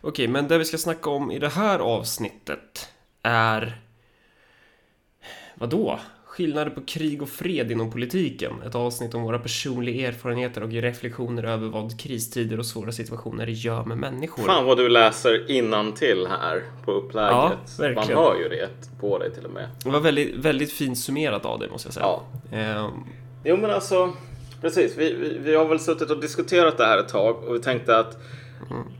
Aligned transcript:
Okej, 0.00 0.28
men 0.28 0.48
det 0.48 0.58
vi 0.58 0.64
ska 0.64 0.78
snacka 0.78 1.10
om 1.10 1.30
i 1.30 1.38
det 1.38 1.48
här 1.48 1.78
avsnittet 1.78 2.88
är... 3.22 3.80
Vadå? 5.54 5.98
Skillnader 6.24 6.70
på 6.70 6.80
krig 6.80 7.22
och 7.22 7.28
fred 7.28 7.70
inom 7.70 7.90
politiken. 7.90 8.52
Ett 8.66 8.74
avsnitt 8.74 9.14
om 9.14 9.22
våra 9.22 9.38
personliga 9.38 10.08
erfarenheter 10.08 10.62
och 10.62 10.70
reflektioner 10.70 11.44
över 11.44 11.68
vad 11.68 12.00
kristider 12.00 12.58
och 12.58 12.66
svåra 12.66 12.92
situationer 12.92 13.46
gör 13.46 13.84
med 13.84 13.98
människor. 13.98 14.42
Fan 14.42 14.64
vad 14.64 14.76
du 14.76 14.88
läser 14.88 15.50
innan 15.50 15.92
till 15.92 16.26
här 16.26 16.62
på 16.84 16.92
upplägget. 16.92 17.30
Ja, 17.32 17.52
verkligen. 17.78 18.14
Man 18.14 18.24
hör 18.24 18.36
ju 18.40 18.48
det 18.48 18.68
på 19.00 19.18
dig 19.18 19.34
till 19.34 19.44
och 19.44 19.50
med. 19.50 19.68
Det 19.84 19.90
var 19.90 20.00
väldigt, 20.00 20.34
väldigt 20.34 20.72
fint 20.72 20.98
summerat 20.98 21.44
av 21.44 21.58
dig, 21.58 21.70
måste 21.70 21.86
jag 21.86 21.94
säga. 21.94 22.06
Ja. 22.06 22.22
Ehm, 22.56 22.90
Jo 23.44 23.56
men 23.56 23.70
alltså, 23.70 24.12
precis. 24.60 24.96
Vi, 24.96 25.12
vi, 25.12 25.38
vi 25.38 25.54
har 25.54 25.64
väl 25.64 25.80
suttit 25.80 26.10
och 26.10 26.20
diskuterat 26.20 26.76
det 26.78 26.84
här 26.84 26.98
ett 26.98 27.08
tag 27.08 27.44
och 27.44 27.54
vi 27.54 27.60
tänkte 27.60 27.98
att 27.98 28.18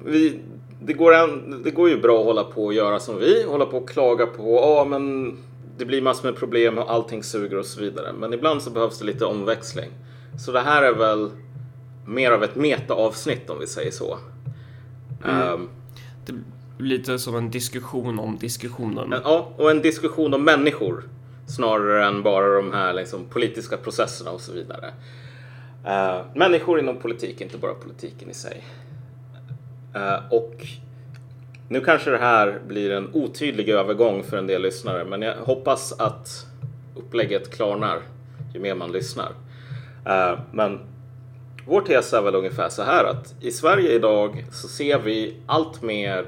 vi, 0.04 0.38
det, 0.80 0.92
går 0.92 1.14
en, 1.14 1.62
det 1.64 1.70
går 1.70 1.88
ju 1.88 2.00
bra 2.00 2.20
att 2.20 2.26
hålla 2.26 2.44
på 2.44 2.64
och 2.64 2.74
göra 2.74 3.00
som 3.00 3.18
vi, 3.18 3.42
hålla 3.42 3.66
på 3.66 3.76
och 3.76 3.88
klaga 3.88 4.26
på, 4.26 4.54
ja 4.54 4.84
men 4.84 5.36
det 5.78 5.84
blir 5.84 6.02
massor 6.02 6.28
med 6.28 6.36
problem 6.36 6.78
och 6.78 6.92
allting 6.92 7.22
suger 7.22 7.58
och 7.58 7.66
så 7.66 7.80
vidare. 7.80 8.12
Men 8.12 8.32
ibland 8.32 8.62
så 8.62 8.70
behövs 8.70 8.98
det 8.98 9.04
lite 9.04 9.24
omväxling. 9.24 9.90
Så 10.38 10.52
det 10.52 10.60
här 10.60 10.82
är 10.82 10.94
väl 10.94 11.30
mer 12.06 12.30
av 12.30 12.44
ett 12.44 12.56
meta-avsnitt 12.56 13.50
om 13.50 13.58
vi 13.58 13.66
säger 13.66 13.90
så. 13.90 14.18
Ehm, 15.24 15.68
det 16.26 16.32
blir 16.78 16.98
lite 16.98 17.18
som 17.18 17.36
en 17.36 17.50
diskussion 17.50 18.18
om 18.18 18.36
diskussionen. 18.36 19.14
Ja, 19.24 19.52
och 19.56 19.70
en 19.70 19.82
diskussion 19.82 20.34
om 20.34 20.44
människor 20.44 21.04
snarare 21.46 22.06
än 22.06 22.22
bara 22.22 22.56
de 22.56 22.72
här 22.72 22.92
liksom, 22.92 23.24
politiska 23.24 23.76
processerna 23.76 24.30
och 24.30 24.40
så 24.40 24.52
vidare. 24.52 24.92
Eh, 25.84 26.20
människor 26.34 26.80
inom 26.80 26.96
politik, 26.96 27.40
inte 27.40 27.58
bara 27.58 27.74
politiken 27.74 28.30
i 28.30 28.34
sig. 28.34 28.64
Eh, 29.98 30.20
och 30.30 30.66
nu 31.68 31.80
kanske 31.80 32.10
det 32.10 32.18
här 32.18 32.60
blir 32.66 32.90
en 32.90 33.10
otydlig 33.12 33.68
övergång 33.68 34.22
för 34.22 34.36
en 34.36 34.46
del 34.46 34.62
lyssnare, 34.62 35.04
men 35.04 35.22
jag 35.22 35.34
hoppas 35.34 35.92
att 36.00 36.46
upplägget 36.96 37.50
klarnar 37.50 37.98
ju 38.54 38.60
mer 38.60 38.74
man 38.74 38.92
lyssnar. 38.92 39.32
Eh, 40.06 40.38
men 40.52 40.80
vår 41.66 41.80
tes 41.80 42.12
är 42.12 42.22
väl 42.22 42.34
ungefär 42.34 42.68
så 42.68 42.82
här 42.82 43.04
att 43.04 43.34
i 43.40 43.50
Sverige 43.50 43.92
idag 43.92 44.44
så 44.50 44.68
ser 44.68 44.98
vi 44.98 45.36
allt 45.46 45.82
mer 45.82 46.26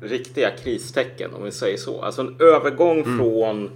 riktiga 0.00 0.50
kristecken 0.50 1.34
om 1.34 1.44
vi 1.44 1.50
säger 1.50 1.76
så. 1.76 2.02
Alltså 2.02 2.22
en 2.22 2.36
övergång 2.40 3.04
från 3.04 3.70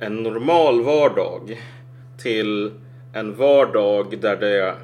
en 0.00 0.16
normal 0.16 0.82
vardag 0.82 1.60
till 2.18 2.72
en 3.12 3.34
vardag 3.34 4.20
där 4.20 4.36
det 4.36 4.74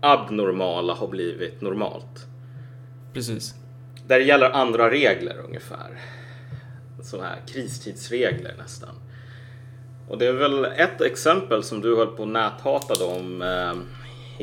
abnormala 0.00 0.94
har 0.94 1.08
blivit 1.08 1.60
normalt. 1.60 2.26
Precis. 3.14 3.54
Där 4.06 4.18
det 4.18 4.24
gäller 4.24 4.50
andra 4.50 4.90
regler 4.90 5.38
ungefär. 5.44 6.00
Sådana 7.02 7.28
här 7.28 7.38
kristidsregler 7.46 8.54
nästan. 8.58 8.94
Och 10.08 10.18
det 10.18 10.26
är 10.26 10.32
väl 10.32 10.64
ett 10.64 11.00
exempel 11.00 11.62
som 11.62 11.80
du 11.80 11.96
höll 11.96 12.16
på 12.16 12.24
näthatade 12.24 13.04
om 13.04 13.42
eh, 13.42 13.74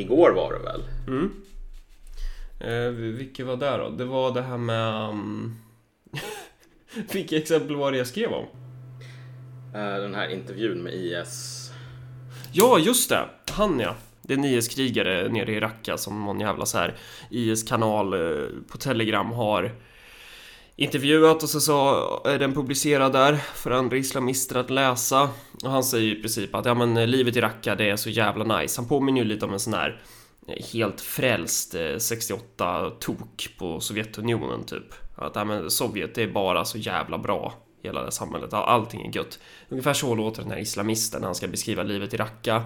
igår 0.02 0.32
var 0.32 0.54
det 0.54 0.60
väl? 0.60 0.84
Eh, 2.60 2.92
vilket 2.92 3.46
var 3.46 3.58
det 3.58 3.78
då? 3.78 3.90
Det 3.90 4.06
var 4.06 4.34
det 4.34 4.42
här 4.42 4.58
med... 4.58 5.10
Um... 5.10 5.60
Vilket 7.14 7.42
exempel 7.42 7.76
var 7.76 7.92
det 7.92 7.98
jag 7.98 8.08
skrev 8.08 8.32
om? 8.32 8.46
Eh, 9.74 9.96
den 9.96 10.16
här 10.16 10.28
intervjun 10.28 10.84
med 10.84 10.94
IS. 10.94 11.72
Ja, 12.52 12.80
just 12.80 13.10
det! 13.10 13.30
Han 13.52 13.80
ja. 13.80 13.96
Det 14.22 14.34
är 14.34 14.38
en 14.38 14.46
IS-krigare 14.46 15.30
nere 15.30 15.52
i 15.52 15.60
Raqqa 15.60 15.98
som 15.98 16.26
någon 16.26 16.40
jävla 16.40 16.66
så 16.66 16.78
här 16.78 16.96
IS-kanal 17.30 18.14
eh, 18.14 18.48
på 18.72 18.78
Telegram 18.78 19.32
har 19.32 19.72
intervjuat 20.76 21.44
och 21.44 21.50
så, 21.50 21.60
så 21.60 22.22
är 22.26 22.40
den 22.40 22.54
publicerad 22.54 23.14
där 23.14 23.36
för 23.36 23.72
andra 23.72 23.98
islamister 23.98 24.56
att 24.56 24.70
läsa. 24.70 25.30
Och 25.64 25.72
han 25.72 25.84
säger 25.84 26.18
i 26.18 26.22
princip 26.22 26.56
att 26.56 26.66
ja, 26.66 26.74
men 26.74 26.98
eh, 26.98 27.08
livet 27.08 27.36
i 27.36 27.42
Raqqa 27.42 27.76
det 27.76 27.90
är 27.90 27.96
så 27.96 28.10
jävla 28.10 28.58
nice. 28.58 28.82
Han 28.82 28.88
påminner 28.88 29.22
ju 29.22 29.28
lite 29.28 29.46
om 29.46 29.54
en 29.54 29.60
sån 29.60 29.74
här 29.74 30.02
eh, 30.48 30.66
helt 30.74 31.02
frälst 31.02 31.76
68-tok 31.76 33.50
på 33.60 33.80
Sovjetunionen 33.80 34.64
typ. 34.64 34.94
Att 35.16 35.36
ja, 35.36 35.46
men 35.46 35.72
Sovjet 35.72 36.16
det 36.16 36.24
är 36.24 36.32
bara 36.32 36.66
så 36.66 36.78
jävla 36.78 37.18
bra 37.18 37.54
hela 37.84 38.04
det 38.04 38.12
samhället. 38.12 38.54
Allting 38.54 39.06
är 39.06 39.16
gött. 39.16 39.40
Ungefär 39.70 39.94
så 39.94 40.16
låter 40.16 40.42
den 40.42 40.52
här 40.52 40.60
islamisten 40.60 41.22
när 41.22 41.28
han 41.28 41.36
ska 41.36 41.48
beskriva 41.48 41.84
livet 41.84 42.14
i 42.14 42.18
Raqqa. 42.18 42.64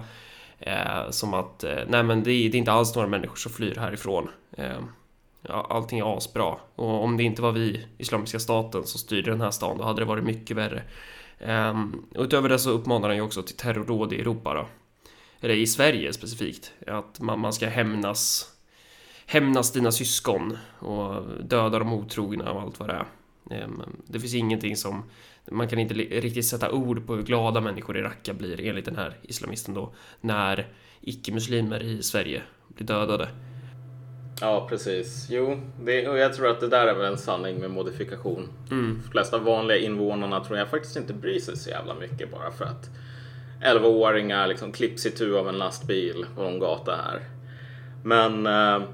Eh, 0.58 1.10
som 1.10 1.34
att, 1.34 1.64
eh, 1.64 1.78
nej 1.88 2.02
men 2.02 2.22
det 2.22 2.32
är, 2.32 2.50
det 2.50 2.56
är 2.56 2.58
inte 2.58 2.72
alls 2.72 2.94
några 2.94 3.08
människor 3.08 3.36
som 3.36 3.52
flyr 3.52 3.74
härifrån. 3.74 4.28
Eh, 4.52 4.78
ja, 5.42 5.66
allting 5.70 5.98
är 5.98 6.16
asbra. 6.16 6.56
Och 6.74 7.04
om 7.04 7.16
det 7.16 7.22
inte 7.22 7.42
var 7.42 7.52
vi, 7.52 7.86
Islamiska 7.98 8.38
staten, 8.38 8.86
som 8.86 9.00
styrde 9.00 9.30
den 9.30 9.40
här 9.40 9.50
stan, 9.50 9.78
då 9.78 9.84
hade 9.84 10.00
det 10.00 10.04
varit 10.04 10.24
mycket 10.24 10.56
värre. 10.56 10.82
Eh, 11.38 11.84
utöver 12.14 12.48
det 12.48 12.58
så 12.58 12.70
uppmanar 12.70 13.08
han 13.08 13.16
ju 13.16 13.22
också 13.22 13.42
till 13.42 13.56
terrorråd 13.56 14.12
i 14.12 14.20
Europa 14.20 14.54
då. 14.54 14.66
Eller 15.40 15.54
i 15.54 15.66
Sverige 15.66 16.12
specifikt. 16.12 16.72
Att 16.86 17.20
man, 17.20 17.40
man 17.40 17.52
ska 17.52 17.68
hämnas 17.68 18.52
hämnas 19.26 19.72
dina 19.72 19.92
syskon 19.92 20.58
och 20.78 21.22
döda 21.44 21.78
de 21.78 21.92
otrogna 21.92 22.52
och 22.52 22.62
allt 22.62 22.80
vad 22.80 22.88
det 22.88 22.94
är. 22.94 23.06
Ehm, 23.50 23.82
det 24.06 24.20
finns 24.20 24.34
ingenting 24.34 24.76
som 24.76 25.02
man 25.50 25.68
kan 25.68 25.78
inte 25.78 25.94
riktigt 25.94 26.46
sätta 26.46 26.72
ord 26.72 27.06
på 27.06 27.14
hur 27.14 27.22
glada 27.22 27.60
människor 27.60 27.98
i 27.98 28.02
Raqqa 28.02 28.34
blir 28.34 28.60
enligt 28.60 28.84
den 28.84 28.96
här 28.96 29.16
islamisten 29.22 29.74
då 29.74 29.94
när 30.20 30.66
icke-muslimer 31.00 31.82
i 31.82 32.02
Sverige 32.02 32.42
blir 32.68 32.86
dödade. 32.86 33.28
Ja, 34.40 34.66
precis. 34.68 35.26
Jo, 35.30 35.60
det, 35.84 36.08
och 36.08 36.18
jag 36.18 36.34
tror 36.34 36.48
att 36.48 36.60
det 36.60 36.68
där 36.68 36.86
är 36.86 36.94
väl 36.94 37.12
en 37.12 37.18
sanning 37.18 37.60
med 37.60 37.70
modifikation. 37.70 38.48
De 38.68 39.02
flesta 39.12 39.38
vanliga 39.38 39.78
invånarna 39.78 40.44
tror 40.44 40.58
jag 40.58 40.68
faktiskt 40.68 40.96
inte 40.96 41.12
bryr 41.12 41.40
sig 41.40 41.56
så 41.56 41.70
jävla 41.70 41.94
mycket 41.94 42.30
bara 42.30 42.50
för 42.50 42.64
att 42.64 42.90
11-åringar 43.62 44.46
liksom 44.46 44.72
klipps 44.72 45.06
itu 45.06 45.36
av 45.36 45.48
en 45.48 45.58
lastbil 45.58 46.26
på 46.34 46.42
någon 46.42 46.58
gata 46.58 46.96
här. 46.96 47.20
Men 48.04 48.46
eh, 48.46 48.88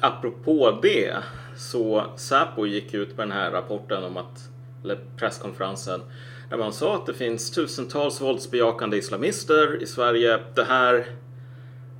apropå 0.00 0.78
det 0.82 1.16
så 1.56 2.04
Säpo 2.16 2.66
gick 2.66 2.94
ut 2.94 3.16
med 3.16 3.28
den 3.28 3.36
här 3.36 3.50
rapporten 3.50 4.04
om 4.04 4.16
att, 4.16 4.48
eller 4.84 4.98
presskonferensen, 5.16 6.00
där 6.50 6.56
man 6.56 6.72
sa 6.72 6.94
att 6.94 7.06
det 7.06 7.14
finns 7.14 7.50
tusentals 7.50 8.20
våldsbejakande 8.20 8.96
islamister 8.96 9.82
i 9.82 9.86
Sverige. 9.86 10.38
Det 10.54 10.64
här 10.64 10.94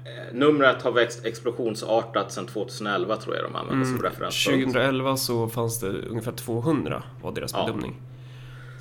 eh, 0.05 0.35
numret 0.35 0.83
har 0.83 0.93
växt 0.93 1.25
explosionsartat 1.25 2.33
sedan 2.33 2.47
2011 2.47 3.17
tror 3.17 3.37
jag 3.37 3.45
de 3.45 3.57
använder 3.57 3.87
som 3.87 4.03
referenspunkt. 4.03 4.65
2011 4.67 5.17
så 5.17 5.49
fanns 5.49 5.81
det 5.81 5.89
ungefär 5.89 6.33
200 6.33 7.03
var 7.23 7.33
deras 7.33 7.53
Ja. 7.53 7.65
bedömning. 7.67 7.97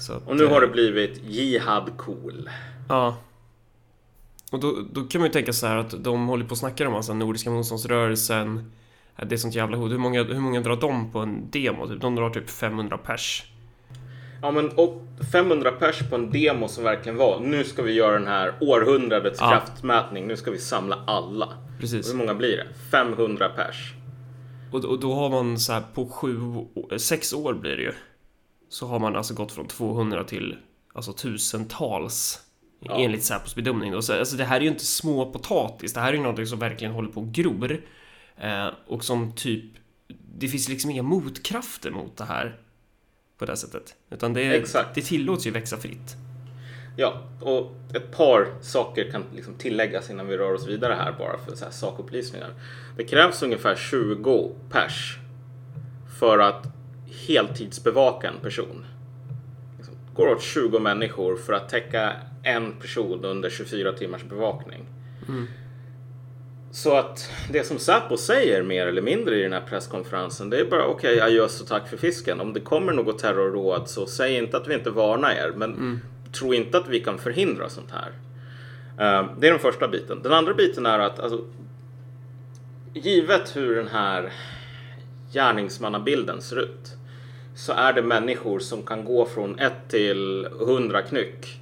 Att, 0.10 0.28
Och 0.28 0.36
nu 0.38 0.46
har 0.46 0.56
eh, 0.56 0.62
det 0.62 0.68
blivit 0.68 1.24
jihad 1.24 1.92
cool. 1.98 2.50
Ja. 2.90 3.18
Och 4.52 4.60
då, 4.60 4.76
då 4.94 5.04
kan 5.04 5.22
man 5.22 5.28
ju 5.28 5.34
tänka 5.34 5.54
så 5.54 5.68
här 5.68 5.78
att 5.78 6.04
de 6.04 6.28
håller 6.28 6.46
på 6.46 6.52
och 6.52 6.58
snackar 6.58 6.86
om 6.86 6.96
alltså 6.96 7.14
Nordiska 7.14 7.50
motståndsrörelsen. 7.50 8.72
Ja, 9.16 9.26
Det 9.26 9.36
är 9.36 9.38
sånt 9.38 9.56
jävla 9.56 9.78
hot. 9.78 9.92
Hur 9.92 9.98
många, 9.98 10.24
hur 10.24 10.40
många 10.40 10.62
drar 10.62 10.76
de 10.76 11.12
på 11.12 11.20
en 11.20 11.50
demo? 11.52 11.88
Typ, 11.88 12.02
de 12.02 12.16
drar 12.16 12.30
typ 12.30 12.50
500 12.50 12.98
pers. 12.98 13.46
Ja 14.42 14.52
men 14.52 14.70
och 14.70 15.02
500 15.32 15.72
pers 15.72 16.10
på 16.10 16.16
en 16.16 16.32
demo 16.32 16.68
som 16.68 16.84
verkligen 16.84 17.18
var 17.18 17.40
nu 17.40 17.64
ska 17.64 17.82
vi 17.82 17.94
göra 17.94 18.14
den 18.20 18.28
här 18.28 18.54
århundradets 18.62 19.40
Ja. 19.42 19.50
kraftmätning. 19.50 20.28
Nu 20.28 20.38
ska 20.38 20.52
vi 20.52 20.58
samla 20.60 21.04
alla. 21.08 21.46
Och 21.46 21.80
Precis. 21.80 22.10
hur 22.10 22.18
många 22.18 22.34
blir 22.36 22.58
det? 22.58 22.68
500 22.92 23.50
pers. 23.50 23.94
Och, 24.72 24.86
och 24.86 25.00
då 25.00 25.14
har 25.14 25.30
man 25.30 25.60
så 25.60 25.74
här 25.74 25.84
på 25.94 26.06
sju, 26.10 26.36
sex 26.98 27.34
år 27.34 27.54
blir 27.54 27.78
det 27.78 27.84
ju. 27.84 27.94
Så 28.70 28.88
har 28.88 29.00
man 29.00 29.16
alltså 29.16 29.34
gått 29.34 29.52
från 29.52 29.68
200 29.68 30.24
till 30.24 30.56
alltså 30.94 31.14
tusentals. 31.14 32.42
Ja. 32.80 32.96
Enligt 32.98 33.24
Säpos 33.24 33.56
bedömning 33.56 33.92
då. 33.92 34.02
Så, 34.02 34.14
alltså 34.20 34.38
det 34.38 34.44
här 34.44 34.58
är 34.58 34.62
ju 34.62 34.68
inte 34.68 34.86
små 34.86 35.32
potatis. 35.32 35.94
Det 35.94 36.00
här 36.00 36.10
är 36.10 36.14
ju 36.14 36.20
någonting 36.22 36.46
som 36.48 36.60
verkligen 36.60 36.94
håller 36.94 37.10
på 37.10 37.22
och 37.22 37.32
gror. 37.32 37.82
Eh, 38.38 38.68
och 38.88 39.04
som 39.04 39.32
typ, 39.32 39.66
det 40.38 40.48
finns 40.48 40.70
liksom 40.70 40.92
inga 40.92 41.04
motkrafter 41.04 41.92
mot 41.92 42.18
det 42.18 42.24
här. 42.26 42.58
På 43.38 43.46
det 43.46 43.58
sättet. 43.58 43.96
Utan 44.10 44.34
det, 44.34 44.56
Exakt. 44.56 44.96
det 44.96 45.02
tillåts 45.02 45.48
ju 45.48 45.52
växa 45.52 45.78
fritt. 45.78 46.16
Ja, 46.96 47.22
och 47.42 47.72
ett 47.94 48.12
par 48.12 48.48
saker 48.62 49.12
kan 49.12 49.24
liksom 49.36 49.54
tilläggas 49.54 50.10
innan 50.10 50.28
vi 50.28 50.38
rör 50.38 50.54
oss 50.54 50.68
vidare 50.68 50.94
här 50.94 51.16
bara 51.18 51.38
för 51.38 51.56
så 51.56 51.66
här 51.66 51.72
sakupplysningar. 51.72 52.54
Det 52.98 53.04
krävs 53.04 53.44
ungefär 53.44 53.76
20 53.76 54.56
pers 54.70 55.18
för 56.20 56.40
att 56.40 56.68
heltidsbevaka 57.28 58.28
en 58.28 58.40
person. 58.42 58.86
Liksom, 59.78 59.96
går 60.14 60.28
åt 60.28 60.42
20 60.42 60.80
människor 60.80 61.38
för 61.38 61.54
att 61.54 61.70
täcka 61.70 62.14
en 62.44 62.72
person 62.80 63.26
under 63.26 63.50
24 63.50 63.94
timmars 63.94 64.24
bevakning. 64.24 64.86
Så 66.72 66.96
att 66.96 67.32
det 67.52 67.64
som 67.64 67.80
Säpo 67.80 68.18
säger 68.18 68.64
mer 68.64 68.88
eller 68.88 69.02
mindre 69.02 69.40
i 69.40 69.42
den 69.44 69.54
här 69.54 69.62
presskonferensen 69.62 70.50
det 70.50 70.60
är 70.60 70.66
bara 70.66 70.86
okej, 70.86 71.16
okay, 71.16 71.28
adjöss 71.28 71.62
och 71.62 71.68
tack 71.68 71.90
för 71.90 71.98
fisken. 71.98 72.42
Om 72.42 72.54
det 72.54 72.60
kommer 72.60 72.94
något 72.94 73.20
terrorråd 73.20 73.90
så 73.90 74.06
säg 74.06 74.36
inte 74.36 74.58
att 74.58 74.68
vi 74.68 74.74
inte 74.74 74.90
varnar 74.90 75.32
er, 75.32 75.54
men 75.56 76.02
tro 76.32 76.54
inte 76.54 76.78
att 76.78 76.88
vi 76.88 77.00
kan 77.00 77.18
förhindra 77.18 77.70
sånt 77.70 77.92
här. 77.92 78.12
Eh, 78.98 79.30
det 79.40 79.48
är 79.48 79.52
den 79.52 79.60
första 79.60 79.88
biten. 79.88 80.22
Den 80.24 80.34
andra 80.34 80.54
biten 80.54 80.86
är 80.86 81.00
att 81.00 81.20
alltså, 81.20 81.46
givet 82.94 83.56
hur 83.56 83.76
den 83.76 83.88
här 83.88 84.34
gärningsmannabilden 85.34 86.42
ser 86.42 86.60
ut 86.60 86.98
så 87.56 87.74
är 87.74 87.94
det 87.94 88.02
människor 88.02 88.60
som 88.60 88.84
kan 88.84 89.06
gå 89.06 89.26
från 89.26 89.60
1 89.60 89.74
till 89.88 90.46
100 90.46 91.02
knyck 91.02 91.62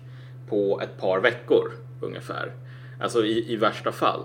på 0.49 0.81
ett 0.81 0.97
par 1.01 1.19
veckor 1.19 1.71
ungefär. 2.01 2.51
Alltså 3.01 3.25
i, 3.25 3.53
i 3.53 3.55
värsta 3.55 3.91
fall. 3.91 4.21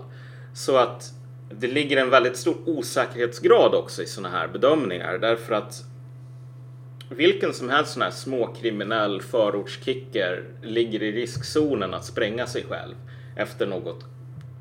Så 0.53 0.77
att 0.77 1.13
det 1.49 1.67
ligger 1.67 1.97
en 1.97 2.09
väldigt 2.09 2.37
stor 2.37 2.55
osäkerhetsgrad 2.65 3.73
också 3.73 4.03
i 4.03 4.05
sådana 4.05 4.37
här 4.37 4.47
bedömningar 4.47 5.17
därför 5.17 5.53
att 5.53 5.83
vilken 7.09 7.53
som 7.53 7.69
helst 7.69 7.93
sån 7.93 8.01
här 8.01 8.11
småkriminell 8.11 9.21
förortskicker 9.21 10.43
ligger 10.61 11.03
i 11.03 11.11
riskzonen 11.11 11.93
att 11.93 12.05
spränga 12.05 12.47
sig 12.47 12.63
själv 12.69 12.95
efter 13.35 13.67
något 13.67 14.05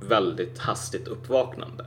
väldigt 0.01 0.59
hastigt 0.59 1.09
uppvaknande. 1.09 1.87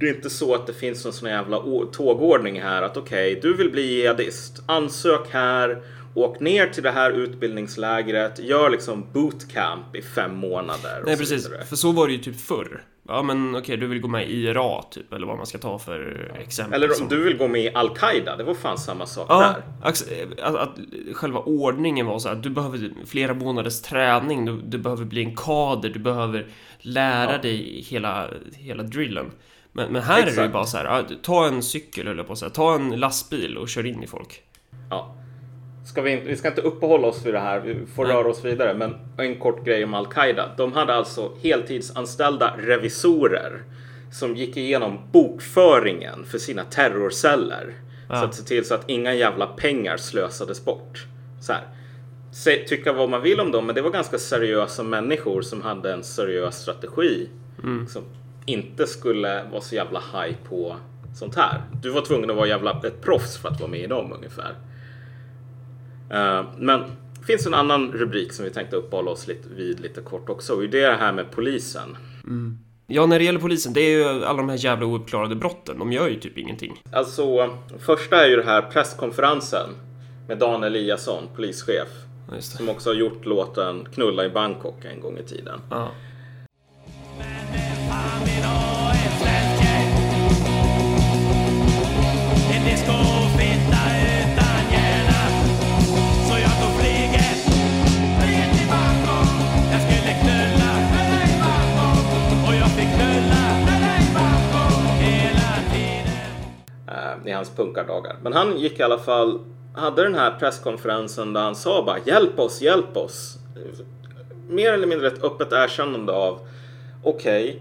Det 0.00 0.08
är 0.08 0.14
inte 0.14 0.30
så 0.30 0.54
att 0.54 0.66
det 0.66 0.72
finns 0.72 1.04
någon 1.04 1.12
sån 1.12 1.28
jävla 1.28 1.62
tågordning 1.92 2.60
här 2.60 2.82
att 2.82 2.96
okej, 2.96 3.38
okay, 3.38 3.50
du 3.50 3.56
vill 3.56 3.70
bli 3.70 3.82
jihadist. 3.82 4.62
Ansök 4.66 5.28
här, 5.30 5.82
åk 6.14 6.40
ner 6.40 6.66
till 6.66 6.82
det 6.82 6.90
här 6.90 7.10
utbildningslägret, 7.10 8.38
gör 8.38 8.70
liksom 8.70 9.06
bootcamp 9.12 9.96
i 9.96 10.02
fem 10.02 10.34
månader. 10.34 11.02
Nej, 11.06 11.16
precis. 11.16 11.48
För 11.68 11.76
så 11.76 11.92
var 11.92 12.06
det 12.06 12.12
ju 12.12 12.18
typ 12.18 12.40
förr. 12.40 12.84
Ja 13.08 13.22
men 13.22 13.50
okej, 13.50 13.60
okay, 13.60 13.76
du 13.76 13.86
vill 13.86 14.00
gå 14.00 14.08
med 14.08 14.28
i 14.28 14.32
IRA 14.32 14.82
typ, 14.82 15.12
eller 15.12 15.26
vad 15.26 15.36
man 15.36 15.46
ska 15.46 15.58
ta 15.58 15.78
för 15.78 16.32
exempel. 16.38 16.82
Eller 16.82 17.02
om 17.02 17.08
du 17.08 17.24
vill 17.24 17.36
gå 17.36 17.48
med 17.48 17.60
i 17.60 17.74
Al-Qaida, 17.74 18.36
det 18.36 18.44
var 18.44 18.54
fan 18.54 18.78
samma 18.78 19.06
sak 19.06 19.26
ja, 19.28 19.40
där. 19.40 19.62
Att, 19.88 20.02
att, 20.42 20.54
att 20.54 20.78
själva 21.12 21.40
ordningen 21.40 22.06
var 22.06 22.18
så 22.18 22.28
att 22.28 22.42
du 22.42 22.50
behöver 22.50 22.90
flera 23.06 23.34
månaders 23.34 23.82
träning, 23.82 24.44
du, 24.44 24.60
du 24.60 24.78
behöver 24.78 25.04
bli 25.04 25.24
en 25.24 25.36
kader, 25.36 25.90
du 25.90 25.98
behöver 25.98 26.46
lära 26.78 27.32
ja. 27.32 27.38
dig 27.38 27.82
hela, 27.88 28.28
hela 28.56 28.82
drillen. 28.82 29.30
Men, 29.72 29.92
men 29.92 30.02
här 30.02 30.18
Exakt. 30.18 30.36
är 30.36 30.40
det 30.40 30.46
ju 30.46 30.52
bara 30.52 30.66
så 30.66 30.76
här, 30.76 31.04
ta 31.22 31.46
en 31.46 31.62
cykel 31.62 32.08
eller 32.08 32.22
på 32.22 32.32
att 32.32 32.38
säga, 32.38 32.50
ta 32.50 32.74
en 32.74 32.90
lastbil 32.90 33.58
och 33.58 33.68
kör 33.68 33.86
in 33.86 34.02
i 34.02 34.06
folk. 34.06 34.42
Ja. 34.90 35.16
Ska 35.84 36.02
vi, 36.02 36.16
vi 36.16 36.36
ska 36.36 36.48
inte 36.48 36.60
uppehålla 36.60 37.08
oss 37.08 37.26
vid 37.26 37.34
det 37.34 37.40
här, 37.40 37.60
vi 37.60 37.86
får 37.94 38.04
Nej. 38.04 38.16
röra 38.16 38.28
oss 38.28 38.44
vidare. 38.44 38.74
Men 38.74 38.94
en 39.16 39.36
kort 39.36 39.64
grej 39.64 39.84
om 39.84 39.94
Al-Qaida. 39.94 40.50
De 40.56 40.72
hade 40.72 40.94
alltså 40.94 41.32
heltidsanställda 41.42 42.54
revisorer 42.58 43.62
som 44.12 44.36
gick 44.36 44.56
igenom 44.56 44.98
bokföringen 45.12 46.24
för 46.24 46.38
sina 46.38 46.64
terrorceller. 46.64 47.74
Ja. 48.08 48.16
Så 48.16 48.24
att 48.24 48.34
se 48.34 48.42
till 48.42 48.64
så 48.64 48.74
att 48.74 48.90
inga 48.90 49.14
jävla 49.14 49.46
pengar 49.46 49.96
slösades 49.96 50.64
bort. 50.64 51.06
Så 51.40 51.52
här. 51.52 51.62
Tycka 52.66 52.92
vad 52.92 53.08
man 53.08 53.22
vill 53.22 53.40
om 53.40 53.52
dem, 53.52 53.66
men 53.66 53.74
det 53.74 53.82
var 53.82 53.90
ganska 53.90 54.18
seriösa 54.18 54.82
människor 54.82 55.42
som 55.42 55.62
hade 55.62 55.92
en 55.92 56.04
seriös 56.04 56.56
strategi. 56.56 57.28
Mm. 57.62 57.86
Som 57.86 58.02
inte 58.46 58.86
skulle 58.86 59.44
vara 59.52 59.60
så 59.60 59.74
jävla 59.74 60.02
high 60.12 60.36
på 60.48 60.76
sånt 61.14 61.36
här. 61.36 61.62
Du 61.82 61.90
var 61.90 62.00
tvungen 62.00 62.30
att 62.30 62.36
vara 62.36 62.48
jävla 62.48 62.80
ett 62.84 63.00
proffs 63.02 63.36
för 63.36 63.48
att 63.48 63.60
vara 63.60 63.70
med 63.70 63.80
i 63.80 63.86
dem 63.86 64.12
ungefär. 64.12 64.54
Uh, 66.14 66.44
men 66.58 66.80
det 67.20 67.26
finns 67.26 67.46
en 67.46 67.54
annan 67.54 67.92
rubrik 67.92 68.32
som 68.32 68.44
vi 68.44 68.50
tänkte 68.50 68.76
uppehålla 68.76 69.10
oss 69.10 69.28
lite 69.28 69.48
vid 69.48 69.80
lite 69.80 70.00
kort 70.00 70.28
också. 70.28 70.54
Och 70.54 70.62
det 70.62 70.82
är 70.82 70.90
det 70.90 70.96
här 70.96 71.12
med 71.12 71.30
polisen. 71.30 71.96
Mm. 72.24 72.58
Ja, 72.86 73.06
när 73.06 73.18
det 73.18 73.24
gäller 73.24 73.40
polisen, 73.40 73.72
det 73.72 73.80
är 73.80 73.90
ju 73.90 74.24
alla 74.24 74.36
de 74.36 74.48
här 74.48 74.64
jävla 74.64 74.86
ouppklarade 74.86 75.36
brotten. 75.36 75.78
De 75.78 75.92
gör 75.92 76.08
ju 76.08 76.20
typ 76.20 76.38
ingenting. 76.38 76.82
Alltså, 76.92 77.50
första 77.78 78.24
är 78.24 78.28
ju 78.28 78.36
det 78.36 78.44
här 78.44 78.62
presskonferensen 78.62 79.70
med 80.28 80.38
Dan 80.38 80.64
Eliasson, 80.64 81.24
polischef. 81.36 81.88
Som 82.40 82.68
också 82.68 82.90
har 82.90 82.94
gjort 82.94 83.24
låten 83.24 83.88
Knulla 83.94 84.24
i 84.24 84.30
Bangkok 84.30 84.84
en 84.84 85.00
gång 85.00 85.18
i 85.18 85.22
tiden. 85.22 85.60
Ja. 85.70 85.90
Hans 107.34 107.50
punkardagar. 107.50 108.16
Men 108.22 108.32
han 108.32 108.58
gick 108.58 108.80
i 108.80 108.82
alla 108.82 108.98
fall, 108.98 109.40
hade 109.74 110.02
den 110.02 110.14
här 110.14 110.30
presskonferensen 110.38 111.32
där 111.32 111.40
han 111.40 111.56
sa 111.56 111.84
bara 111.84 111.98
hjälp 112.04 112.38
oss, 112.38 112.62
hjälp 112.62 112.96
oss. 112.96 113.38
Mer 114.48 114.72
eller 114.72 114.86
mindre 114.86 115.08
ett 115.08 115.24
öppet 115.24 115.52
erkännande 115.52 116.12
av 116.12 116.38
okej, 117.02 117.48
okay, 117.48 117.60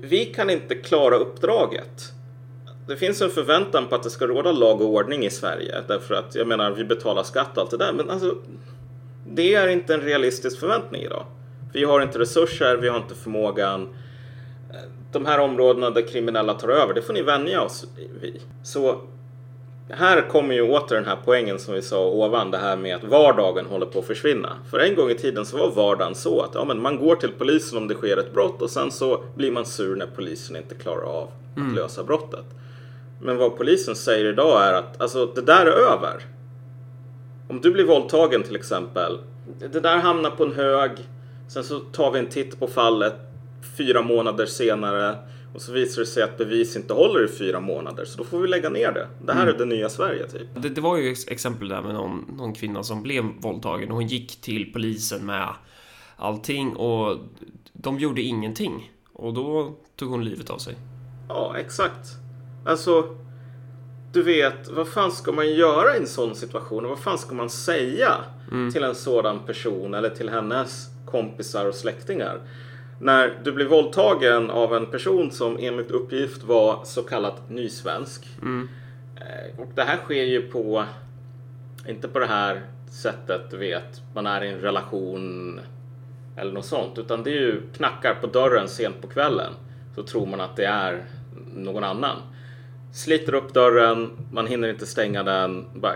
vi 0.00 0.24
kan 0.24 0.50
inte 0.50 0.74
klara 0.74 1.16
uppdraget. 1.16 2.12
Det 2.88 2.96
finns 2.96 3.22
en 3.22 3.30
förväntan 3.30 3.86
på 3.86 3.94
att 3.94 4.02
det 4.02 4.10
ska 4.10 4.26
råda 4.26 4.52
lag 4.52 4.80
och 4.80 4.88
ordning 4.88 5.24
i 5.24 5.30
Sverige 5.30 5.82
därför 5.88 6.14
att 6.14 6.34
jag 6.34 6.46
menar 6.46 6.70
vi 6.70 6.84
betalar 6.84 7.22
skatt 7.22 7.56
och 7.56 7.62
allt 7.62 7.70
det 7.70 7.76
där 7.76 7.92
men 7.92 8.10
alltså 8.10 8.34
det 9.28 9.54
är 9.54 9.68
inte 9.68 9.94
en 9.94 10.00
realistisk 10.00 10.60
förväntning 10.60 11.02
idag. 11.02 11.24
Vi 11.72 11.84
har 11.84 12.00
inte 12.00 12.18
resurser, 12.18 12.76
vi 12.76 12.88
har 12.88 12.96
inte 12.96 13.14
förmågan 13.14 13.88
de 15.18 15.26
här 15.26 15.40
områdena 15.40 15.90
där 15.90 16.08
kriminella 16.08 16.54
tar 16.54 16.68
över, 16.68 16.94
det 16.94 17.02
får 17.02 17.12
ni 17.12 17.22
vänja 17.22 17.62
oss 17.62 17.86
vid. 18.20 18.40
Så 18.62 19.00
här 19.88 20.28
kommer 20.28 20.54
ju 20.54 20.62
åter 20.62 20.96
den 20.96 21.04
här 21.04 21.18
poängen 21.24 21.58
som 21.58 21.74
vi 21.74 21.82
sa 21.82 22.06
ovan, 22.06 22.50
det 22.50 22.58
här 22.58 22.76
med 22.76 22.96
att 22.96 23.04
vardagen 23.04 23.66
håller 23.66 23.86
på 23.86 23.98
att 23.98 24.06
försvinna. 24.06 24.56
För 24.70 24.78
en 24.78 24.94
gång 24.94 25.10
i 25.10 25.14
tiden 25.14 25.46
så 25.46 25.56
var 25.56 25.70
vardagen 25.70 26.14
så 26.14 26.40
att 26.40 26.50
ja, 26.54 26.64
men 26.64 26.82
man 26.82 26.98
går 26.98 27.16
till 27.16 27.32
polisen 27.38 27.78
om 27.78 27.88
det 27.88 27.94
sker 27.94 28.16
ett 28.16 28.34
brott 28.34 28.62
och 28.62 28.70
sen 28.70 28.90
så 28.90 29.22
blir 29.34 29.50
man 29.50 29.66
sur 29.66 29.96
när 29.96 30.06
polisen 30.06 30.56
inte 30.56 30.74
klarar 30.74 31.02
av 31.02 31.28
att 31.52 31.56
mm. 31.56 31.74
lösa 31.74 32.04
brottet. 32.04 32.44
Men 33.20 33.36
vad 33.36 33.56
polisen 33.56 33.96
säger 33.96 34.24
idag 34.24 34.64
är 34.64 34.72
att 34.72 35.00
alltså, 35.00 35.26
det 35.26 35.42
där 35.42 35.66
är 35.66 35.92
över. 35.92 36.22
Om 37.48 37.60
du 37.60 37.70
blir 37.70 37.84
våldtagen 37.84 38.42
till 38.42 38.56
exempel, 38.56 39.18
det 39.72 39.80
där 39.80 39.96
hamnar 39.96 40.30
på 40.30 40.44
en 40.44 40.52
hög, 40.52 40.90
sen 41.48 41.64
så 41.64 41.78
tar 41.78 42.10
vi 42.10 42.18
en 42.18 42.26
titt 42.26 42.60
på 42.60 42.66
fallet, 42.66 43.14
fyra 43.76 44.02
månader 44.02 44.46
senare 44.46 45.16
och 45.54 45.62
så 45.62 45.72
visar 45.72 46.00
det 46.00 46.06
sig 46.06 46.22
att 46.22 46.38
bevis 46.38 46.76
inte 46.76 46.92
håller 46.92 47.24
i 47.24 47.28
fyra 47.28 47.60
månader 47.60 48.04
så 48.04 48.18
då 48.18 48.24
får 48.24 48.38
vi 48.38 48.48
lägga 48.48 48.68
ner 48.68 48.92
det. 48.92 49.08
Det 49.24 49.32
här 49.32 49.42
mm. 49.42 49.54
är 49.54 49.58
det 49.58 49.64
nya 49.64 49.88
Sverige 49.88 50.28
typ. 50.28 50.48
Det, 50.56 50.68
det, 50.68 50.80
var 50.80 50.96
ju 50.96 51.12
exempel 51.28 51.68
där 51.68 51.82
med 51.82 51.94
någon, 51.94 52.34
någon 52.38 52.52
kvinna 52.52 52.82
som 52.82 53.02
blev 53.02 53.24
våldtagen 53.24 53.90
och 53.90 53.94
hon 53.94 54.06
gick 54.06 54.40
till 54.40 54.72
polisen 54.72 55.26
med 55.26 55.48
allting 56.16 56.76
och 56.76 57.18
de 57.72 57.98
gjorde 57.98 58.22
ingenting 58.22 58.92
och 59.12 59.34
då 59.34 59.76
tog 59.96 60.10
hon 60.10 60.24
livet 60.24 60.50
av 60.50 60.58
sig. 60.58 60.74
Ja, 61.28 61.56
exakt. 61.58 62.08
Alltså, 62.66 63.16
du 64.12 64.22
vet, 64.22 64.68
vad 64.68 64.88
fan 64.88 65.12
ska 65.12 65.32
man 65.32 65.54
göra 65.54 65.96
i 65.96 65.98
en 65.98 66.06
sån 66.06 66.34
situation? 66.34 66.84
Och 66.84 66.90
vad 66.90 67.00
fan 67.00 67.18
ska 67.18 67.34
man 67.34 67.50
säga 67.50 68.14
mm. 68.52 68.72
till 68.72 68.84
en 68.84 68.94
sådan 68.94 69.46
person 69.46 69.94
eller 69.94 70.10
till 70.10 70.28
hennes 70.28 70.86
kompisar 71.06 71.66
och 71.66 71.74
släktingar? 71.74 72.40
När 73.00 73.38
du 73.44 73.52
blir 73.52 73.66
våldtagen 73.66 74.50
av 74.50 74.74
en 74.74 74.86
person 74.86 75.30
som 75.30 75.56
enligt 75.60 75.90
uppgift 75.90 76.42
var 76.42 76.84
så 76.84 77.02
kallat 77.02 77.50
nysvensk. 77.50 78.26
Mm. 78.42 78.68
Eh, 79.16 79.60
och 79.60 79.68
det 79.74 79.82
här 79.82 79.96
sker 79.96 80.24
ju 80.24 80.42
på, 80.42 80.84
inte 81.88 82.08
på 82.08 82.18
det 82.18 82.26
här 82.26 82.62
sättet 82.90 83.50
du 83.50 83.56
vet, 83.56 84.02
man 84.14 84.26
är 84.26 84.44
i 84.44 84.48
en 84.48 84.60
relation 84.60 85.60
eller 86.36 86.52
något 86.52 86.66
sånt, 86.66 86.98
utan 86.98 87.22
det 87.22 87.30
är 87.30 87.40
ju 87.40 87.62
knackar 87.76 88.14
på 88.14 88.26
dörren 88.26 88.68
sent 88.68 89.00
på 89.02 89.08
kvällen 89.08 89.52
så 89.94 90.02
tror 90.02 90.26
man 90.26 90.40
att 90.40 90.56
det 90.56 90.64
är 90.64 91.04
någon 91.54 91.84
annan. 91.84 92.16
Sliter 92.92 93.34
upp 93.34 93.54
dörren, 93.54 94.10
man 94.32 94.46
hinner 94.46 94.68
inte 94.68 94.86
stänga 94.86 95.22
den, 95.22 95.66
bara 95.74 95.94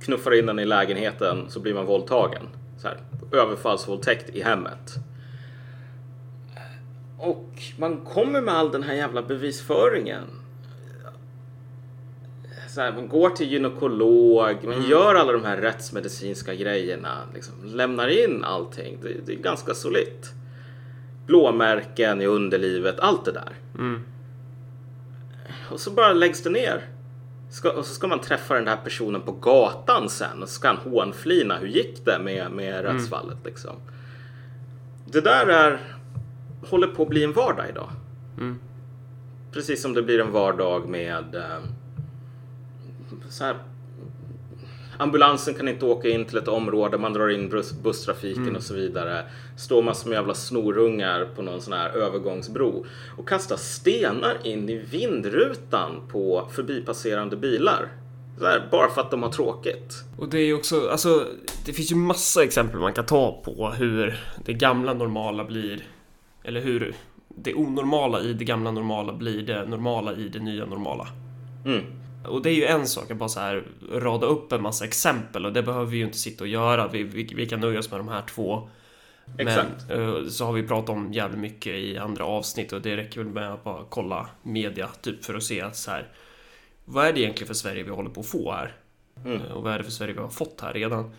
knuffar 0.00 0.38
in 0.38 0.46
den 0.46 0.58
i 0.58 0.64
lägenheten 0.64 1.50
så 1.50 1.60
blir 1.60 1.74
man 1.74 1.86
våldtagen. 1.86 2.42
Så 2.78 2.88
här, 2.88 2.96
överfallsvåldtäkt 3.32 4.30
i 4.30 4.42
hemmet. 4.42 4.94
Och 7.22 7.62
man 7.76 7.96
kommer 7.96 8.40
med 8.40 8.54
all 8.54 8.72
den 8.72 8.82
här 8.82 8.94
jävla 8.94 9.22
bevisföringen. 9.22 10.24
Så 12.68 12.80
här, 12.80 12.92
man 12.92 13.08
går 13.08 13.30
till 13.30 13.52
gynekolog, 13.52 14.64
man 14.64 14.74
mm. 14.74 14.90
gör 14.90 15.14
alla 15.14 15.32
de 15.32 15.44
här 15.44 15.56
rättsmedicinska 15.56 16.54
grejerna. 16.54 17.18
Liksom, 17.34 17.54
lämnar 17.64 18.08
in 18.08 18.44
allting. 18.44 18.98
Det, 19.02 19.26
det, 19.26 19.32
är 19.32 19.36
ganska 19.36 19.74
solitt. 19.74 20.32
Blåmärken 21.26 22.20
i 22.20 22.26
underlivet, 22.26 23.00
allt 23.00 23.24
det 23.24 23.32
där. 23.32 23.52
Mm. 23.78 24.02
Och 25.70 25.80
så 25.80 25.90
bara 25.90 26.12
läggs 26.12 26.42
det 26.42 26.50
ner. 26.50 26.84
Ska, 27.50 27.72
och 27.72 27.86
så 27.86 27.94
ska 27.94 28.06
man 28.06 28.20
träffa 28.20 28.54
den 28.54 28.68
här 28.68 28.78
personen 28.84 29.20
på 29.20 29.32
gatan 29.32 30.08
sen 30.08 30.42
och 30.42 30.48
så 30.48 30.54
ska 30.54 30.68
han 30.68 30.76
hånflina. 30.76 31.58
Hur 31.58 31.68
gick 31.68 32.04
det 32.04 32.18
med, 32.18 32.50
med 32.50 32.80
mm. 32.80 32.92
rättsfallet 32.92 33.38
liksom? 33.44 33.76
Det 35.04 35.20
där 35.20 35.46
är 35.46 35.99
håller 36.62 36.86
på 36.86 37.02
att 37.02 37.08
bli 37.08 37.24
en 37.24 37.32
vardag 37.32 37.68
idag. 37.68 37.90
Mm. 38.38 38.58
Precis 39.52 39.82
som 39.82 39.94
det 39.94 40.02
blir 40.02 40.20
en 40.20 40.32
vardag 40.32 40.88
med 40.88 41.34
eh, 41.34 41.58
så 43.28 43.44
här, 43.44 43.56
ambulansen 44.98 45.54
kan 45.54 45.68
inte 45.68 45.84
åka 45.84 46.08
in 46.08 46.24
till 46.24 46.38
ett 46.38 46.48
område, 46.48 46.98
man 46.98 47.12
drar 47.12 47.28
in 47.28 47.48
buss, 47.48 47.72
busstrafiken 47.72 48.42
Mm. 48.42 48.56
och 48.56 48.62
så 48.62 48.74
vidare. 48.74 49.24
Står 49.56 49.82
man 49.82 49.94
som 49.94 50.12
jävla 50.12 50.34
snorungar 50.34 51.28
på 51.36 51.42
någon 51.42 51.60
sån 51.60 51.72
här 51.72 51.90
övergångsbro 51.90 52.86
och 53.16 53.28
kastar 53.28 53.56
stenar 53.56 54.36
in 54.44 54.68
i 54.68 54.78
vindrutan 54.78 56.08
på 56.12 56.48
förbipasserande 56.52 57.36
bilar. 57.36 57.88
Här, 58.40 58.68
bara 58.70 58.90
för 58.90 59.00
att 59.00 59.10
de 59.10 59.22
har 59.22 59.30
tråkigt. 59.30 60.04
Och 60.18 60.28
det 60.28 60.38
är 60.38 60.54
också, 60.54 60.88
alltså, 60.88 61.26
det 61.66 61.72
finns 61.72 61.92
ju 61.92 61.96
massa 61.96 62.44
exempel 62.44 62.80
man 62.80 62.92
kan 62.92 63.06
ta 63.06 63.42
på 63.44 63.70
hur 63.70 64.20
det 64.44 64.52
gamla 64.52 64.94
normala 64.94 65.44
blir, 65.44 65.82
eller 66.44 66.60
hur 66.60 66.94
det 67.28 67.54
onormala 67.54 68.20
i 68.20 68.32
det 68.32 68.44
gamla 68.44 68.70
normala 68.70 69.12
blir 69.12 69.42
det 69.42 69.66
normala 69.66 70.12
i 70.12 70.28
det 70.28 70.38
nya 70.38 70.66
normala. 70.66 71.06
Mm. 71.64 71.84
Och 72.28 72.42
det 72.42 72.50
är 72.50 72.54
ju 72.54 72.64
en 72.64 72.86
sak 72.86 73.10
att 73.10 73.16
bara 73.16 73.28
så 73.28 73.40
här 73.40 73.64
rada 73.92 74.26
upp 74.26 74.52
en 74.52 74.62
massa 74.62 74.84
exempel 74.84 75.46
och 75.46 75.52
det 75.52 75.62
behöver 75.62 75.86
vi 75.86 75.96
ju 75.96 76.04
inte 76.04 76.18
sitta 76.18 76.44
och 76.44 76.48
göra. 76.48 76.88
Vi, 76.88 77.02
vi, 77.02 77.24
vi 77.36 77.46
kan 77.46 77.60
nöja 77.60 77.78
oss 77.78 77.90
med 77.90 78.00
de 78.00 78.08
här 78.08 78.22
två. 78.22 78.68
Exakt. 79.38 79.88
Men 79.88 80.16
eh, 80.16 80.28
så 80.28 80.44
har 80.46 80.52
vi 80.52 80.62
pratat 80.62 80.90
om 80.90 81.12
jävligt 81.12 81.40
mycket 81.40 81.72
i 81.72 81.98
andra 81.98 82.24
avsnitt 82.24 82.72
och 82.72 82.80
det 82.82 82.96
räcker 82.96 83.20
väl 83.20 83.32
med 83.32 83.52
att 83.52 83.64
bara 83.64 83.84
kolla 83.88 84.28
media 84.42 84.88
typ 85.00 85.24
för 85.24 85.34
att 85.34 85.42
se 85.42 85.60
att 85.60 85.76
så 85.76 85.90
här. 85.90 86.08
Vad 86.84 87.06
är 87.06 87.12
det 87.12 87.20
egentligen 87.20 87.46
för 87.46 87.54
Sverige 87.54 87.82
vi 87.82 87.90
håller 87.90 88.10
på 88.10 88.20
att 88.20 88.26
få 88.26 88.52
här? 88.52 88.76
Mm. 89.24 89.40
Eh, 89.40 89.52
Och 89.52 89.62
vad 89.62 89.72
är 89.72 89.78
det 89.78 89.84
för 89.84 89.90
Sverige 89.90 90.14
vi 90.14 90.20
har 90.20 90.28
fått 90.28 90.60
här 90.60 90.72
redan? 90.72 91.10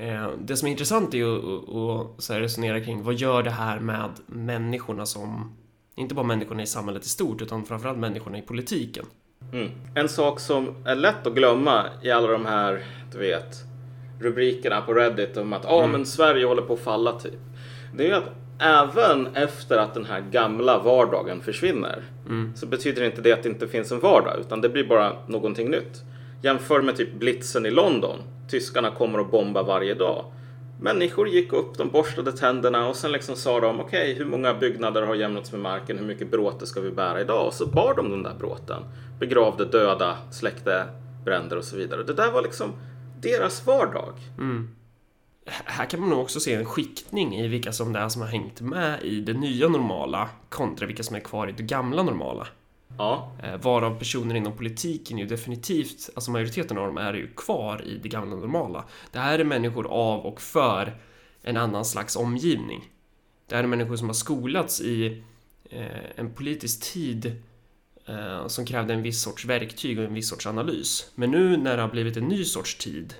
Eh, 0.00 0.30
Det 0.38 0.56
som 0.56 0.68
är 0.68 0.72
intressant 0.72 1.14
är 1.14 1.18
ju 1.18 1.36
att- 1.36 2.30
resonera 2.30 2.80
kring 2.80 3.02
vad 3.02 3.14
gör 3.14 3.42
det 3.42 3.50
här 3.50 3.80
med 3.80 4.10
människorna 4.26 5.06
som 5.06 5.56
inte 5.94 6.14
bara 6.14 6.26
människorna 6.26 6.62
i 6.62 6.66
samhället 6.66 7.04
i 7.04 7.08
stort 7.08 7.42
utan 7.42 7.64
framförallt 7.64 7.98
människorna 7.98 8.38
i 8.38 8.42
politiken. 8.42 9.04
Mm. 9.52 9.68
En 9.94 10.08
sak 10.08 10.40
som 10.40 10.68
är 10.86 10.94
lätt 10.94 11.26
att 11.26 11.34
glömma 11.34 11.84
i 12.02 12.10
alla 12.10 12.28
de 12.28 12.46
här, 12.46 12.84
du 13.12 13.18
vet, 13.18 13.56
rubrikerna 14.20 14.80
på 14.80 14.94
Reddit 14.94 15.36
om 15.36 15.52
att 15.52 15.66
ah, 15.66 15.86
men 15.86 16.06
Sverige 16.06 16.46
håller 16.46 16.62
på 16.62 16.72
att 16.72 16.80
falla 16.80 17.18
typ. 17.18 17.40
Det 17.96 18.10
är 18.10 18.14
att 18.14 18.30
även 18.58 19.26
efter 19.36 19.78
att 19.78 19.94
den 19.94 20.04
här 20.04 20.20
gamla 20.20 20.78
vardagen 20.78 21.40
försvinner 21.40 22.02
så 22.54 22.66
betyder 22.66 23.02
inte 23.04 23.20
det 23.20 23.32
att 23.32 23.42
det 23.42 23.48
inte 23.48 23.68
finns 23.68 23.92
en 23.92 24.00
vardag 24.00 24.40
utan 24.40 24.60
det 24.60 24.68
blir 24.68 24.84
bara 24.84 25.12
någonting 25.26 25.70
nytt. 25.70 26.02
Jämför 26.42 26.82
med 26.82 26.96
typ 26.96 27.14
blitzen 27.14 27.66
i 27.66 27.70
London. 27.70 28.18
Tyskarna 28.50 28.90
kommer 28.90 29.18
att 29.18 29.30
bomba 29.30 29.62
varje 29.62 29.94
dag. 29.94 30.24
Människor 30.80 31.28
gick 31.28 31.52
upp, 31.52 31.78
de 31.78 31.90
borstade 31.90 32.32
tänderna 32.32 32.88
och 32.88 32.96
sen 32.96 33.12
liksom 33.12 33.36
sa 33.36 33.60
de 33.60 33.80
okej, 33.80 34.14
hur 34.14 34.24
många 34.24 34.54
byggnader 34.54 35.02
har 35.02 35.14
jämnats 35.14 35.52
med 35.52 35.60
marken, 35.60 35.98
hur 35.98 36.06
mycket 36.06 36.30
bråte 36.30 36.66
ska 36.66 36.80
vi 36.80 36.90
bära 36.90 37.20
idag? 37.20 37.46
Och 37.46 37.54
så 37.54 37.66
bar 37.66 37.94
de 37.94 38.10
den 38.10 38.22
där 38.22 38.34
bråten. 38.34 38.82
Begravde 39.18 39.64
döda, 39.64 40.16
släckte 40.30 40.86
bränder 41.24 41.56
och 41.56 41.64
så 41.64 41.76
vidare. 41.76 42.02
Det 42.02 42.14
där 42.14 42.30
var 42.30 42.42
liksom 42.42 42.72
deras 43.20 43.66
vardag. 43.66 44.14
Mm. 44.38 44.68
Här 45.46 45.86
kan 45.86 46.00
man 46.00 46.08
nog 46.08 46.20
också 46.20 46.40
se 46.40 46.54
en 46.54 46.64
skiktning 46.64 47.36
i 47.36 47.48
vilka 47.48 47.72
som 47.72 47.92
det 47.92 47.98
är 47.98 48.08
som 48.08 48.22
har 48.22 48.28
hängt 48.28 48.60
med 48.60 49.02
i 49.02 49.20
det 49.20 49.32
nya 49.32 49.68
normala 49.68 50.28
kontra 50.48 50.86
vilka 50.86 51.02
som 51.02 51.16
är 51.16 51.20
kvar 51.20 51.48
i 51.48 51.52
det 51.52 51.62
gamla 51.62 52.02
normala. 52.02 52.46
Ja, 52.98 53.32
eh, 53.42 53.56
Varav 53.56 53.98
personer 53.98 54.34
inom 54.34 54.56
politiken 54.56 55.18
ju 55.18 55.26
definitivt, 55.26 56.10
alltså 56.14 56.30
majoriteten 56.30 56.78
av 56.78 56.86
dem 56.86 56.98
är 56.98 57.14
ju 57.14 57.34
kvar 57.34 57.82
i 57.84 57.98
det 58.02 58.08
gamla 58.08 58.36
normala. 58.36 58.84
Det 59.12 59.18
här 59.18 59.38
är 59.38 59.44
människor 59.44 59.86
av 59.86 60.26
och 60.26 60.40
för 60.40 60.96
en 61.42 61.56
annan 61.56 61.84
slags 61.84 62.16
omgivning. 62.16 62.90
Det 63.46 63.56
här 63.56 63.62
är 63.62 63.68
människor 63.68 63.96
som 63.96 64.06
har 64.06 64.14
skolats 64.14 64.80
i 64.80 65.22
eh, 65.70 66.10
en 66.16 66.34
politisk 66.34 66.92
tid 66.92 67.42
eh, 68.06 68.46
som 68.46 68.64
krävde 68.66 68.94
en 68.94 69.02
viss 69.02 69.22
sorts 69.22 69.44
verktyg 69.44 69.98
och 69.98 70.04
en 70.04 70.14
viss 70.14 70.28
sorts 70.28 70.46
analys. 70.46 71.10
Men 71.14 71.30
nu 71.30 71.56
när 71.56 71.76
det 71.76 71.82
har 71.82 71.90
blivit 71.90 72.16
en 72.16 72.28
ny 72.28 72.44
sorts 72.44 72.74
tid 72.74 73.14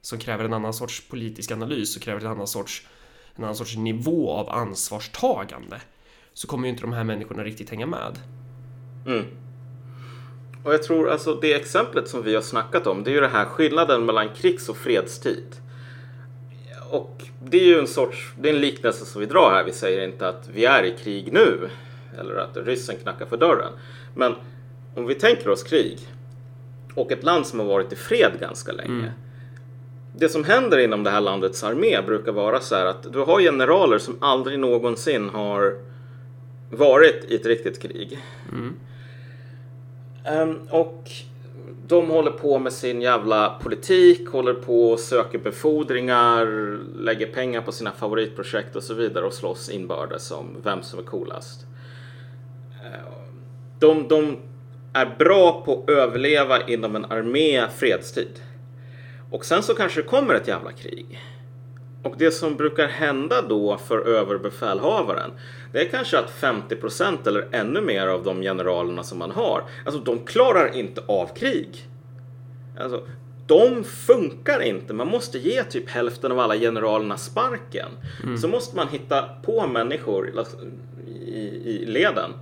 som 0.00 0.18
kräver 0.18 0.44
en 0.44 0.52
annan 0.52 0.74
sorts 0.74 1.08
politisk 1.08 1.50
analys 1.50 1.96
och 1.96 2.02
kräver 2.02 2.20
en 2.20 2.26
annan 2.26 2.46
sorts, 2.46 2.86
en 3.34 3.44
annan 3.44 3.56
sorts 3.56 3.76
nivå 3.76 4.30
av 4.30 4.50
ansvarstagande 4.50 5.80
så 6.32 6.46
kommer 6.46 6.66
ju 6.66 6.70
inte 6.70 6.82
de 6.82 6.92
här 6.92 7.04
människorna 7.04 7.44
riktigt 7.44 7.70
hänga 7.70 7.86
med. 7.86 8.18
Mm. 9.06 9.24
Och 10.62 10.74
jag 10.74 10.82
tror 10.82 11.10
alltså 11.10 11.34
det 11.34 11.54
exemplet 11.54 12.08
som 12.08 12.22
vi 12.22 12.34
har 12.34 12.42
snackat 12.42 12.86
om, 12.86 13.04
det 13.04 13.10
är 13.10 13.14
ju 13.14 13.20
det 13.20 13.28
här 13.28 13.44
skillnaden 13.44 14.06
mellan 14.06 14.28
krigs 14.28 14.68
och 14.68 14.76
fredstid. 14.76 15.56
Och 16.90 17.22
det 17.44 17.60
är 17.60 17.64
ju 17.64 17.78
en 17.78 17.86
sorts, 17.86 18.32
det 18.38 18.48
är 18.48 18.54
en 18.54 18.60
liknelse 18.60 19.04
som 19.04 19.20
vi 19.20 19.26
drar 19.26 19.50
här. 19.50 19.64
Vi 19.64 19.72
säger 19.72 20.08
inte 20.08 20.28
att 20.28 20.48
vi 20.52 20.64
är 20.64 20.82
i 20.82 20.90
krig 20.90 21.32
nu 21.32 21.68
eller 22.18 22.36
att 22.36 22.56
ryssen 22.56 22.96
knackar 22.96 23.26
för 23.26 23.36
dörren. 23.36 23.72
Men 24.14 24.34
om 24.94 25.06
vi 25.06 25.14
tänker 25.14 25.48
oss 25.48 25.62
krig 25.62 25.98
och 26.94 27.12
ett 27.12 27.24
land 27.24 27.46
som 27.46 27.58
har 27.58 27.66
varit 27.66 27.92
i 27.92 27.96
fred 27.96 28.32
ganska 28.40 28.72
länge. 28.72 29.12
Det 30.18 30.28
som 30.28 30.44
händer 30.44 30.78
inom 30.78 31.04
det 31.04 31.10
här 31.10 31.20
landets 31.20 31.64
armé 31.64 32.02
brukar 32.06 32.32
vara 32.32 32.60
så 32.60 32.74
här 32.74 32.86
att 32.86 33.12
du 33.12 33.18
har 33.18 33.40
generaler 33.40 33.98
som 33.98 34.16
aldrig 34.20 34.58
någonsin 34.58 35.28
har 35.28 35.74
varit 36.70 37.24
i 37.28 37.34
ett 37.34 37.46
riktigt 37.46 37.82
krig. 37.82 38.18
Ehm, 38.52 38.76
Ehm, 40.26 40.60
och 40.70 41.10
de 41.86 42.10
håller 42.10 42.30
på 42.30 42.58
med 42.58 42.72
sin 42.72 43.02
jävla 43.02 43.58
politik, 43.62 44.28
håller 44.28 44.54
på 44.54 44.90
och 44.90 45.00
söker 45.00 45.38
befordringar, 45.38 46.46
lägger 46.98 47.26
pengar 47.26 47.60
på 47.60 47.72
sina 47.72 47.92
favoritprojekt 47.92 48.76
och 48.76 48.82
så 48.82 48.94
vidare 48.94 49.24
och 49.24 49.32
slåss 49.32 49.70
inbördes 49.70 50.30
om 50.30 50.56
vem 50.64 50.82
som 50.82 50.98
är 50.98 51.02
coolast. 51.02 51.66
Ehm, 52.84 53.40
de, 53.78 54.08
de 54.08 54.36
är 54.92 55.16
bra 55.18 55.62
på 55.64 55.82
att 55.82 55.90
överleva 55.90 56.66
inom 56.66 56.96
en 56.96 57.04
armé 57.04 57.68
fredstid. 57.68 58.40
Och 59.30 59.44
sen 59.44 59.62
så 59.62 59.74
kanske 59.74 60.02
det 60.02 60.08
kommer 60.08 60.34
ett 60.34 60.48
jävla 60.48 60.72
krig. 60.72 61.20
Och 62.06 62.14
det 62.18 62.30
som 62.30 62.56
brukar 62.56 62.88
hända 62.88 63.42
då 63.42 63.78
för 63.78 63.98
överbefälhavaren 63.98 65.30
det 65.72 65.80
är 65.80 65.88
kanske 65.90 66.18
att 66.18 66.30
50% 66.40 67.28
eller 67.28 67.48
ännu 67.52 67.80
mer 67.80 68.06
av 68.06 68.24
de 68.24 68.40
generalerna 68.42 69.02
som 69.02 69.18
man 69.18 69.30
har, 69.30 69.62
alltså 69.84 70.00
de 70.00 70.18
klarar 70.18 70.76
inte 70.76 71.02
av 71.06 71.34
krig. 71.34 71.88
Alltså, 72.80 73.06
de 73.46 73.84
funkar 73.84 74.62
inte. 74.62 74.92
Man 74.94 75.08
måste 75.08 75.38
ge 75.38 75.64
typ 75.64 75.88
hälften 75.88 76.32
av 76.32 76.38
alla 76.38 76.56
generalerna 76.56 77.16
sparken. 77.16 77.88
Så 78.40 78.48
måste 78.48 78.76
man 78.76 78.88
hitta 78.88 79.28
på 79.42 79.66
människor 79.66 80.46
i, 81.26 81.40
i 81.64 81.86
leden. 81.86 82.32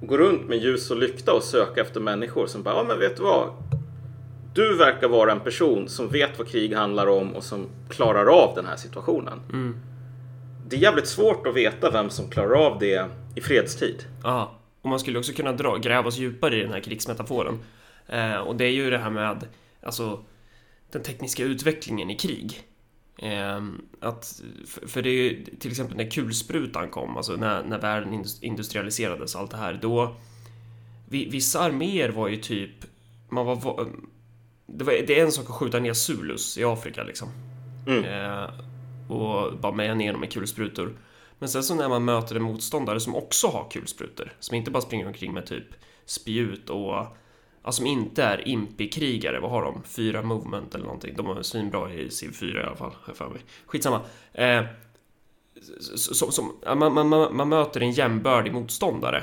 Gå 0.00 0.18
runt 0.18 0.48
med 0.48 0.58
ljus 0.58 0.90
och 0.90 0.96
lykta 0.96 1.32
och 1.32 1.42
söka 1.42 1.80
efter 1.80 2.00
människor 2.00 2.46
som 2.46 2.62
bara, 2.62 2.74
ja 2.74 2.84
men 2.88 2.98
vet 2.98 3.16
du 3.16 3.22
vad? 3.22 3.48
Du 4.54 4.76
verkar 4.76 5.08
vara 5.08 5.32
en 5.32 5.40
person 5.40 5.88
som 5.88 6.08
vet 6.08 6.38
vad 6.38 6.48
krig 6.48 6.74
handlar 6.74 7.06
om 7.06 7.34
och 7.34 7.44
som 7.44 7.66
klarar 7.88 8.26
av 8.26 8.54
den 8.54 8.66
här 8.66 8.76
situationen. 8.76 9.40
Det 10.68 10.76
är 10.76 10.80
jävligt 10.80 11.06
svårt 11.08 11.46
att 11.46 11.54
veta 11.54 11.90
vem 11.90 12.10
som 12.10 12.30
klarar 12.30 12.66
av 12.66 12.78
det 12.78 13.06
i 13.34 13.40
fredstid. 13.40 14.04
Ja, 14.22 14.58
och 14.82 14.88
man 14.88 15.00
skulle 15.00 15.18
också 15.18 15.32
kunna 15.32 15.52
dra, 15.52 15.76
gräva 15.76 16.08
oss 16.08 16.18
djupare 16.18 16.56
i 16.56 16.62
den 16.62 16.72
här 16.72 16.80
krigsmetaforen. 16.80 17.58
Eh, 18.06 18.36
och 18.36 18.56
det 18.56 18.64
är 18.64 18.70
ju 18.70 18.90
det 18.90 18.98
här 18.98 19.10
med 19.10 19.46
alltså, 19.82 20.24
den 20.92 21.02
tekniska 21.02 21.44
utvecklingen 21.44 22.10
i 22.10 22.16
krig. 22.16 22.62
Eh, 23.18 23.60
att, 24.00 24.42
för, 24.66 24.88
för 24.88 25.02
det 25.02 25.08
är 25.10 25.22
ju 25.22 25.44
till 25.44 25.70
exempel 25.70 25.96
när 25.96 26.10
kulsprutan 26.10 26.88
kom, 26.88 27.16
alltså 27.16 27.32
när, 27.32 27.62
när 27.64 27.78
världen 27.78 28.12
indus- 28.14 28.42
industrialiserades 28.42 29.34
och 29.34 29.40
allt 29.40 29.50
det 29.50 29.56
här, 29.56 29.78
då 29.82 30.16
vi, 31.08 31.28
vissa 31.30 31.60
arméer 31.60 32.08
var 32.08 32.28
ju 32.28 32.36
typ, 32.36 32.70
man 33.28 33.46
var, 33.46 33.56
va- 33.56 33.86
det, 34.66 34.84
var, 34.84 34.92
det 34.92 35.20
är 35.20 35.24
en 35.24 35.32
sak 35.32 35.50
att 35.50 35.56
skjuta 35.56 35.78
ner 35.78 35.92
Zulus 35.92 36.58
i 36.58 36.64
Afrika 36.64 37.02
liksom. 37.02 37.28
Mm. 37.86 38.04
Eh, 38.04 38.50
och 39.08 39.58
bara 39.58 39.72
meja 39.72 39.94
ner 39.94 40.12
dem 40.12 40.20
med 40.20 40.32
kulsprutor. 40.32 40.96
Men 41.38 41.48
sen 41.48 41.62
så 41.62 41.74
när 41.74 41.88
man 41.88 42.04
möter 42.04 42.36
en 42.36 42.42
motståndare 42.42 43.00
som 43.00 43.16
också 43.16 43.46
har 43.46 43.70
kulsprutor, 43.70 44.32
som 44.40 44.56
inte 44.56 44.70
bara 44.70 44.82
springer 44.82 45.06
omkring 45.06 45.32
med 45.32 45.46
typ 45.46 45.66
spjut 46.04 46.70
och 46.70 47.06
ja, 47.64 47.72
som 47.72 47.86
inte 47.86 48.22
är 48.22 48.48
impi-krigare, 48.48 49.40
vad 49.40 49.50
har 49.50 49.62
de? 49.62 49.82
Fyra 49.84 50.22
movement 50.22 50.74
eller 50.74 50.84
någonting. 50.84 51.14
De 51.16 51.26
är 51.36 51.42
svinbra 51.42 51.94
i 51.94 52.10
Civ 52.10 52.32
4 52.32 52.60
i 52.62 52.66
alla 52.66 52.76
fall, 52.76 52.92
har 53.02 53.14
för 53.14 53.28
mig. 53.28 53.40
Skitsamma. 53.66 54.00
Eh, 54.32 54.64
som, 55.96 56.32
som, 56.32 56.52
man, 56.78 57.08
man, 57.08 57.36
man 57.36 57.48
möter 57.48 57.80
en 57.80 57.92
jämbördig 57.92 58.52
motståndare 58.52 59.22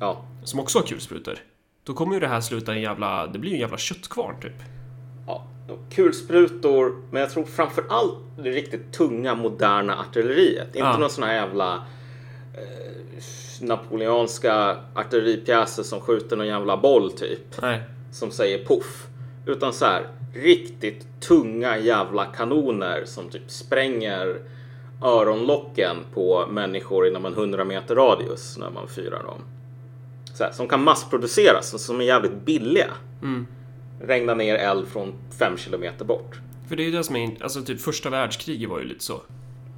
Ja. 0.00 0.24
som 0.44 0.60
också 0.60 0.78
har 0.78 0.86
kulsprutor. 0.86 1.38
Då 1.84 1.92
kommer 1.94 2.14
ju 2.14 2.20
det 2.20 2.26
här 2.26 2.40
sluta 2.40 2.72
i 2.72 2.76
en 2.76 2.82
jävla, 2.82 3.26
det 3.26 3.38
blir 3.38 3.52
en 3.52 3.60
jävla 3.60 3.76
köttkvarn 3.78 4.40
typ. 4.40 4.52
ja. 5.26 5.44
Kulsprutor, 5.90 6.96
men 7.10 7.20
jag 7.20 7.30
tror 7.30 7.44
framför 7.44 7.84
allt 7.88 8.14
det 8.38 8.50
riktigt 8.50 8.92
tunga 8.92 9.34
moderna 9.34 9.98
artilleriet. 9.98 10.66
Inte 10.66 10.78
Ja. 10.78 10.98
någon 10.98 11.10
sån 11.10 11.24
här 11.24 11.34
jävla 11.34 11.74
eh, 12.54 12.92
napoleanska 13.60 14.76
artilleripjäser 14.94 15.82
som 15.82 16.00
skjuter 16.00 16.36
någon 16.36 16.46
jävla 16.46 16.76
boll 16.76 17.12
typ. 17.12 17.62
Nej. 17.62 17.82
som 18.12 18.30
säger 18.30 18.64
puff. 18.64 19.06
Utan 19.46 19.72
så 19.72 19.84
här 19.84 20.06
riktigt 20.34 21.06
tunga 21.20 21.78
jävla 21.78 22.24
kanoner 22.24 23.02
som 23.04 23.28
typ 23.30 23.50
spränger 23.50 24.40
öronlocken 25.02 25.96
på 26.14 26.46
människor 26.50 27.06
inom 27.08 27.26
en 27.26 27.32
100 27.32 27.64
meter 27.64 27.94
radius 27.94 28.58
när 28.58 28.70
man 28.70 28.88
fyrar 28.88 29.22
dem. 29.22 29.40
Så 30.34 30.44
här, 30.44 30.52
som 30.52 30.68
kan 30.68 30.84
massproduceras 30.84 31.74
och 31.74 31.80
som 31.80 32.00
är 32.00 32.04
jävligt 32.04 32.32
billiga. 32.44 32.90
Regna 34.00 34.34
ner 34.34 34.54
eld 34.54 34.88
från 34.88 35.14
5 35.38 35.56
kilometer 35.56 36.04
bort. 36.04 36.36
För 36.68 36.76
det 36.76 36.82
är 36.82 36.84
ju 36.84 36.90
det 36.90 37.04
som 37.04 37.16
är, 37.16 37.42
alltså 37.42 37.62
typ 37.62 37.80
första 37.80 38.10
världskriget 38.10 38.70
var 38.70 38.78
ju 38.78 38.84
lite 38.84 39.04
så. 39.04 39.20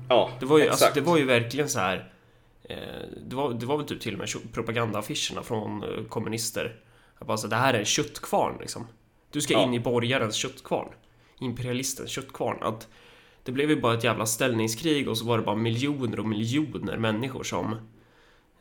Ja, 0.09 0.31
Det 0.41 0.47
var 0.47 0.59
ju, 0.59 0.65
exakt. 0.65 0.83
alltså, 0.83 1.01
det 1.01 1.07
var 1.07 1.19
ju 1.19 1.25
verkligen 1.25 1.69
så 1.69 1.79
här. 1.81 2.13
Eh, 2.63 2.77
det, 3.27 3.37
var, 3.37 3.55
det 3.55 3.67
var 3.67 3.77
väl 3.77 3.87
typ 3.87 4.01
till 4.01 4.13
och 4.13 4.19
med 4.19 4.29
propagandaaffischerna 4.53 5.43
från 5.43 5.83
eh, 5.83 6.05
kommunister. 6.09 6.77
Att 7.19 7.27
bara 7.27 7.37
så, 7.37 7.47
det 7.47 7.57
här 7.57 7.75
är 7.75 7.79
en 7.79 7.85
köttkvarn 7.85 8.57
liksom. 8.61 8.87
Du 9.33 9.41
ska 9.41 9.53
Ja. 9.55 9.63
in 9.65 9.75
i 9.75 9.81
borgarens 9.81 10.35
köttkvarn. 10.35 10.89
Imperialistens 11.41 12.11
köttkvarn. 12.11 12.59
Att 12.63 12.89
det 13.43 13.53
blev 13.53 13.71
ju 13.71 13.81
bara 13.81 13.95
ett 13.95 14.05
jävla 14.05 14.27
ställningskrig 14.27 15.09
och 15.09 15.19
så 15.19 15.25
var 15.25 15.39
det 15.39 15.45
bara 15.45 15.57
miljoner 15.57 16.19
och 16.21 16.27
miljoner 16.27 16.97
människor 16.97 17.43
som 17.43 17.73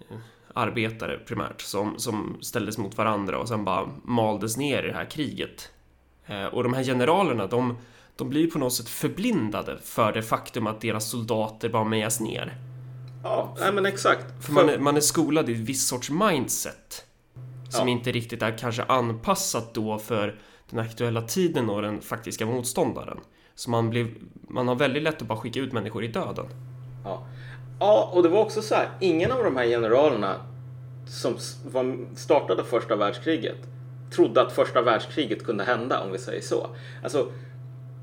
eh, 0.10 0.18
arbetare 0.54 1.18
primärt 1.18 1.62
som, 1.62 2.00
som 2.00 2.38
ställdes 2.42 2.78
mot 2.78 2.98
varandra 2.98 3.38
och 3.40 3.48
sen 3.48 3.66
bara 3.66 3.90
maldes 4.04 4.58
ner 4.58 4.84
i 4.84 4.88
det 4.88 4.94
här 4.94 5.10
kriget. 5.10 5.70
Eh, 6.26 6.46
och 6.46 6.64
de 6.64 6.74
här 6.74 6.84
generalerna, 6.84 7.48
de, 7.48 7.78
de 8.16 8.30
blir 8.30 8.52
på 8.52 8.60
något 8.60 8.74
sätt 8.74 8.90
förblindade 8.90 9.78
för 9.84 10.12
det 10.14 10.22
faktum 10.24 10.68
att 10.68 10.82
deras 10.82 11.10
soldater 11.10 11.70
bara 11.70 11.84
mejas 11.84 12.20
ner. 12.20 12.54
Ja, 13.24 13.56
nej 13.60 13.74
men 13.74 13.86
exakt. 13.86 14.46
För 14.46 14.54
man 14.54 14.70
är, 14.70 14.78
man 14.80 14.98
är 14.98 15.02
skolad 15.02 15.50
i 15.50 15.54
ett 15.54 15.60
visst 15.60 15.88
sorts 15.88 16.10
mindset. 16.10 17.06
Som 17.70 17.88
Ja. 17.88 17.92
inte 17.94 18.12
riktigt 18.12 18.42
är 18.42 18.58
kanske 18.58 18.84
anpassat 18.84 19.74
då 19.74 20.00
för 20.00 20.40
den 20.70 20.80
aktuella 20.80 21.22
tiden 21.22 21.70
och 21.70 21.82
den 21.82 22.02
faktiska 22.02 22.46
motståndaren. 22.46 23.18
Så 23.56 23.70
man, 23.70 23.90
blir, 23.90 24.08
man 24.48 24.68
har 24.68 24.76
väldigt 24.76 25.04
lätt 25.04 25.22
att 25.22 25.28
bara 25.28 25.40
skicka 25.40 25.60
ut 25.60 25.74
människor 25.74 26.04
i 26.04 26.08
döden. 26.08 26.46
Ja 27.04 27.28
ja, 27.80 28.10
och 28.14 28.24
det 28.24 28.30
var 28.30 28.42
också 28.42 28.62
så 28.62 28.76
här. 28.76 28.90
Ingen 29.00 29.32
av 29.32 29.44
de 29.44 29.58
här 29.58 29.66
generalerna 29.66 30.36
som 31.06 31.38
startade 32.16 32.64
första 32.64 32.96
världskriget 32.96 33.58
trodde 34.12 34.42
att 34.42 34.52
första 34.52 34.82
världskriget 34.82 35.46
kunde 35.46 35.64
hända, 35.64 36.00
om 36.00 36.12
vi 36.12 36.18
säger 36.18 36.42
så. 36.42 36.68
Alltså, 37.04 37.28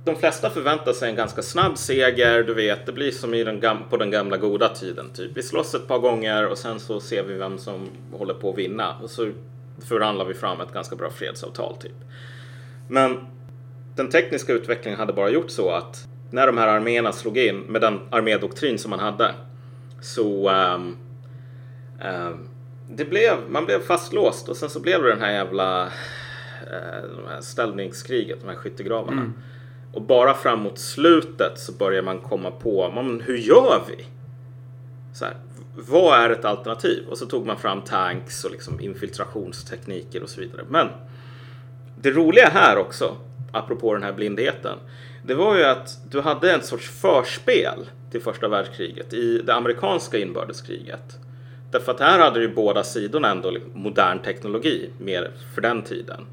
de 0.05 0.17
flesta 0.17 0.51
förväntar 0.51 0.93
sig 0.93 1.11
en 1.11 1.17
ganska 1.17 1.43
snabb 1.43 1.79
seger, 1.79 2.43
du 2.43 2.55
vet, 2.55 2.87
det 2.87 2.93
blir 2.93 3.11
som 3.11 3.35
i 3.35 3.45
den 3.45 3.61
på 3.91 3.97
den 3.97 4.11
gamla 4.11 4.37
goda 4.37 4.69
tiden. 4.69 5.11
Typ. 5.15 5.31
Vi 5.35 5.43
slåss 5.43 5.75
ett 5.75 5.89
par 5.89 5.99
gånger 5.99 6.47
och 6.47 6.59
sen 6.59 6.81
så 6.81 7.01
ser 7.01 7.23
vi 7.23 7.35
vem 7.35 7.59
som 7.59 7.89
håller 8.13 8.35
på 8.35 8.51
att 8.51 8.59
vinna. 8.59 8.97
Och 9.03 9.11
så 9.11 9.33
förhandlar 9.89 10.25
vi 10.25 10.35
fram 10.35 10.61
ett 10.61 10.73
ganska 10.73 10.97
bra 10.97 11.11
fredsavtal, 11.11 11.77
typ. 11.77 11.97
Men 12.89 13.27
den 13.97 14.11
tekniska 14.11 14.53
utvecklingen 14.53 15.01
hade 15.01 15.13
bara 15.13 15.31
gjort 15.31 15.51
så 15.51 15.71
att 15.71 16.07
när 16.31 16.47
de 16.47 16.59
här 16.59 16.69
arméerna 16.69 17.13
slog 17.13 17.39
in 17.39 17.61
med 17.61 17.81
den 17.81 18.01
armédoktrin 18.11 18.79
som 18.79 18.91
man 18.91 19.01
hade 19.01 19.35
så 20.01 20.49
ehm, 20.49 20.97
ehm, 22.01 22.49
det 22.89 23.05
blev, 23.05 23.37
man 23.49 23.67
blev 23.67 23.81
fastlåst 23.81 24.49
och 24.49 24.57
sen 24.57 24.71
så 24.71 24.81
blev 24.81 25.03
det 25.03 25.09
den 25.09 25.21
här 25.21 25.33
jävla 25.33 25.87
eh, 26.67 27.03
de 27.17 27.29
här 27.29 27.41
ställningskriget, 27.41 28.41
de 28.41 28.49
här 28.49 28.57
skyttegravarna. 28.57 29.33
Och 29.93 30.03
bara 30.03 30.35
framåt 30.35 30.79
slutet 30.79 31.59
så 31.59 31.73
börjar 31.73 32.03
man 32.03 32.19
komma 32.19 32.51
på, 32.51 32.93
men 32.95 33.21
hur 33.21 33.37
gör 33.37 33.83
vi? 33.89 34.05
Så 35.13 35.25
här, 35.25 35.35
vad 35.75 36.21
är 36.21 36.31
ett 36.31 36.45
alternativ? 36.45 37.07
Och 37.09 37.19
så 37.19 37.27
tog 37.27 37.47
man 37.47 37.57
fram 37.59 37.83
tanks 37.83 38.45
och 38.45 38.51
liksom 38.51 38.81
infiltrationstekniker 38.81 40.23
och 40.23 40.29
så 40.29 40.41
vidare. 40.41 40.65
Men 40.69 40.89
det 42.01 42.11
roliga 42.11 42.49
här 42.49 42.79
också, 42.79 43.17
apropå 43.53 43.95
den 43.95 44.03
här 44.03 44.13
blindheten, 44.13 44.79
det 45.23 45.35
var 45.35 45.57
ju 45.57 45.65
att 45.65 45.99
du 46.11 46.21
hade 46.21 46.53
en 46.53 46.63
sorts 46.63 46.91
förspel 46.91 47.87
till 48.11 48.21
första 48.21 48.49
världskriget 48.49 49.13
i 49.13 49.39
det 49.39 49.55
amerikanska 49.55 50.19
inbördeskriget. 50.19 51.19
Därför 51.71 51.93
att 51.93 52.01
här 52.01 52.19
hade 52.19 52.41
ju 52.41 52.55
båda 52.55 52.85
sidorna 52.85 53.31
ändå 53.31 53.57
modern 53.75 54.19
teknologi 54.19 54.91
mer 54.99 55.31
för 55.55 55.61
den 55.61 55.83
tiden. 55.83 56.27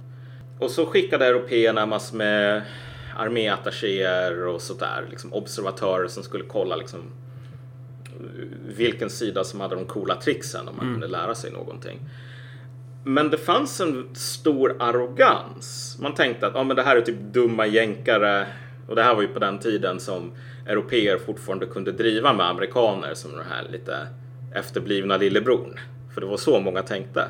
Och 0.60 0.72
så 0.72 0.86
skickade 0.86 1.25
européerna 1.25 1.86
massor 1.86 2.17
med 2.17 2.62
arméattachéer 3.17 4.48
och 4.48 4.62
sådär, 4.62 5.05
liksom 5.10 5.34
observatörer 5.34 6.07
som 6.07 6.24
skulle 6.24 6.43
kolla 6.43 6.75
liksom 6.75 7.00
vilken 8.67 9.10
sida 9.10 9.43
som 9.43 9.62
hade 9.62 9.75
de 9.75 9.86
coola 9.86 10.15
tricksen 10.15 10.67
om 10.67 10.75
man 10.75 10.93
kunde 10.93 11.07
lära 11.07 11.36
sig 11.36 11.51
någonting. 11.51 12.00
Men 13.03 13.29
det 13.29 13.38
fanns 13.38 13.81
en 13.81 14.15
stor 14.15 14.75
arrogans. 14.79 15.98
Man 16.01 16.13
tänkte 16.13 16.48
att 16.48 16.55
ja, 16.55 16.63
men 16.63 16.75
det 16.75 16.84
här 16.84 16.96
är 16.96 17.01
typ 17.01 17.19
dumma 17.19 17.65
jänkare. 17.65 18.48
Och 18.88 18.96
det 18.96 19.03
här 19.03 19.15
var 19.15 19.22
ju 19.22 19.27
på 19.27 19.39
den 19.39 19.60
tiden 19.60 20.00
som 20.00 20.31
europeer 20.68 21.18
fortfarande 21.18 21.66
kunde 21.66 21.92
driva 21.92 22.34
med 22.34 22.50
amerikaner 22.50 23.14
som 23.14 23.32
den 23.32 23.46
här 23.50 23.68
lite 23.72 24.08
efterblivna 24.53 25.18
lillebror. 25.18 25.80
För 26.14 26.22
det 26.22 26.27
var 26.27 26.38
så 26.38 26.60
många 26.60 26.82
tänkte. 26.82 27.30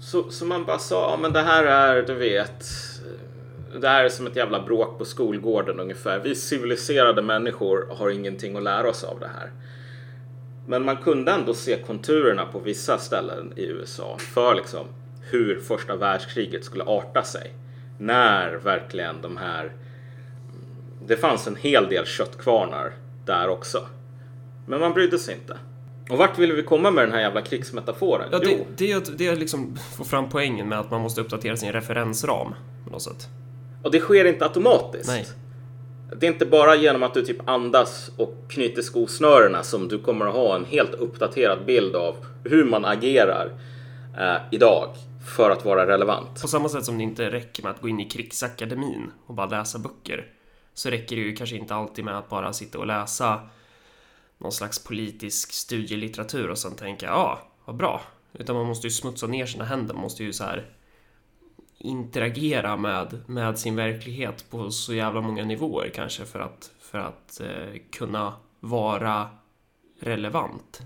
Så, 0.00 0.30
så 0.30 0.44
man 0.44 0.64
bara 0.64 0.78
sa, 0.78 1.10
ja 1.10 1.18
men 1.22 1.32
det 1.32 1.40
här 1.40 1.64
är, 1.64 2.02
du 2.02 2.14
vet, 2.14 2.64
eh, 3.06 3.80
det 3.80 3.88
här 3.88 4.04
är 4.04 4.08
som 4.08 4.26
ett 4.26 4.36
jävla 4.36 4.62
bråk 4.62 4.98
på 4.98 5.04
skolgården 5.04 5.80
ungefär. 5.80 6.18
Vi 6.18 6.34
civiliserade 6.34 7.22
människor 7.22 7.86
har 7.90 8.10
ingenting 8.10 8.56
att 8.56 8.62
lära 8.62 8.88
oss 8.88 9.04
av 9.04 9.20
det 9.20 9.30
här. 9.38 9.50
Men 10.66 10.84
man 10.84 10.96
kunde 10.96 11.32
ändå 11.32 11.54
se 11.54 11.76
konturerna 11.76 12.46
på 12.46 12.58
vissa 12.58 12.98
ställen 12.98 13.52
i 13.56 13.66
USA 13.66 14.16
för 14.18 14.54
liksom 14.54 14.86
hur 15.30 15.60
första 15.60 15.96
världskriget 15.96 16.64
skulle 16.64 16.84
arta 16.84 17.22
sig. 17.22 17.52
När 17.98 18.54
verkligen 18.54 19.22
de 19.22 19.36
här... 19.36 19.72
Det 21.06 21.16
fanns 21.16 21.46
en 21.46 21.56
hel 21.56 21.88
del 21.88 22.06
köttkvarnar 22.06 22.92
där 23.26 23.48
också. 23.48 23.86
Men 24.66 24.80
man 24.80 24.92
brydde 24.92 25.18
sig 25.18 25.34
inte. 25.34 25.58
Och 26.10 26.18
vart 26.18 26.38
ville 26.38 26.54
vi 26.54 26.62
komma 26.62 26.90
med 26.90 27.04
den 27.04 27.12
här 27.12 27.20
jävla 27.20 27.42
krigsmetaforen? 27.42 28.28
Ja, 28.32 28.38
det, 28.38 28.58
det 28.76 28.92
är 28.92 28.96
att 28.96 29.18
det 29.18 29.26
är 29.26 29.36
liksom 29.36 29.76
få 29.96 30.04
fram 30.04 30.28
poängen 30.28 30.68
med 30.68 30.78
att 30.78 30.90
man 30.90 31.00
måste 31.00 31.20
uppdatera 31.20 31.56
sin 31.56 31.72
referensram 31.72 32.54
på 32.84 32.90
något 32.90 33.02
sätt. 33.02 33.28
och 33.82 33.90
det 33.90 34.00
sker 34.00 34.24
inte 34.24 34.44
automatiskt. 34.44 35.08
Nej. 35.08 35.26
Det 36.16 36.26
är 36.26 36.32
inte 36.32 36.46
bara 36.46 36.76
genom 36.76 37.02
att 37.02 37.14
du 37.14 37.22
typ 37.22 37.48
andas 37.48 38.10
och 38.16 38.34
knyter 38.48 38.82
skosnörena 38.82 39.62
som 39.62 39.88
du 39.88 39.98
kommer 39.98 40.26
att 40.26 40.34
ha 40.34 40.56
en 40.56 40.64
helt 40.64 40.94
uppdaterad 40.94 41.64
bild 41.66 41.96
av 41.96 42.16
hur 42.44 42.64
man 42.64 42.84
agerar 42.84 43.50
eh, 44.18 44.42
idag 44.50 44.88
för 45.36 45.50
att 45.50 45.64
vara 45.64 45.86
relevant. 45.86 46.42
På 46.42 46.48
samma 46.48 46.68
sätt 46.68 46.84
som 46.84 46.98
det 46.98 47.04
inte 47.04 47.30
räcker 47.30 47.62
med 47.62 47.72
att 47.72 47.80
gå 47.80 47.88
in 47.88 48.00
i 48.00 48.04
krigsakademin 48.04 49.10
och 49.26 49.34
bara 49.34 49.46
läsa 49.46 49.78
böcker 49.78 50.26
så 50.74 50.90
räcker 50.90 51.16
det 51.16 51.22
ju 51.22 51.36
kanske 51.36 51.56
inte 51.56 51.74
alltid 51.74 52.04
med 52.04 52.18
att 52.18 52.28
bara 52.28 52.52
sitta 52.52 52.78
och 52.78 52.86
läsa 52.86 53.48
någon 54.38 54.52
slags 54.52 54.84
politisk 54.84 55.52
studielitteratur 55.52 56.50
och 56.50 56.58
sen 56.58 56.76
tänka 56.76 57.06
ja, 57.06 57.38
vad 57.64 57.76
bra. 57.76 58.00
Utan 58.32 58.56
man 58.56 58.66
måste 58.66 58.86
ju 58.86 58.90
smutsa 58.90 59.26
ner 59.26 59.46
sina 59.46 59.64
händer, 59.64 59.94
man 59.94 60.02
måste 60.02 60.24
ju 60.24 60.32
så 60.32 60.44
här 60.44 60.70
interagera 61.78 62.76
med, 62.76 63.18
med 63.26 63.58
sin 63.58 63.76
verklighet 63.76 64.50
på 64.50 64.70
så 64.70 64.94
jävla 64.94 65.20
många 65.20 65.44
nivåer 65.44 65.90
kanske 65.94 66.24
för 66.24 66.40
att, 66.40 66.70
för 66.80 66.98
att 66.98 67.40
eh, 67.40 67.80
kunna 67.90 68.32
vara 68.60 69.28
relevant. 70.00 70.80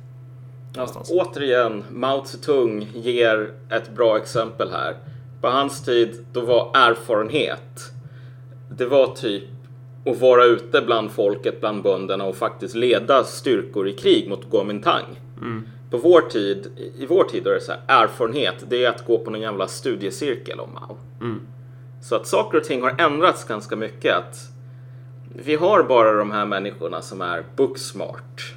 Ja, 0.76 1.04
återigen, 1.10 1.84
Mao 1.90 2.24
Zedong 2.24 2.86
ger 2.94 3.60
ett 3.72 3.90
bra 3.90 4.18
exempel 4.18 4.70
här. 4.70 4.96
På 5.40 5.48
hans 5.48 5.84
tid, 5.84 6.26
då 6.32 6.40
var 6.40 6.70
erfarenhet, 6.74 7.80
det 8.70 8.86
var 8.86 9.14
typ 9.14 9.55
att 10.06 10.20
vara 10.20 10.44
ute 10.44 10.80
bland 10.80 11.10
folket, 11.10 11.60
bland 11.60 11.82
bönderna 11.82 12.24
och 12.24 12.36
faktiskt 12.36 12.74
leda 12.74 13.24
styrkor 13.24 13.88
i 13.88 13.92
krig 13.92 14.28
mot 14.28 14.50
Kuomintang. 14.50 15.04
På 15.90 15.96
vår 15.98 16.20
tid, 16.20 16.66
i- 16.98 17.06
vår 17.06 17.24
tid 17.24 17.46
är 17.46 17.50
det 17.54 17.60
så 17.60 17.72
här, 17.72 17.80
erfarenhet, 18.04 18.54
det 18.68 18.84
är 18.84 18.88
att 18.88 19.06
gå 19.06 19.18
på 19.18 19.30
någon 19.30 19.40
jävla 19.40 19.68
studiecirkel 19.68 20.60
om 20.60 20.70
Mao. 20.74 20.96
Så 22.02 22.14
att 22.16 22.26
saker 22.26 22.58
och 22.58 22.64
ting 22.64 22.82
har 22.82 22.94
ändrats 22.98 23.44
ganska 23.44 23.76
mycket. 23.76 24.14
Att 24.16 24.36
vi 25.44 25.54
har 25.54 25.82
bara 25.82 26.12
de 26.12 26.30
här 26.30 26.46
människorna 26.46 27.02
som 27.02 27.20
är 27.20 27.44
booksmart. 27.56 28.54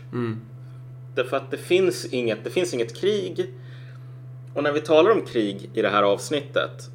Därför 1.15 1.37
att 1.37 1.51
det 1.51 1.57
finns, 1.57 2.05
inget, 2.05 2.43
det 2.43 2.49
finns 2.49 2.73
inget 2.73 2.95
krig. 2.95 3.53
Och 4.53 4.63
när 4.63 4.71
vi 4.71 4.79
talar 4.81 5.11
om 5.11 5.21
krig 5.21 5.69
i 5.73 5.81
det 5.81 5.89
här 5.89 6.03
avsnittet, 6.03 6.89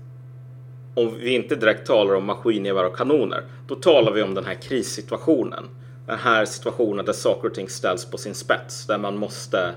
om 0.95 1.19
vi 1.19 1.35
inte 1.35 1.57
direkt 1.57 1.87
talar 1.87 2.15
om 2.15 2.25
maskingevär 2.25 2.85
och 2.85 2.97
kanoner, 2.97 3.45
då 3.69 3.75
talar 3.75 4.13
vi 4.13 4.23
om 4.23 4.35
den 4.35 4.45
här 4.45 4.55
krissituationen. 4.55 5.65
Den 6.07 6.19
här 6.19 6.45
situationen 6.45 7.05
där 7.05 7.13
saker 7.13 7.49
och 7.49 7.55
ting 7.55 7.69
ställs 7.69 8.05
på 8.11 8.19
sin 8.19 8.35
spets, 8.35 8.87
där 8.87 8.99
man 8.99 9.17
måste 9.19 9.75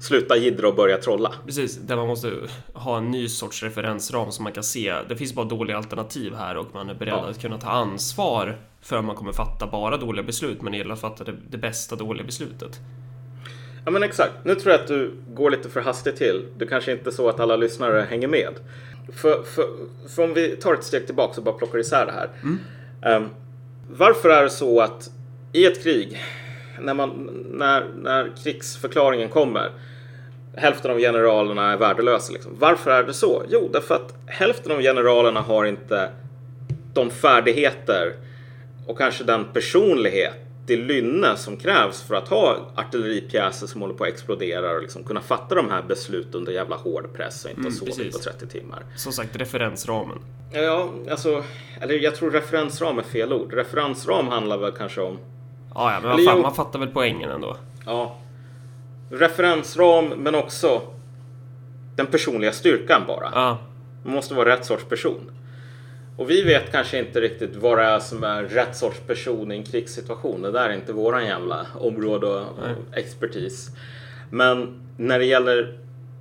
sluta 0.00 0.36
jiddra 0.36 0.68
och 0.68 0.74
börja 0.74 0.98
trolla. 0.98 1.32
Precis, 1.46 1.76
där 1.76 1.96
man 1.96 2.06
måste 2.06 2.32
ha 2.72 2.98
en 2.98 3.10
ny 3.10 3.28
sorts 3.28 3.62
referensram 3.62 4.32
som 4.32 4.42
man 4.42 4.52
kan 4.52 4.62
se. 4.64 4.94
Det 5.08 5.16
finns 5.16 5.34
bara 5.34 5.46
dåliga 5.46 5.76
alternativ 5.76 6.34
här 6.34 6.56
och 6.56 6.66
man 6.74 6.90
är 6.90 6.94
beredd 6.94 7.14
Ja. 7.14 7.28
att 7.30 7.40
kunna 7.40 7.58
ta 7.58 7.68
ansvar 7.70 8.56
för 8.80 8.96
att 8.96 9.04
man 9.04 9.16
kommer 9.16 9.32
fatta 9.32 9.66
bara 9.66 9.96
dåliga 9.96 10.22
beslut, 10.22 10.62
men 10.62 10.72
det 10.72 10.78
gäller 10.78 10.92
att 10.92 11.00
fatta 11.00 11.24
det, 11.24 11.34
det 11.50 11.58
bästa 11.58 11.96
dåliga 11.96 12.24
beslutet. 12.24 12.80
Ja 13.84 13.90
men 13.90 14.02
exakt. 14.02 14.32
Nu 14.44 14.54
tror 14.54 14.72
jag 14.72 14.80
att 14.80 14.88
du 14.88 15.12
går 15.34 15.50
lite 15.50 15.68
för 15.68 15.80
hastigt 15.80 16.16
till. 16.16 16.44
Det 16.58 16.66
kanske 16.66 16.92
inte 16.92 17.10
är 17.10 17.12
så 17.12 17.28
att 17.28 17.40
alla 17.40 17.56
lyssnare 17.56 18.06
hänger 18.10 18.28
med. 18.28 18.54
För, 19.12 19.42
för, 19.42 19.66
för 20.08 20.24
om 20.24 20.34
vi 20.34 20.56
tar 20.56 20.74
ett 20.74 20.84
steg 20.84 21.06
tillbaka 21.06 21.36
och 21.36 21.44
bara 21.44 21.54
plockar 21.54 21.78
isär 21.78 22.06
det 22.06 22.12
här. 22.12 22.28
Ehm, 23.02 23.28
varför 23.90 24.28
är 24.28 24.42
det 24.42 24.50
så 24.50 24.80
att 24.80 25.10
i 25.52 25.66
ett 25.66 25.82
krig, 25.82 26.22
när, 26.80 26.94
man, 26.94 27.30
när, 27.50 27.84
när 28.02 28.32
krigsförklaringen 28.42 29.28
kommer, 29.28 29.70
hälften 30.56 30.90
av 30.90 30.98
generalerna 30.98 31.72
är 31.72 31.76
värdelösa. 31.76 32.32
Liksom. 32.32 32.52
Varför 32.58 32.90
är 32.90 33.04
det 33.04 33.14
så? 33.14 33.42
Jo, 33.48 33.70
därför 33.72 33.94
att 33.94 34.14
hälften 34.26 34.72
av 34.72 34.80
generalerna 34.80 35.40
har 35.40 35.64
inte 35.64 36.10
de 36.94 37.10
färdigheter 37.10 38.12
och 38.86 38.98
kanske 38.98 39.24
den 39.24 39.44
personlighet 39.44 40.43
det 40.66 40.76
lynne 40.76 41.36
som 41.36 41.56
krävs 41.56 42.02
för 42.02 42.14
att 42.14 42.28
ha 42.28 42.56
artilleripjäser 42.74 43.66
som 43.66 43.80
håller 43.80 43.94
på 43.94 44.04
att 44.04 44.10
explodera 44.10 44.72
och 44.76 44.82
liksom 44.82 45.04
kunna 45.04 45.20
fatta 45.20 45.54
de 45.54 45.70
här 45.70 45.82
besluten 45.82 46.34
under 46.40 46.52
jävla 46.52 46.76
hård 46.76 47.12
press 47.14 47.44
och 47.44 47.50
inte 47.50 47.60
Mm, 47.60 47.72
ha 47.72 47.78
sovit 47.78 47.96
precis. 47.96 48.12
på 48.16 48.18
30 48.22 48.46
timmar. 48.46 48.82
Som 48.96 49.12
sagt, 49.12 49.36
referensramen. 49.36 50.18
Ja, 50.52 50.90
alltså, 51.10 51.44
eller 51.80 51.94
jag 51.94 52.14
tror 52.14 52.30
referensram 52.30 52.98
är 52.98 53.02
fel 53.02 53.32
ord. 53.32 53.52
Referensram 53.52 54.28
handlar 54.28 54.58
väl 54.58 54.72
kanske 54.72 55.00
om, 55.00 55.18
Ja, 55.74 55.92
ja, 55.92 56.00
men 56.00 56.10
Eller 56.10 56.24
fan, 56.24 56.40
man 56.40 56.54
fattar 56.54 56.78
väl 56.78 56.88
poängen 56.88 57.30
ändå. 57.30 57.56
ja, 57.86 58.16
referensram 59.10 60.08
men 60.08 60.34
också 60.34 60.82
den 61.96 62.06
personliga 62.06 62.52
styrkan 62.52 63.02
bara. 63.06 63.30
Ja, 63.34 63.58
Man 64.04 64.14
måste 64.14 64.34
vara 64.34 64.48
rätt 64.52 64.64
sorts 64.64 64.84
person. 64.84 65.30
Och 66.16 66.30
vi 66.30 66.42
vet 66.42 66.72
kanske 66.72 66.98
inte 66.98 67.20
riktigt 67.20 67.56
vad 67.56 67.78
det 67.78 67.84
är 67.84 68.00
som 68.00 68.24
är 68.24 68.42
rätt 68.42 68.76
sorts 68.76 69.00
person 69.00 69.52
i 69.52 69.56
en 69.56 69.64
krigssituation. 69.64 70.42
Det 70.42 70.50
där 70.50 70.68
är 70.68 70.74
inte 70.74 70.92
våran 70.92 71.26
jävla 71.26 71.66
område 71.74 72.26
och 72.26 72.46
Nej. 72.62 72.74
expertis. 72.92 73.70
Men 74.30 74.80
när 74.96 75.18
det 75.18 75.24
gäller 75.24 75.78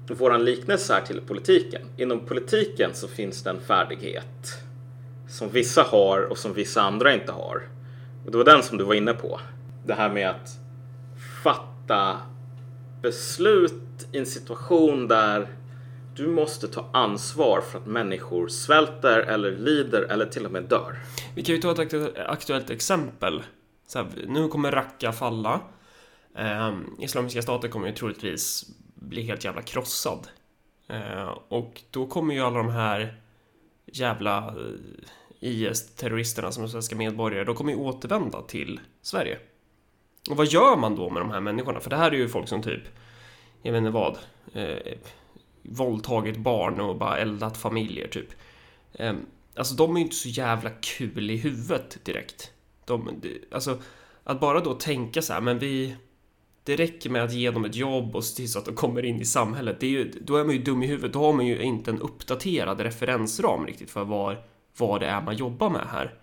våran 0.07 0.45
liknelse 0.45 0.93
här 0.93 1.01
till 1.01 1.21
politiken. 1.21 1.81
Inom 1.97 2.19
politiken 2.19 2.89
så 2.93 3.07
finns 3.07 3.43
det 3.43 3.49
en 3.49 3.61
färdighet 3.61 4.63
som 5.27 5.49
vissa 5.49 5.83
har 5.83 6.21
och 6.21 6.37
som 6.37 6.53
vissa 6.53 6.81
andra 6.81 7.13
inte 7.13 7.31
har. 7.31 7.61
Och 8.25 8.31
det 8.31 8.37
var 8.37 8.45
den 8.45 8.63
som 8.63 8.77
du 8.77 8.83
var 8.83 8.93
inne 8.93 9.13
på. 9.13 9.39
Det 9.85 9.93
här 9.93 10.09
med 10.09 10.29
att 10.29 10.49
fatta 11.43 12.17
beslut 13.01 14.07
i 14.11 14.17
en 14.17 14.25
situation 14.25 15.07
där 15.07 15.47
du 16.15 16.27
måste 16.27 16.67
ta 16.67 16.89
ansvar 16.93 17.61
för 17.61 17.79
att 17.79 17.87
människor 17.87 18.47
svälter 18.47 19.19
eller 19.19 19.51
lider 19.51 20.01
eller 20.01 20.25
till 20.25 20.45
och 20.45 20.51
med 20.51 20.63
dör. 20.63 20.95
vi 21.35 21.43
kan 21.43 21.55
ju 21.55 21.61
ta 21.61 21.71
ett 21.71 21.77
aktu- 21.77 22.25
aktuellt 22.27 22.69
exempel. 22.69 23.43
Så 23.87 23.99
här, 23.99 24.07
nu 24.27 24.47
kommer 24.47 24.71
Raqqa 24.71 25.11
falla. 25.11 25.59
Eh, 26.35 26.77
Islamiska 26.99 27.41
staten 27.41 27.71
kommer 27.71 27.87
ju 27.87 27.93
troligtvis 27.93 28.65
bli 28.95 29.21
helt 29.21 29.45
jävla 29.45 29.61
krossad. 29.61 30.27
Eh, 30.87 31.37
och 31.47 31.81
då 31.91 32.07
kommer 32.07 32.33
ju 32.33 32.41
alla 32.41 32.57
de 32.57 32.69
här 32.69 33.21
jävla 33.85 34.37
eh, 34.37 34.53
IS-terroristerna 35.39 36.51
som 36.51 36.63
är 36.63 36.67
svenska 36.67 36.95
medborgare, 36.95 37.43
de 37.43 37.55
kommer 37.55 37.71
ju 37.71 37.77
återvända 37.77 38.41
till 38.41 38.79
Sverige. 39.01 39.39
Och 40.29 40.37
vad 40.37 40.47
gör 40.47 40.77
man 40.77 40.95
då 40.95 41.09
med 41.09 41.21
de 41.21 41.31
här 41.31 41.39
människorna? 41.39 41.79
För 41.79 41.89
det 41.89 41.95
här 41.95 42.11
är 42.11 42.15
ju 42.15 42.29
folk 42.29 42.47
som 42.47 42.61
typ, 42.61 42.81
jag 43.61 43.71
vet 43.71 43.79
inte 43.79 43.89
vad, 43.91 44.17
eh, 44.53 44.93
våldtagit 45.63 46.37
barn 46.37 46.79
och 46.79 46.97
bara 46.97 47.17
eldat 47.17 47.57
familjer 47.57 48.07
typ. 48.07 48.27
Ehm, 48.93 49.25
alltså 49.55 49.75
de 49.75 49.95
är 49.95 49.99
ju 49.99 50.03
inte 50.03 50.15
så 50.15 50.29
jävla 50.29 50.69
kul 50.69 51.29
i 51.29 51.37
huvudet 51.37 52.05
direkt. 52.05 52.51
De, 52.85 53.21
alltså, 53.51 53.81
att 54.23 54.39
bara 54.39 54.59
då 54.59 54.73
tänka 54.73 55.21
så 55.21 55.33
här, 55.33 55.41
men 55.41 55.59
vi... 55.59 55.95
Det 56.65 56.75
räcker 56.75 57.09
med 57.09 57.23
att 57.23 57.33
ge 57.33 57.51
dem 57.51 57.65
ett 57.65 57.75
jobb 57.75 58.15
och 58.15 58.23
se 58.23 58.35
till 58.35 58.51
så 58.51 58.59
att 58.59 58.65
de 58.65 58.75
kommer 58.75 59.05
in 59.05 59.21
i 59.21 59.25
samhället. 59.25 59.79
Det 59.79 59.85
är 59.85 59.89
ju, 59.89 60.11
då 60.21 60.35
är 60.35 60.43
man 60.43 60.55
ju 60.55 60.61
dum 60.61 60.83
i 60.83 60.87
huvudet. 60.87 61.13
Då 61.13 61.25
har 61.25 61.33
man 61.33 61.47
ju 61.47 61.61
inte 61.61 61.91
en 61.91 62.01
uppdaterad 62.01 62.79
referensram 62.79 63.65
riktigt 63.65 63.91
för 63.91 64.03
vad, 64.03 64.35
vad 64.77 65.01
det 65.01 65.07
är 65.07 65.21
man 65.21 65.35
jobbar 65.35 65.69
med 65.69 65.87
här. 65.91 66.13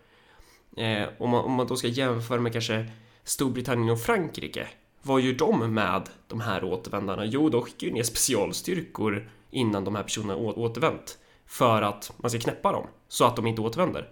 Eh, 0.77 1.09
om, 1.19 1.31
man, 1.31 1.45
om 1.45 1.53
man 1.53 1.67
då 1.67 1.77
ska 1.77 1.89
jämföra 1.89 2.41
med 2.41 2.53
kanske 2.53 2.87
Storbritannien 3.25 3.91
och 3.91 4.01
Frankrike. 4.01 4.69
Vad 5.03 5.21
gör 5.21 5.33
de 5.33 5.75
med 5.75 6.09
de 6.29 6.41
här 6.41 6.65
återvändarna? 6.65 7.25
Jo, 7.25 7.49
de 7.49 7.63
skickar 7.63 7.87
ju 7.87 7.93
ner 7.93 8.03
specialstyrkor 8.03 9.29
innan 9.51 9.85
de 9.85 9.95
här 9.95 10.03
personerna 10.03 10.37
återvänt. 10.37 11.19
För 11.47 11.83
att 11.83 12.13
man 12.17 12.31
ska 12.31 12.41
knäppa 12.41 12.73
dem, 12.73 12.87
så 13.09 13.25
att 13.25 13.37
de 13.37 13.47
inte 13.47 13.61
återvänder. 13.61 14.09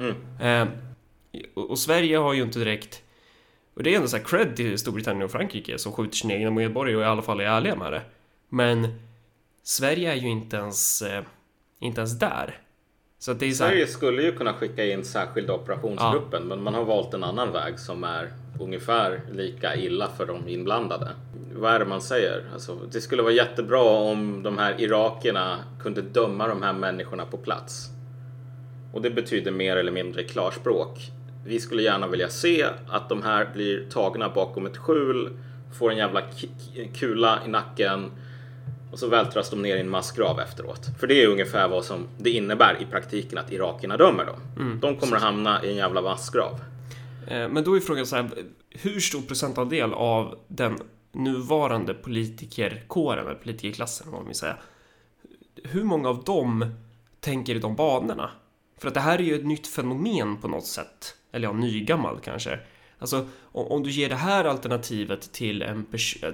Mm. 0.00 0.14
Eh, 0.40 0.68
och, 1.54 1.70
och 1.70 1.78
Sverige 1.78 2.16
har 2.16 2.32
ju 2.32 2.42
inte 2.42 2.58
direkt... 2.58 3.02
Och 3.74 3.82
det 3.82 3.92
är 3.92 3.96
ändå 3.96 4.08
så 4.08 4.16
här 4.16 4.24
cred 4.24 4.56
till 4.56 4.78
Storbritannien 4.78 5.24
och 5.24 5.30
Frankrike 5.30 5.78
som 5.78 5.92
skjuter 5.92 6.16
sina 6.16 6.34
egna 6.34 6.50
medborgare 6.50 6.96
och 6.96 7.02
i 7.02 7.06
alla 7.06 7.22
fall 7.22 7.40
är 7.40 7.44
ärliga 7.44 7.76
med 7.76 7.92
det. 7.92 8.02
Men 8.48 9.00
Sverige 9.62 10.12
är 10.12 10.16
ju 10.16 10.28
inte 10.28 10.56
ens, 10.56 11.02
eh, 11.02 11.24
inte 11.78 12.00
ens 12.00 12.18
där. 12.18 12.60
Så 13.20 13.32
det 13.32 13.46
är 13.46 13.52
så 13.52 13.64
här, 13.64 13.70
Sverige 13.70 13.86
skulle 13.86 14.22
ju 14.22 14.32
kunna 14.32 14.52
skicka 14.52 14.84
in 14.86 15.04
särskilda 15.04 15.52
operationsgruppen 15.52 16.42
men 16.42 16.62
man 16.62 16.74
har 16.74 16.84
valt 16.84 17.14
en 17.14 17.24
annan 17.24 17.52
väg 17.52 17.78
som 17.78 18.04
är 18.04 18.32
ungefär 18.60 19.20
lika 19.32 19.76
illa 19.76 20.08
för 20.16 20.26
de 20.26 20.48
inblandade. 20.48 21.08
Vad 21.54 21.74
är 21.74 21.78
det 21.78 21.84
man 21.84 22.00
säger? 22.00 22.44
Alltså, 22.52 22.78
det 22.92 23.00
skulle 23.00 23.22
vara 23.22 23.32
jättebra 23.32 23.82
om 23.82 24.42
de 24.42 24.58
här 24.58 24.80
irakierna 24.80 25.58
kunde 25.82 26.02
döma 26.02 26.48
de 26.48 26.62
här 26.62 26.72
människorna 26.72 27.26
på 27.26 27.36
plats. 27.36 27.90
Och 28.92 29.02
det 29.02 29.10
betyder 29.10 29.50
mer 29.50 29.76
eller 29.76 29.92
mindre 29.92 30.22
klarspråk. 30.22 31.10
Vi 31.44 31.60
skulle 31.60 31.82
gärna 31.82 32.06
vilja 32.06 32.28
se 32.28 32.66
att 32.88 33.08
de 33.08 33.22
här 33.22 33.50
blir 33.54 33.90
tagna 33.90 34.28
bakom 34.28 34.66
ett 34.66 34.76
skjul, 34.76 35.30
får 35.78 35.90
en 35.90 35.96
jävla 35.96 36.22
kula 36.94 37.38
i 37.46 37.48
nacken 37.48 38.10
och 38.92 38.98
så 38.98 39.08
vältras 39.08 39.50
de 39.50 39.62
ner 39.62 39.76
i 39.76 39.80
en 39.80 39.88
massgrav 39.88 40.40
efteråt. 40.40 40.80
För 41.00 41.06
det 41.06 41.22
är 41.22 41.26
ungefär 41.26 41.68
vad 41.68 41.84
som 41.84 42.08
det 42.18 42.30
innebär 42.30 42.82
i 42.82 42.86
praktiken 42.86 43.38
att 43.38 43.52
irakierna 43.52 43.96
dömer 43.96 44.24
dem. 44.24 44.80
De 44.80 44.96
kommer 44.96 45.16
att 45.16 45.22
hamna 45.22 45.64
i 45.64 45.70
en 45.70 45.76
jävla 45.76 46.02
massgrav. 46.02 46.60
Eh, 47.26 47.48
Men 47.48 47.64
då 47.64 47.76
är 47.76 47.80
frågan 47.80 48.06
så 48.06 48.16
här, 48.16 48.30
hur 48.70 49.00
stor 49.00 49.22
procentandel 49.22 49.92
av 49.92 50.38
den 50.48 50.78
nuvarande 51.12 51.94
politikerkåren, 51.94 53.26
eller 53.26 53.34
politikerklassen 53.34 54.06
vad 54.10 54.20
man 54.20 54.26
vill 54.26 54.36
säga, 54.36 54.56
hur 55.64 55.84
många 55.84 56.08
av 56.08 56.24
dem 56.24 56.74
tänker 57.20 57.54
i 57.54 57.58
de 57.58 57.76
banorna? 57.76 58.30
För 58.78 58.88
att 58.88 58.94
det 58.94 59.00
här 59.00 59.18
är 59.18 59.22
ju 59.22 59.34
ett 59.34 59.46
nytt 59.46 59.66
fenomen 59.66 60.36
på 60.36 60.48
något 60.48 60.66
sätt. 60.66 61.14
Eller 61.32 61.48
ja, 61.48 61.52
nygammalt 61.52 62.22
kanske. 62.24 62.58
Alltså, 62.98 63.26
om, 63.42 63.66
om 63.66 63.82
du 63.82 63.90
ger 63.90 64.08
det 64.08 64.14
här 64.14 64.44
alternativet 64.44 65.32
till 65.32 65.62
en, 65.62 65.86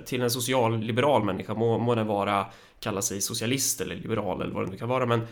till 0.07 0.23
en 0.23 0.31
social-liberal 0.31 1.25
människa, 1.25 1.55
må, 1.55 1.79
må 1.79 1.95
den 1.95 2.07
vara, 2.07 2.47
kalla 2.81 3.03
sig 3.03 3.21
socialist 3.21 3.81
eller 3.81 3.97
liberal 3.97 4.43
eller 4.43 4.55
vad 4.55 4.67
det 4.67 4.71
nu 4.71 4.77
kan 4.77 4.89
vara, 4.89 5.07
men 5.07 5.27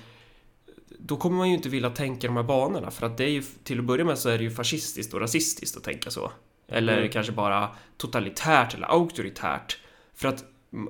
då 0.99 1.17
kommer 1.17 1.37
man 1.37 1.49
ju 1.49 1.55
inte 1.55 1.69
vilja 1.69 1.91
tänka 1.91 2.27
de 2.27 2.37
här 2.37 2.43
banorna 2.43 2.91
för 2.91 3.07
att 3.07 3.17
det 3.17 3.25
är 3.25 3.29
ju 3.29 3.43
till 3.65 3.79
att 3.79 3.85
börja 3.85 4.05
med 4.05 4.19
så 4.19 4.29
är 4.29 4.39
det 4.39 4.45
ju 4.45 4.51
fascistiskt 4.51 5.15
och 5.15 5.21
rasistiskt 5.21 5.77
att 5.77 5.85
tänka 5.85 6.11
så. 6.11 6.33
Eller 6.69 6.99
Mm. 6.99 7.11
kanske 7.11 7.33
bara 7.33 7.69
totalitärt 7.97 8.75
eller 8.75 8.87
auktoritärt. 8.87 9.79
För 10.15 10.29
att 10.29 10.45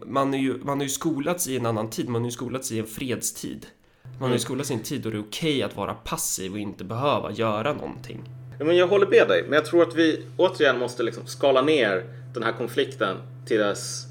man 0.07 0.35
är 0.35 0.39
ju, 0.39 0.59
man 0.65 0.79
har 0.79 0.85
ju 0.85 0.89
skolats 0.91 1.49
i 1.49 1.57
en 1.57 1.67
annan 1.67 1.91
tid, 1.91 2.09
man 2.09 2.23
har 2.23 2.27
ju 2.29 2.33
skolats 2.33 2.73
i 2.73 2.79
en 2.79 2.87
fredstid. 2.87 3.67
Man 4.03 4.13
har 4.21 4.29
ju 4.29 4.33
Mm. 4.33 4.39
skolats 4.39 4.71
i 4.71 4.75
en 4.75 4.83
tid 4.83 5.03
då 5.03 5.11
det 5.11 5.17
är 5.17 5.23
okej 5.23 5.63
att 5.63 5.77
vara 5.77 5.95
passiv 5.95 6.53
och 6.53 6.59
inte 6.59 6.85
behöva 6.85 7.33
göra 7.33 7.73
någonting. 7.73 8.21
Men 8.65 8.77
jag 8.77 8.87
håller 8.87 9.07
med 9.07 9.29
dig, 9.29 9.43
men 9.43 9.53
jag 9.53 9.65
tror 9.65 9.83
att 9.83 9.95
vi 9.95 10.25
återigen 10.37 10.79
måste 10.79 11.03
liksom 11.03 11.27
skala 11.27 11.63
ner 11.63 12.05
den 12.35 12.43
här 12.43 12.53
konflikten 12.53 13.17
till 13.47 13.59
dess 13.59 14.07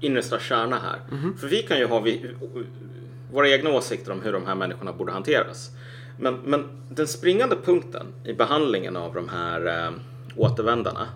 innersta 0.00 0.38
kärna 0.38 0.78
här. 0.78 1.00
För 1.40 1.46
vi 1.46 1.62
kan 1.62 1.78
ju 1.78 1.86
ha 1.86 2.00
vi, 2.00 2.30
våra 3.32 3.48
egna 3.48 3.70
åsikter 3.70 4.12
om 4.12 4.22
hur 4.22 4.32
de 4.32 4.46
här 4.46 4.54
människorna 4.54 4.92
borde 4.92 5.12
hanteras. 5.12 5.70
Men, 6.18 6.34
men 6.44 6.64
den 6.88 7.06
springande 7.06 7.56
punkten 7.64 8.06
i 8.24 8.32
behandlingen 8.32 8.96
av 8.96 9.14
de 9.14 9.28
här 9.28 9.86
eh, 9.86 9.92
återvändarna 10.36 11.08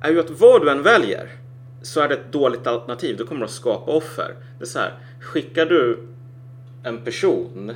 är 0.00 0.10
ju 0.10 0.20
att 0.20 0.30
vad 0.30 0.62
du 0.62 0.70
än 0.70 0.82
väljer 0.82 1.30
så 1.82 2.00
är 2.00 2.08
det 2.08 2.14
ett 2.14 2.32
dåligt 2.32 2.66
alternativ. 2.66 3.16
Du 3.16 3.26
kommer 3.26 3.44
att 3.44 3.50
skapa 3.50 3.90
offer. 3.90 4.34
Det 4.58 4.64
är 4.64 4.68
så 4.68 4.78
här, 4.78 4.94
skickar 5.20 5.66
du 5.66 6.08
en 6.82 7.04
person 7.04 7.72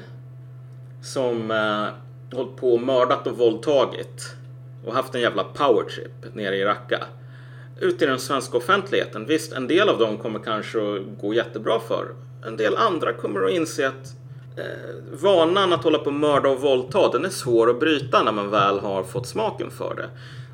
som 1.03 1.51
eh, 1.51 1.87
hållit 2.33 2.57
på 2.57 2.75
och 2.75 2.81
mördat 2.81 3.27
och 3.27 3.39
våldtagit 3.39 4.35
och 4.85 4.95
haft 4.95 5.15
en 5.15 5.21
jävla 5.21 5.45
powertrip 5.45 6.35
nere 6.35 6.57
i 6.57 6.65
Raqqa. 6.65 7.05
Ut 7.81 8.03
i 8.03 8.07
den 8.07 8.19
svenska 8.19 8.57
offentligheten. 8.57 9.27
Visst, 9.27 9.53
en 9.53 9.69
del 9.69 9.89
av 9.89 9.99
dem 9.99 10.19
kommer 10.19 10.39
kanske 10.39 10.79
att 10.79 11.21
gå 11.21 11.35
jättebra 11.35 11.81
för. 11.81 12.07
En 12.47 12.57
del 12.57 12.77
andra 12.77 13.12
kommer 13.12 13.45
att 13.45 13.51
inse 13.51 13.89
att 13.89 14.15
eh, 14.57 15.23
vanan 15.23 15.73
att 15.73 15.85
hålla 15.85 15.99
på 15.99 16.07
och 16.07 16.12
mörda 16.12 16.49
och 16.49 16.61
våldta, 16.61 17.09
den 17.12 17.25
är 17.25 17.29
svår 17.29 17.71
att 17.71 17.81
bryta 17.81 18.23
när 18.23 18.33
man 18.33 18.51
väl 18.51 18.79
har 18.79 19.03
fått 19.03 19.27
smaken 19.27 19.71
för 19.71 19.95
det. 19.95 20.09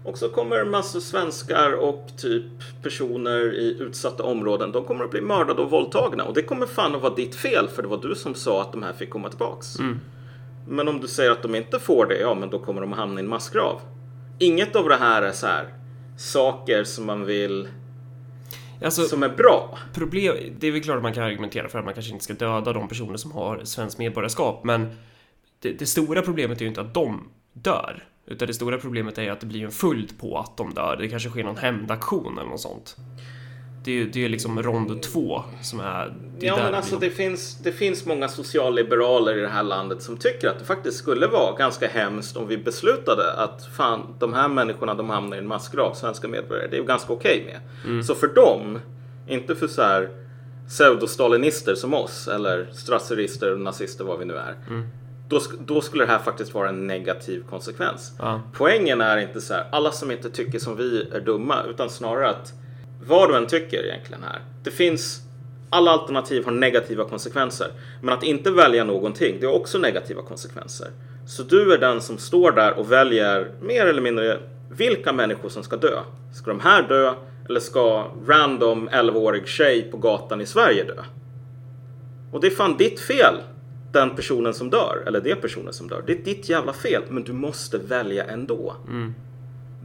Och 0.05 0.19
så 0.19 0.29
kommer 0.29 0.65
massor 0.65 1.01
svenskar 1.01 1.73
och 1.73 2.07
typ 2.17 2.45
personer 2.83 3.55
i 3.55 3.77
utsatta 3.81 4.23
områden, 4.23 4.73
de 4.73 4.85
kommer 4.85 5.05
att 5.05 5.11
bli 5.11 5.21
mördade 5.21 5.63
och 5.63 5.71
våldtagna. 5.71 6.25
Och 6.25 6.35
det 6.35 6.43
kommer 6.43 6.67
fan 6.67 6.95
att 6.95 7.03
vara 7.03 7.15
ditt 7.15 7.35
fel, 7.35 7.69
för 7.69 7.83
det 7.83 7.89
var 7.89 7.97
du 7.97 8.15
som 8.15 8.35
sa 8.35 8.63
att 8.63 8.73
de 8.73 8.83
här 8.83 8.93
fick 8.93 9.11
komma 9.11 9.29
tillbaks. 9.29 9.79
Mm. 9.79 10.01
Men 10.69 10.89
om 10.89 11.01
du 11.01 11.09
säger 11.09 11.31
att 11.31 11.43
de 11.43 11.55
inte 11.55 11.79
får 11.79 12.07
det, 12.07 12.19
ja 12.19 12.35
men 12.35 12.51
då 12.51 12.59
kommer 12.59 12.81
de 12.81 12.93
att 12.93 12.99
hamna 12.99 13.21
i 13.21 13.23
en 13.23 13.29
massgrav. 13.29 13.81
Inget 14.39 14.77
av 14.77 14.89
det 14.89 14.97
här 14.97 15.23
är 15.23 15.33
så 15.33 15.47
här 15.47 15.75
saker 16.19 16.85
som 16.85 17.07
man 17.07 17.25
vill, 17.25 17.69
Alltså, 18.85 19.03
som 19.03 19.23
är 19.23 19.29
bra. 19.29 19.79
problem, 19.95 20.37
det 20.59 20.67
är 20.67 20.73
väl 20.73 20.83
klart 20.83 20.97
att 20.97 21.03
man 21.03 21.13
kan 21.13 21.25
argumentera 21.25 21.69
för 21.69 21.79
att 21.79 21.85
man 21.85 21.95
kanske 21.95 22.13
inte 22.13 22.25
ska 22.25 22.35
döda 22.35 22.73
de 22.73 22.89
personer 22.89 23.17
som 23.17 23.33
har 23.33 23.65
svenskt 23.65 23.99
medborgarskap, 23.99 24.65
men 24.65 24.97
det, 25.59 25.73
det 25.73 25.87
stora 25.87 26.23
problemet 26.23 26.59
är 26.59 26.63
ju 26.63 26.69
inte 26.69 26.81
att 26.81 26.95
de 26.95 27.29
dör, 27.53 28.05
utan 28.27 28.49
det 28.49 28.55
stora 28.55 28.79
problemet 28.79 29.19
är 29.19 29.23
ju 29.23 29.29
att 29.29 29.41
det 29.41 29.47
blir 29.47 29.65
en 29.65 29.71
följd 29.71 30.19
på 30.19 30.39
att 30.39 30.57
de 30.57 30.75
dör. 30.75 30.97
Det 31.01 31.09
kanske 31.09 31.29
sker 31.29 31.45
någon 31.45 31.57
hämndaktion 31.57 32.39
eller 32.39 32.51
något 32.51 32.61
sånt. 32.61 32.97
Det 33.85 33.91
är 33.91 33.95
ju 33.95 34.11
det 34.11 34.25
är 34.25 34.29
liksom 34.29 34.63
rond 34.63 35.03
två 35.03 35.43
som 35.63 35.81
är... 35.81 36.15
Det 36.39 36.47
är 36.47 36.51
Ja, 36.51 36.57
men 36.65 36.75
alltså 36.75 36.97
det 36.97 37.11
finns, 37.11 37.59
det 37.63 37.73
finns 37.73 38.07
många 38.07 38.29
socialliberaler 38.29 39.39
i 39.39 39.41
det 39.41 39.49
här 39.49 39.63
landet 39.63 40.03
som 40.03 40.17
tycker 40.17 40.49
att 40.49 40.59
det 40.59 40.65
faktiskt 40.65 40.99
skulle 40.99 41.27
vara 41.27 41.57
ganska 41.57 41.89
hemskt 41.89 42.37
om 42.37 42.49
vi 42.49 42.59
beslutade 42.59 43.33
att 43.33 43.67
fan, 43.77 44.15
de 44.19 44.33
här 44.33 44.49
människorna 44.49 44.95
de 44.95 45.11
hamnar 45.11 45.37
i 45.37 45.41
en 45.41 45.47
massgrav, 45.47 45.95
svenska 45.95 46.29
medborgare, 46.29 46.67
det 46.69 46.77
är 46.77 46.81
ju 46.81 46.87
ganska 46.87 47.13
okej 47.13 47.45
med. 47.47 48.05
Så 48.05 48.15
för 48.15 48.27
dem, 48.27 48.79
inte 49.29 49.55
för 49.57 49.67
så 49.67 49.83
här 49.83 50.09
pseudostalinister 50.69 51.75
som 51.75 51.95
oss 51.95 52.29
eller 52.29 52.69
strasserister, 52.73 53.57
nazister, 53.57 54.05
vad 54.05 54.19
vi 54.19 54.25
nu 54.25 54.35
är. 54.37 54.55
Då, 55.29 55.39
sk- 55.39 55.59
då 55.67 55.81
skulle 55.81 56.05
det 56.05 56.11
här 56.13 56.19
faktiskt 56.19 56.55
vara 56.55 56.69
en 56.69 56.87
negativ 56.87 57.45
konsekvens. 57.51 58.13
Ja. 58.19 58.43
Poängen 58.53 59.01
är 59.01 59.17
inte 59.19 59.41
så 59.41 59.55
här, 59.55 59.67
alla 59.73 59.91
som 59.93 60.11
inte 60.11 60.31
tycker 60.31 60.59
som 60.59 60.77
vi 60.77 61.09
är 61.13 61.21
dumma, 61.21 61.63
utan 61.71 61.91
snarare 61.91 62.29
att 62.31 62.53
vad 63.07 63.31
du 63.31 63.37
än 63.37 63.47
tycker 63.47 63.85
egentligen 63.85 64.23
här. 64.23 64.41
Det 64.65 64.71
finns, 64.71 65.21
alla 65.71 65.91
alternativ 65.91 66.45
har 66.45 66.53
negativa 66.53 67.05
konsekvenser. 67.05 67.69
Men 68.03 68.15
att 68.15 68.23
inte 68.23 68.51
välja 68.51 68.85
någonting, 68.85 69.37
det 69.41 69.47
har 69.47 69.55
också 69.55 69.79
negativa 69.79 70.23
konsekvenser. 70.23 70.89
Så 71.27 71.43
du 71.43 71.73
är 71.73 71.79
den 71.79 72.01
som 72.01 72.19
står 72.19 72.53
där 72.53 72.79
och 72.79 72.93
väljer 72.93 73.51
mer 73.61 73.87
eller 73.87 74.03
mindre 74.03 74.39
vilka 74.71 75.13
människor 75.13 75.49
som 75.49 75.63
ska 75.63 75.77
dö. 75.77 76.01
Ska 76.35 76.51
de 76.51 76.61
här 76.61 76.83
dö? 76.89 77.15
Eller 77.49 77.61
ska 77.61 78.11
random 78.27 78.89
11-årig 78.89 79.47
tjej 79.47 79.83
på 79.83 79.97
gatan 79.97 80.41
i 80.41 80.47
Sverige 80.47 80.85
dö? 80.85 81.03
Och 82.33 82.41
det 82.41 82.47
är 82.47 82.51
fan 82.51 82.77
ditt 82.77 83.01
fel, 83.01 83.35
den 83.93 84.17
personen 84.17 84.55
som 84.55 84.71
dör, 84.71 85.03
eller 85.07 85.21
det 85.21 85.35
personen 85.35 85.73
som 85.73 85.89
dör. 85.89 86.03
Det 86.07 86.13
är 86.13 86.25
ditt 86.25 86.49
jävla 86.49 86.73
fel, 86.73 87.03
men 87.09 87.23
du 87.23 87.33
måste 87.33 87.79
välja 87.79 88.25
ändå. 88.25 88.75
Mm. 88.89 89.15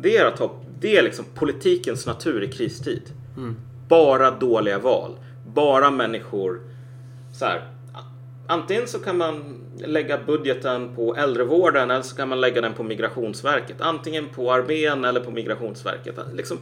Det 0.02 0.18
är, 0.18 0.26
att 0.26 0.40
ha, 0.40 0.62
det 0.80 0.98
är 0.98 1.04
liksom 1.04 1.26
politikens 1.36 2.06
natur 2.06 2.44
i 2.44 2.48
kristid. 2.52 3.02
Bara 3.88 4.32
dåliga 4.32 4.80
val. 4.80 5.12
Bara 5.54 5.92
människor... 5.92 6.62
Så 7.34 7.46
här, 7.46 7.68
antingen 8.48 8.88
så 8.88 9.00
kan 9.00 9.18
man 9.18 9.62
lägga 9.86 10.18
budgeten 10.18 10.96
på 10.96 11.16
äldrevården 11.16 11.92
eller 11.92 12.02
så 12.02 12.16
kan 12.16 12.30
man 12.30 12.42
lägga 12.42 12.62
den 12.62 12.74
på 12.74 12.84
Migrationsverket. 12.84 13.82
Antingen 13.82 14.30
på 14.30 14.52
armén 14.54 15.06
eller 15.06 15.20
på 15.20 15.32
Migrationsverket. 15.32 16.16
Liksom, 16.34 16.58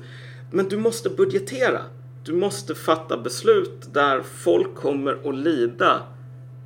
men 0.51 0.69
du 0.69 0.77
måste 0.77 1.09
budgetera. 1.09 1.81
Du 2.23 2.33
måste 2.33 2.75
fatta 2.75 3.17
beslut 3.17 3.93
där 3.93 4.21
folk 4.21 4.75
kommer 4.75 5.29
att 5.29 5.35
lida. 5.35 6.01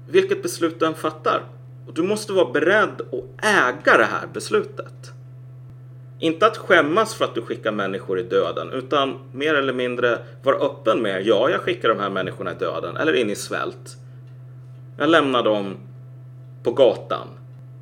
Vilket 0.09 0.43
beslut 0.43 0.79
du 0.79 0.85
än 0.85 0.93
fattar. 0.93 1.43
Och 1.87 1.93
du 1.93 2.03
måste 2.03 2.33
vara 2.33 2.51
beredd 2.51 3.01
att 3.01 3.45
äga 3.45 3.97
det 3.97 4.07
här 4.11 4.27
beslutet. 4.33 5.11
Inte 6.19 6.47
att 6.47 6.57
skämmas 6.57 7.15
för 7.15 7.25
att 7.25 7.35
du 7.35 7.41
skickar 7.41 7.71
människor 7.71 8.19
i 8.19 8.23
döden, 8.23 8.71
utan 8.71 9.19
mer 9.33 9.55
eller 9.55 9.73
mindre 9.73 10.19
vara 10.43 10.55
öppen 10.55 11.01
med, 11.01 11.25
ja, 11.25 11.49
jag 11.49 11.61
skickar 11.61 11.89
de 11.89 11.99
här 11.99 12.09
människorna 12.09 12.51
i 12.51 12.55
döden, 12.55 12.97
eller 12.97 13.13
in 13.13 13.29
i 13.29 13.35
svält. 13.35 13.97
Jag 14.97 15.09
lämnar 15.09 15.43
dem 15.43 15.77
på 16.63 16.71
gatan. 16.71 17.27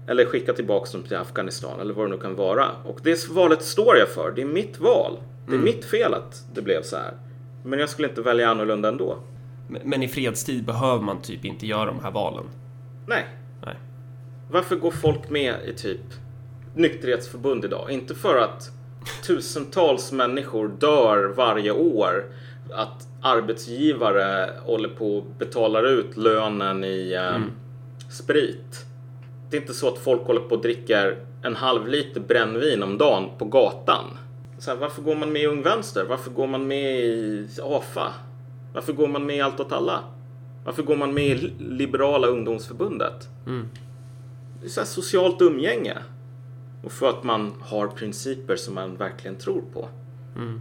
Eller 0.08 0.26
skickar 0.26 0.54
tillbaka 0.54 0.92
dem 0.92 1.04
till 1.04 1.18
Afghanistan, 1.18 1.80
eller 1.80 1.94
vad 1.94 2.06
det 2.06 2.16
nu 2.16 2.22
kan 2.22 2.36
vara. 2.36 2.66
Och 2.86 3.00
det 3.04 3.30
valet 3.30 3.64
står 3.64 3.98
jag 3.98 4.10
för, 4.10 4.32
det 4.32 4.42
är 4.42 4.46
mitt 4.46 4.80
val. 4.80 5.18
Det 5.48 5.56
är 5.56 5.60
mitt 5.60 5.86
fel 5.86 6.14
att 6.14 6.46
det 6.54 6.62
blev 6.62 6.82
så 6.82 6.96
här. 6.96 7.14
Men 7.64 7.80
jag 7.80 7.90
skulle 7.90 8.08
inte 8.08 8.22
välja 8.22 8.50
annorlunda 8.50 8.90
ändå. 8.90 9.18
Men 9.84 10.04
i 10.04 10.08
fredstid 10.08 10.66
behöver 10.66 11.02
man 11.02 11.22
typ 11.22 11.46
inte 11.46 11.68
göra 11.68 11.86
de 11.86 12.00
här 12.00 12.12
valen. 12.12 12.46
Nej. 13.08 13.26
Nej. 13.66 13.76
Varför 14.52 14.76
går 14.76 14.92
folk 14.92 15.30
med 15.30 15.56
i 15.66 15.74
typ 15.74 16.02
nykterhetsförbund 16.78 17.66
idag? 17.66 17.92
Inte 17.92 18.16
för 18.16 18.38
att 18.38 18.72
tusentals 19.28 20.12
människor 20.12 20.68
dör 20.68 21.34
varje 21.36 21.72
år. 21.72 22.26
Att 22.72 23.08
arbetsgivare 23.22 24.50
håller 24.64 24.90
på 24.90 25.18
och 25.18 25.26
betalar 25.38 25.84
ut 25.84 26.18
lönen 26.18 26.84
i 26.84 27.14
eh, 27.14 27.42
sprit. 28.10 28.86
Det 29.50 29.58
är 29.58 29.62
inte 29.62 29.74
så 29.74 29.88
att 29.88 29.98
folk 29.98 30.22
håller 30.22 30.42
på 30.42 30.56
och 30.56 30.62
dricker 30.62 31.18
en 31.44 31.56
halv 31.56 31.88
liter 31.88 32.22
brännvin 32.22 32.84
om 32.84 32.98
dagen 32.98 33.30
på 33.38 33.46
gatan. 33.46 34.06
Så 34.60 34.72
här, 34.72 34.78
varför 34.78 35.02
går 35.02 35.16
man 35.16 35.32
med 35.32 35.42
i 35.42 35.48
Ung 35.48 35.64
Vänster? 35.64 36.04
Varför 36.04 36.32
går 36.32 36.48
man 36.48 36.68
med 36.68 37.00
i 37.00 37.48
AFA? 37.64 38.14
Varför 38.74 38.94
går 38.94 39.08
man 39.08 39.26
med 39.26 39.36
i 39.36 39.42
Allt 39.42 39.60
åt 39.60 39.72
alla? 39.72 40.04
Varför 40.66 40.84
går 40.84 40.96
man 40.96 41.14
med 41.14 41.26
i 41.26 41.54
Liberala 41.60 42.28
ungdomsförbundet? 42.28 43.30
Det 44.62 44.68
är 44.68 44.70
så 44.70 44.80
här 44.80 44.88
socialt 44.88 45.42
umgänge. 45.42 45.98
Och 46.84 46.92
för 46.92 47.10
att 47.10 47.24
man 47.24 47.54
har 47.62 47.88
principer 47.88 48.56
som 48.56 48.76
man 48.76 48.98
verkligen 48.98 49.38
tror 49.38 49.62
på. 49.74 49.90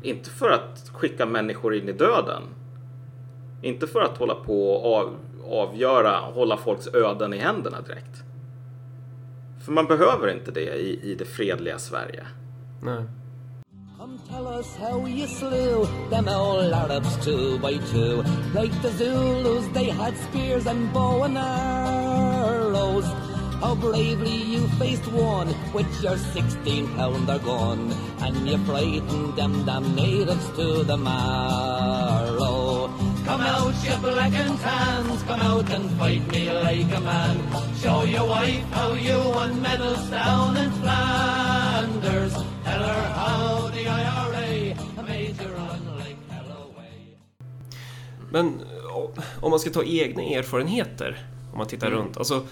Inte 0.03 0.31
för 0.31 0.51
att 0.51 0.91
skicka 0.93 1.27
människor 1.27 1.75
in 1.75 1.89
i 1.89 1.93
döden. 1.93 2.43
Inte 3.63 3.87
för 3.87 4.01
att 4.01 4.19
hålla 4.19 4.35
på 4.35 4.71
och 4.71 4.97
av, 4.97 5.17
avgöra, 5.51 6.11
hålla 6.11 6.57
folks 6.57 6.89
öden 6.95 7.35
i 7.35 7.39
händerna 7.39 7.81
direkt. 7.81 8.23
För 9.65 9.73
man 9.73 9.87
behöver 9.87 10.29
inte 10.29 10.51
det 10.51 10.75
i, 10.75 11.13
i 11.13 11.15
det 11.15 11.25
fredliga 11.25 11.79
Sverige. 11.79 12.27
Nej. 12.83 13.05
Come 13.99 14.19
tell 14.31 14.47
us 14.47 14.77
how 14.77 15.09
you 15.09 15.27
slew 15.27 15.87
them 16.11 16.29
old 16.29 16.73
Arabs 16.73 17.25
two 17.25 17.59
by 17.59 17.79
two. 17.79 18.23
Like 18.61 18.83
the 18.83 18.91
Zulus, 18.91 19.65
they 19.75 19.91
had 19.91 20.15
spears 20.17 20.67
and 20.67 20.93
bow 20.93 21.23
and 21.25 21.39
arrows. 21.39 22.26
How 23.61 23.75
bravely 23.75 24.37
you 24.55 24.69
faced 24.79 25.07
one 25.13 25.49
with 25.75 25.89
your 26.03 26.17
16 26.19 26.89
pounder 26.97 27.39
gun. 27.39 27.93
And 28.21 28.49
you 28.49 28.59
frightened 28.59 29.35
them 29.37 29.65
damn 29.65 29.95
natives 29.95 30.47
to 30.57 30.85
the 30.85 30.97
marrow. 30.97 32.91
Come 33.25 33.41
out, 33.41 33.75
you 33.85 33.97
black 33.99 34.33
and 34.35 34.59
tans, 34.61 35.23
come 35.25 35.41
out 35.41 35.69
and 35.71 35.91
fight 35.99 36.27
me 36.31 36.51
like 36.53 36.91
a 36.97 37.01
man. 37.01 37.37
Show 37.83 38.05
your 38.05 38.27
wife 38.29 38.63
how 38.73 38.93
you 38.95 39.19
won 39.35 39.61
medals 39.63 40.11
down 40.11 40.57
in 40.57 40.71
Flanders. 40.81 42.33
Tell 42.65 42.83
her 42.83 43.03
how 43.19 43.69
the 43.75 43.83
IRA 43.89 44.75
made 45.07 45.35
you 45.43 45.49
run 45.49 45.81
like 45.99 46.19
hell 46.31 46.71
away. 46.71 47.19
Men 48.31 48.63
o- 48.95 49.13
om 49.41 49.51
man 49.51 49.59
ska 49.61 49.71
ta 49.71 49.83
egna 49.83 50.23
erfarenheter, 50.23 51.19
om 51.53 51.59
man 51.59 51.67
tittar 51.67 51.91
runt. 51.91 52.17
Alltså, 52.17 52.43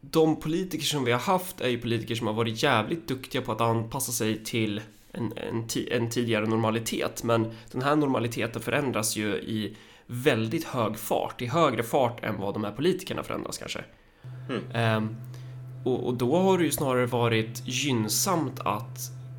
de 0.00 0.36
politiker 0.36 0.84
som 0.84 1.04
vi 1.04 1.12
har 1.12 1.18
haft 1.18 1.60
är 1.60 1.68
ju 1.68 1.80
politiker 1.80 2.14
som 2.14 2.26
har 2.26 2.34
varit 2.34 2.62
jävligt 2.62 3.08
duktiga 3.08 3.42
på 3.42 3.52
att 3.52 3.60
anpassa 3.60 4.12
sig 4.12 4.44
till 4.44 4.80
en, 5.12 5.32
en, 5.36 5.66
en 5.90 6.10
tidigare 6.10 6.46
normalitet. 6.46 7.22
Men 7.22 7.50
den 7.72 7.82
här 7.82 7.96
normaliteten 7.96 8.62
förändras 8.62 9.16
ju 9.16 9.28
i 9.28 9.76
väldigt 10.06 10.64
hög 10.64 10.98
fart, 10.98 11.42
i 11.42 11.46
högre 11.46 11.82
fart 11.82 12.24
än 12.24 12.40
vad 12.40 12.54
de 12.54 12.64
här 12.64 12.72
politikerna 12.72 13.22
förändras 13.22 13.58
kanske. 13.58 13.84
Ehm, 14.74 15.16
och, 15.84 16.06
och 16.06 16.14
då 16.14 16.36
har 16.36 16.58
det 16.58 16.64
ju 16.64 16.70
snarare 16.70 17.06
varit 17.06 17.62
gynnsamt 17.64 18.60
att 18.60 18.98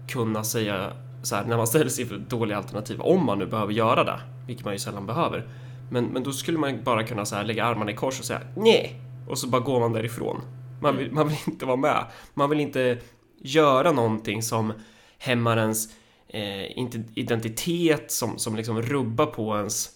kunna 0.10 0.44
säga 0.44 0.94
så 1.24 1.36
här, 1.36 1.46
när 1.46 1.58
man 1.58 1.68
ställer 1.68 1.90
sig 1.90 2.06
för 2.06 2.18
dåliga 2.18 2.58
alternativ, 2.58 3.02
om 3.02 3.26
man 3.26 3.40
nu 3.40 3.46
behöver 3.46 3.74
göra 3.74 4.04
det, 4.04 4.20
vilket 4.48 4.66
man 4.66 4.74
ju 4.74 4.80
sällan 4.80 5.06
behöver. 5.06 5.50
Men, 5.92 6.06
men 6.06 6.24
då 6.24 6.32
skulle 6.32 6.58
man 6.58 6.84
bara 6.84 7.04
kunna 7.04 7.26
så 7.26 7.36
här, 7.36 7.44
lägga 7.44 7.66
armarna 7.66 7.92
i 7.92 7.96
kors 7.96 8.20
och 8.20 8.26
säga 8.26 8.42
nej, 8.56 9.02
och 9.30 9.38
så 9.38 9.48
bara 9.48 9.62
går 9.62 9.80
man 9.80 9.94
därifrån. 9.94 10.42
Man 10.82 10.98
vill, 10.98 11.12
man 11.12 11.28
vill 11.28 11.38
inte 11.48 11.66
vara 11.66 11.78
med. 11.78 12.06
Man 12.34 12.50
vill 12.50 12.60
inte 12.60 12.98
göra 13.42 13.92
någonting 13.92 14.44
som 14.44 14.74
hämmar 15.18 15.58
ens 15.58 15.88
eh, 16.28 16.78
identitet, 17.16 18.12
som, 18.12 18.38
som 18.38 18.56
liksom 18.56 18.82
rubbar 18.82 19.26
på 19.26 19.58
ens 19.58 19.90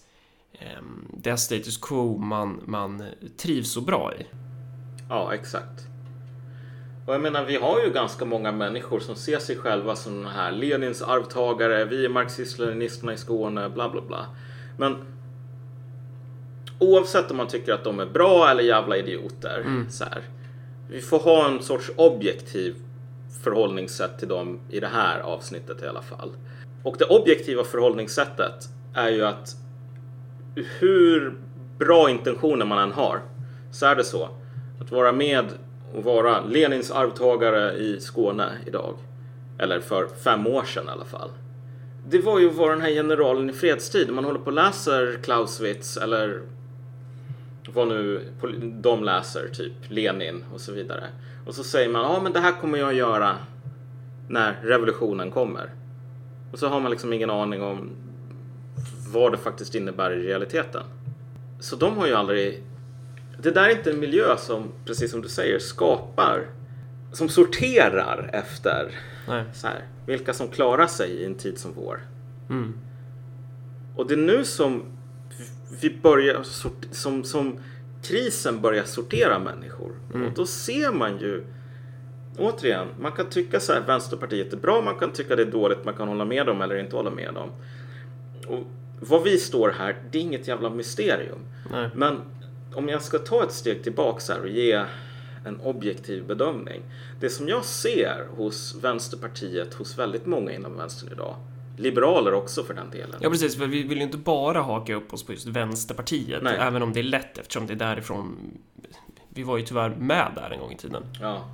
eh, 0.52 0.82
det 1.12 1.36
status 1.36 1.76
quo 1.76 2.18
man, 2.18 2.60
man 2.66 3.02
trivs 3.36 3.72
så 3.72 3.80
bra 3.80 4.12
i. 4.14 4.26
Ja, 5.08 5.34
exakt. 5.34 5.80
Och 7.06 7.14
jag 7.14 7.20
menar, 7.20 7.44
vi 7.44 7.56
har 7.56 7.80
ju 7.80 7.92
ganska 7.92 8.24
många 8.24 8.52
människor 8.52 9.00
som 9.00 9.16
ser 9.16 9.38
sig 9.38 9.56
själva 9.56 9.96
som 9.96 10.22
den 10.22 10.32
här 10.32 10.52
Lenins 10.52 11.02
arvtagare, 11.02 11.84
vi 11.84 12.04
är 12.04 12.08
marxist-leninisterna 12.08 13.12
i 13.12 13.16
Skåne, 13.16 13.70
bla 13.70 13.88
bla 13.88 14.02
bla. 14.02 14.26
Men 14.78 15.13
oavsett 16.78 17.30
om 17.30 17.36
man 17.36 17.48
tycker 17.48 17.72
att 17.72 17.84
de 17.84 18.00
är 18.00 18.06
bra 18.06 18.50
eller 18.50 18.62
jävla 18.62 18.96
idioter, 18.96 19.64
så 19.90 20.04
här, 20.04 20.22
vi 20.88 21.00
får 21.00 21.18
ha 21.18 21.48
en 21.48 21.62
sorts 21.62 21.90
objektiv 21.96 22.74
förhållningssätt 23.42 24.18
till 24.18 24.28
dem 24.28 24.60
i 24.70 24.80
det 24.80 24.86
här 24.86 25.20
avsnittet 25.20 25.82
i 25.82 25.86
alla 25.86 26.02
fall. 26.02 26.30
Och 26.82 26.96
det 26.98 27.04
objektiva 27.04 27.64
förhållningssättet 27.64 28.68
är 28.94 29.08
ju 29.08 29.24
att 29.24 29.56
hur 30.80 31.34
bra 31.78 32.10
intentioner 32.10 32.66
man 32.66 32.78
än 32.78 32.92
har 32.92 33.20
så 33.72 33.86
är 33.86 33.96
det 33.96 34.04
så 34.04 34.28
att 34.80 34.90
vara 34.90 35.12
med 35.12 35.44
och 35.94 36.04
vara 36.04 36.40
Lenins 36.40 36.90
arvtagare 36.90 37.72
i 37.72 38.00
Skåne 38.00 38.48
idag 38.66 38.94
eller 39.58 39.80
för 39.80 40.06
fem 40.24 40.46
år 40.46 40.64
sedan 40.64 40.86
i 40.88 40.90
alla 40.90 41.04
fall. 41.04 41.30
Det 42.08 42.18
var 42.18 42.38
ju 42.38 42.48
att 42.48 42.56
vara 42.56 42.72
den 42.72 42.80
här 42.80 42.90
generalen 42.90 43.50
i 43.50 43.52
fredstid. 43.52 44.10
Man 44.10 44.24
håller 44.24 44.38
på 44.38 44.46
och 44.46 44.52
läser 44.52 45.18
Clausewitz 45.22 45.96
eller 45.96 46.42
vad 47.74 47.88
nu 47.88 48.32
de 48.60 49.04
läser, 49.04 49.48
typ 49.48 49.72
Lenin 49.88 50.44
och 50.52 50.60
så 50.60 50.72
vidare. 50.72 51.04
Och 51.46 51.54
så 51.54 51.64
säger 51.64 51.88
man, 51.88 52.02
ja 52.02 52.20
men 52.22 52.32
det 52.32 52.40
här 52.40 52.60
kommer 52.60 52.78
jag 52.78 52.94
göra 52.94 53.36
när 54.28 54.60
revolutionen 54.62 55.30
kommer. 55.30 55.70
Och 56.52 56.58
så 56.58 56.68
har 56.68 56.80
man 56.80 56.90
liksom 56.90 57.12
ingen 57.12 57.30
aning 57.30 57.62
om 57.62 57.90
vad 59.12 59.32
det 59.32 59.38
faktiskt 59.38 59.74
innebär 59.74 60.10
i 60.10 60.26
realiteten. 60.26 60.82
Så 61.60 61.76
de 61.76 61.96
har 61.96 62.06
ju 62.06 62.14
aldrig... 62.14 62.62
Det 63.38 63.50
där 63.50 63.64
är 63.64 63.70
inte 63.70 63.90
en 63.90 64.00
miljö 64.00 64.36
som, 64.36 64.72
precis 64.84 65.10
som 65.10 65.22
du 65.22 65.28
säger, 65.28 65.58
skapar, 65.58 66.46
som 67.12 67.28
sorterar 67.28 68.30
efter 68.32 68.90
här, 69.26 69.84
vilka 70.06 70.32
som 70.32 70.48
klarar 70.48 70.86
sig 70.86 71.10
i 71.10 71.24
en 71.24 71.34
tid 71.34 71.58
som 71.58 71.72
vår. 71.72 72.00
Mm. 72.50 72.74
Och 73.96 74.06
det 74.06 74.14
är 74.14 74.18
nu 74.18 74.44
som 74.44 74.82
vi 75.80 75.98
börjar 76.02 76.42
sort- 76.42 76.86
som, 76.90 77.24
som 77.24 77.58
krisen 78.02 78.60
börjar 78.60 78.84
sortera 78.84 79.38
människor. 79.38 79.92
Och 80.26 80.32
då 80.34 80.46
ser 80.46 80.92
man 80.92 81.18
ju 81.18 81.44
återigen, 82.38 82.88
man 83.00 83.12
kan 83.12 83.26
tycka 83.26 83.60
så 83.60 83.72
här 83.72 83.80
Vänsterpartiet 83.86 84.52
är 84.52 84.56
bra, 84.56 84.82
man 84.82 84.98
kan 84.98 85.12
tycka 85.12 85.36
det 85.36 85.42
är 85.42 85.50
dåligt, 85.50 85.84
man 85.84 85.94
kan 85.94 86.08
hålla 86.08 86.24
med 86.24 86.46
dem 86.46 86.62
eller 86.62 86.76
inte 86.76 86.96
hålla 86.96 87.10
med 87.10 87.34
dem. 87.34 87.50
Och 88.46 88.58
vad 89.00 89.22
vi 89.22 89.38
står 89.38 89.70
här, 89.70 89.96
det 90.10 90.18
är 90.18 90.22
inget 90.22 90.48
jävla 90.48 90.70
mysterium. 90.70 91.38
Nej. 91.70 91.90
Men 91.94 92.20
om 92.74 92.88
jag 92.88 93.02
ska 93.02 93.18
ta 93.18 93.42
ett 93.44 93.52
steg 93.52 93.82
tillbaks 93.82 94.28
här 94.28 94.40
och 94.40 94.48
ge 94.48 94.84
en 95.46 95.60
objektiv 95.60 96.26
bedömning. 96.26 96.82
Det 97.20 97.30
som 97.30 97.48
jag 97.48 97.64
ser 97.64 98.26
hos 98.36 98.74
Vänsterpartiet, 98.82 99.74
hos 99.74 99.98
väldigt 99.98 100.26
många 100.26 100.52
inom 100.52 100.76
vänstern 100.76 101.12
idag, 101.12 101.36
liberaler 101.76 102.34
också 102.34 102.64
för 102.64 102.74
den 102.74 102.90
delen. 102.90 103.16
Ja, 103.20 103.30
precis. 103.30 103.56
För 103.58 103.66
vi 103.66 103.82
vill 103.82 103.98
ju 103.98 104.04
inte 104.04 104.18
bara 104.18 104.62
haka 104.62 104.94
upp 104.94 105.12
oss 105.12 105.22
på 105.26 105.32
just 105.32 105.46
Vänsterpartiet, 105.46 106.42
Nej. 106.42 106.56
även 106.60 106.82
om 106.82 106.92
det 106.92 107.00
är 107.00 107.04
lätt 107.04 107.38
eftersom 107.38 107.66
det 107.66 107.72
är 107.72 107.76
därifrån 107.76 108.36
vi 109.34 109.42
var 109.42 109.56
ju 109.56 109.62
tyvärr 109.62 109.88
med 109.88 110.32
där 110.34 110.50
en 110.50 110.60
gång 110.60 110.72
i 110.72 110.76
tiden. 110.76 111.02
Ja. 111.20 111.44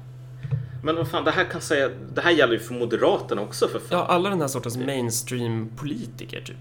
Men 0.85 0.97
vad 0.97 1.11
fan, 1.11 1.25
det 1.25 1.31
här 1.31 1.45
kan 1.45 1.61
säga, 1.61 1.91
det 2.15 2.21
här 2.21 2.31
gäller 2.31 2.53
ju 2.53 2.59
för 2.59 2.75
Moderaterna 2.75 3.43
också 3.43 3.69
för 3.69 3.79
fan. 3.79 3.99
Ja, 3.99 4.05
alla 4.07 4.31
den 4.31 4.41
här 4.41 4.49
sortens 4.49 4.77
mainstream-politiker, 4.77 6.41
typ. 6.41 6.57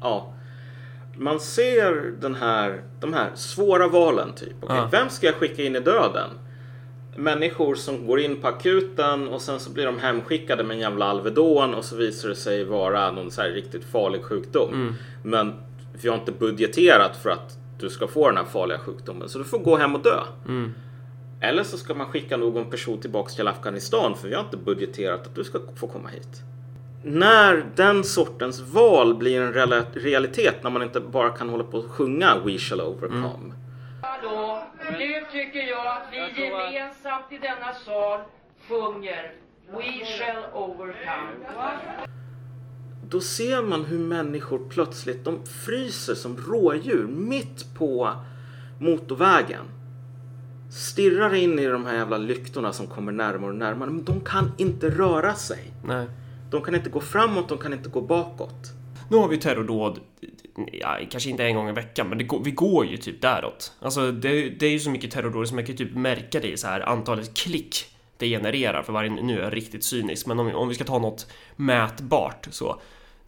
Ja. 0.00 0.34
Man 1.16 1.40
ser 1.40 2.14
den 2.20 2.34
här, 2.34 2.82
de 3.00 3.12
här 3.12 3.30
svåra 3.34 3.88
valen 3.88 4.34
typ. 4.34 4.56
Okej, 4.62 4.76
Ja. 4.76 4.88
Vem 4.92 5.10
ska 5.10 5.26
jag 5.26 5.34
skicka 5.34 5.62
in 5.64 5.76
i 5.76 5.80
döden? 5.80 6.30
Människor 7.18 7.74
som 7.74 8.06
går 8.06 8.20
in 8.20 8.36
på 8.36 8.48
akuten 8.48 9.28
och 9.28 9.42
sen 9.42 9.60
så 9.60 9.70
blir 9.70 9.86
de 9.86 9.98
hemskickade 9.98 10.64
med 10.64 10.74
en 10.74 10.80
jävla 10.80 11.04
Alvedon 11.04 11.74
och 11.74 11.84
så 11.84 11.96
visar 11.96 12.28
det 12.28 12.36
sig 12.36 12.64
vara 12.64 13.12
någon 13.12 13.30
så 13.30 13.42
här 13.42 13.48
riktigt 13.48 13.84
farlig 13.84 14.22
sjukdom. 14.22 14.72
Mm. 14.72 14.94
Men 15.22 15.54
vi 16.02 16.08
har 16.08 16.16
inte 16.16 16.32
budgeterat 16.32 17.16
för 17.16 17.30
att 17.30 17.58
du 17.78 17.90
ska 17.90 18.06
få 18.06 18.28
den 18.28 18.36
här 18.36 18.44
farliga 18.44 18.78
sjukdomen 18.78 19.28
så 19.28 19.38
du 19.38 19.44
får 19.44 19.58
gå 19.58 19.76
hem 19.76 19.94
och 19.94 20.02
dö. 20.02 20.20
Mm. 20.48 20.74
Eller 21.40 21.62
så 21.62 21.78
ska 21.78 21.94
man 21.94 22.06
skicka 22.06 22.36
någon 22.36 22.70
person 22.70 23.00
tillbaks 23.00 23.34
till 23.34 23.48
Afghanistan 23.48 24.16
för 24.16 24.28
vi 24.28 24.34
har 24.34 24.44
inte 24.44 24.56
budgeterat 24.56 25.26
att 25.26 25.34
du 25.34 25.44
ska 25.44 25.60
få 25.76 25.86
komma 25.86 26.08
hit. 26.08 26.42
När 27.02 27.66
den 27.76 28.04
sortens 28.04 28.60
val 28.60 29.14
blir 29.14 29.40
en 29.40 29.52
realitet, 29.92 30.54
när 30.62 30.70
man 30.70 30.82
inte 30.82 31.00
bara 31.00 31.30
kan 31.30 31.48
hålla 31.48 31.64
på 31.64 31.78
och 31.78 31.90
sjunga 31.90 32.38
We 32.44 32.58
shall 32.58 32.80
overcome. 32.80 33.52
Hallå, 34.00 34.62
nu 34.90 35.24
tycker 35.32 35.62
jag 35.62 35.86
att 35.86 36.06
vi 36.12 36.42
gemensamt 36.42 37.32
i 37.32 37.38
denna 37.38 37.74
sal 37.74 38.20
sjunger 38.68 39.32
We 39.70 40.04
shall 40.04 40.44
overcome. 40.54 41.30
Då 43.10 43.20
ser 43.20 43.62
man 43.62 43.84
hur 43.84 43.98
människor 43.98 44.68
plötsligt, 44.68 45.24
de 45.24 45.46
fryser 45.46 46.14
som 46.14 46.36
rådjur 46.36 47.06
mitt 47.06 47.74
på 47.78 48.12
motorvägen. 48.80 49.64
Stirrar 50.70 51.34
in 51.34 51.58
i 51.58 51.66
de 51.66 51.86
här 51.86 51.94
jävla 51.94 52.18
lyktorna 52.18 52.72
som 52.72 52.86
kommer 52.86 53.12
närmare 53.12 53.50
och 53.50 53.56
närmare. 53.56 53.90
Men 53.90 54.04
de 54.04 54.20
kan 54.20 54.52
inte 54.58 54.90
röra 54.90 55.34
sig. 55.34 55.72
Nej. 55.84 56.06
De 56.50 56.62
kan 56.62 56.74
inte 56.74 56.90
gå 56.90 57.00
framåt, 57.00 57.48
de 57.48 57.58
kan 57.58 57.72
inte 57.72 57.88
gå 57.88 58.00
bakåt. 58.00 58.72
Nu 59.08 59.16
har 59.16 59.28
vi 59.28 59.38
terrordåd, 59.38 60.00
ja, 60.72 60.98
kanske 61.10 61.30
inte 61.30 61.44
en 61.44 61.54
gång 61.54 61.68
i 61.68 61.72
veckan, 61.72 62.08
men 62.08 62.26
går, 62.26 62.44
vi 62.44 62.50
går 62.50 62.86
ju 62.86 62.96
typ 62.96 63.22
däråt. 63.22 63.72
Alltså, 63.80 64.12
det, 64.12 64.50
det 64.50 64.66
är 64.66 64.70
ju 64.70 64.80
så 64.80 64.90
mycket 64.90 65.10
terrordåd 65.10 65.48
som 65.48 65.56
man 65.56 65.66
kan 65.66 65.76
typ 65.76 65.94
märka 65.94 66.40
det 66.40 66.48
i 66.48 66.56
så 66.56 66.66
här 66.66 66.80
antalet 66.80 67.36
klick 67.36 67.84
det 68.16 68.26
genererar 68.28 68.82
för 68.82 68.92
varje, 68.92 69.10
nu 69.10 69.38
är 69.38 69.42
jag 69.42 69.56
riktigt 69.56 69.84
cynisk, 69.84 70.26
men 70.26 70.38
om, 70.38 70.54
om 70.54 70.68
vi 70.68 70.74
ska 70.74 70.84
ta 70.84 70.98
något 70.98 71.26
mätbart 71.56 72.48
så. 72.50 72.80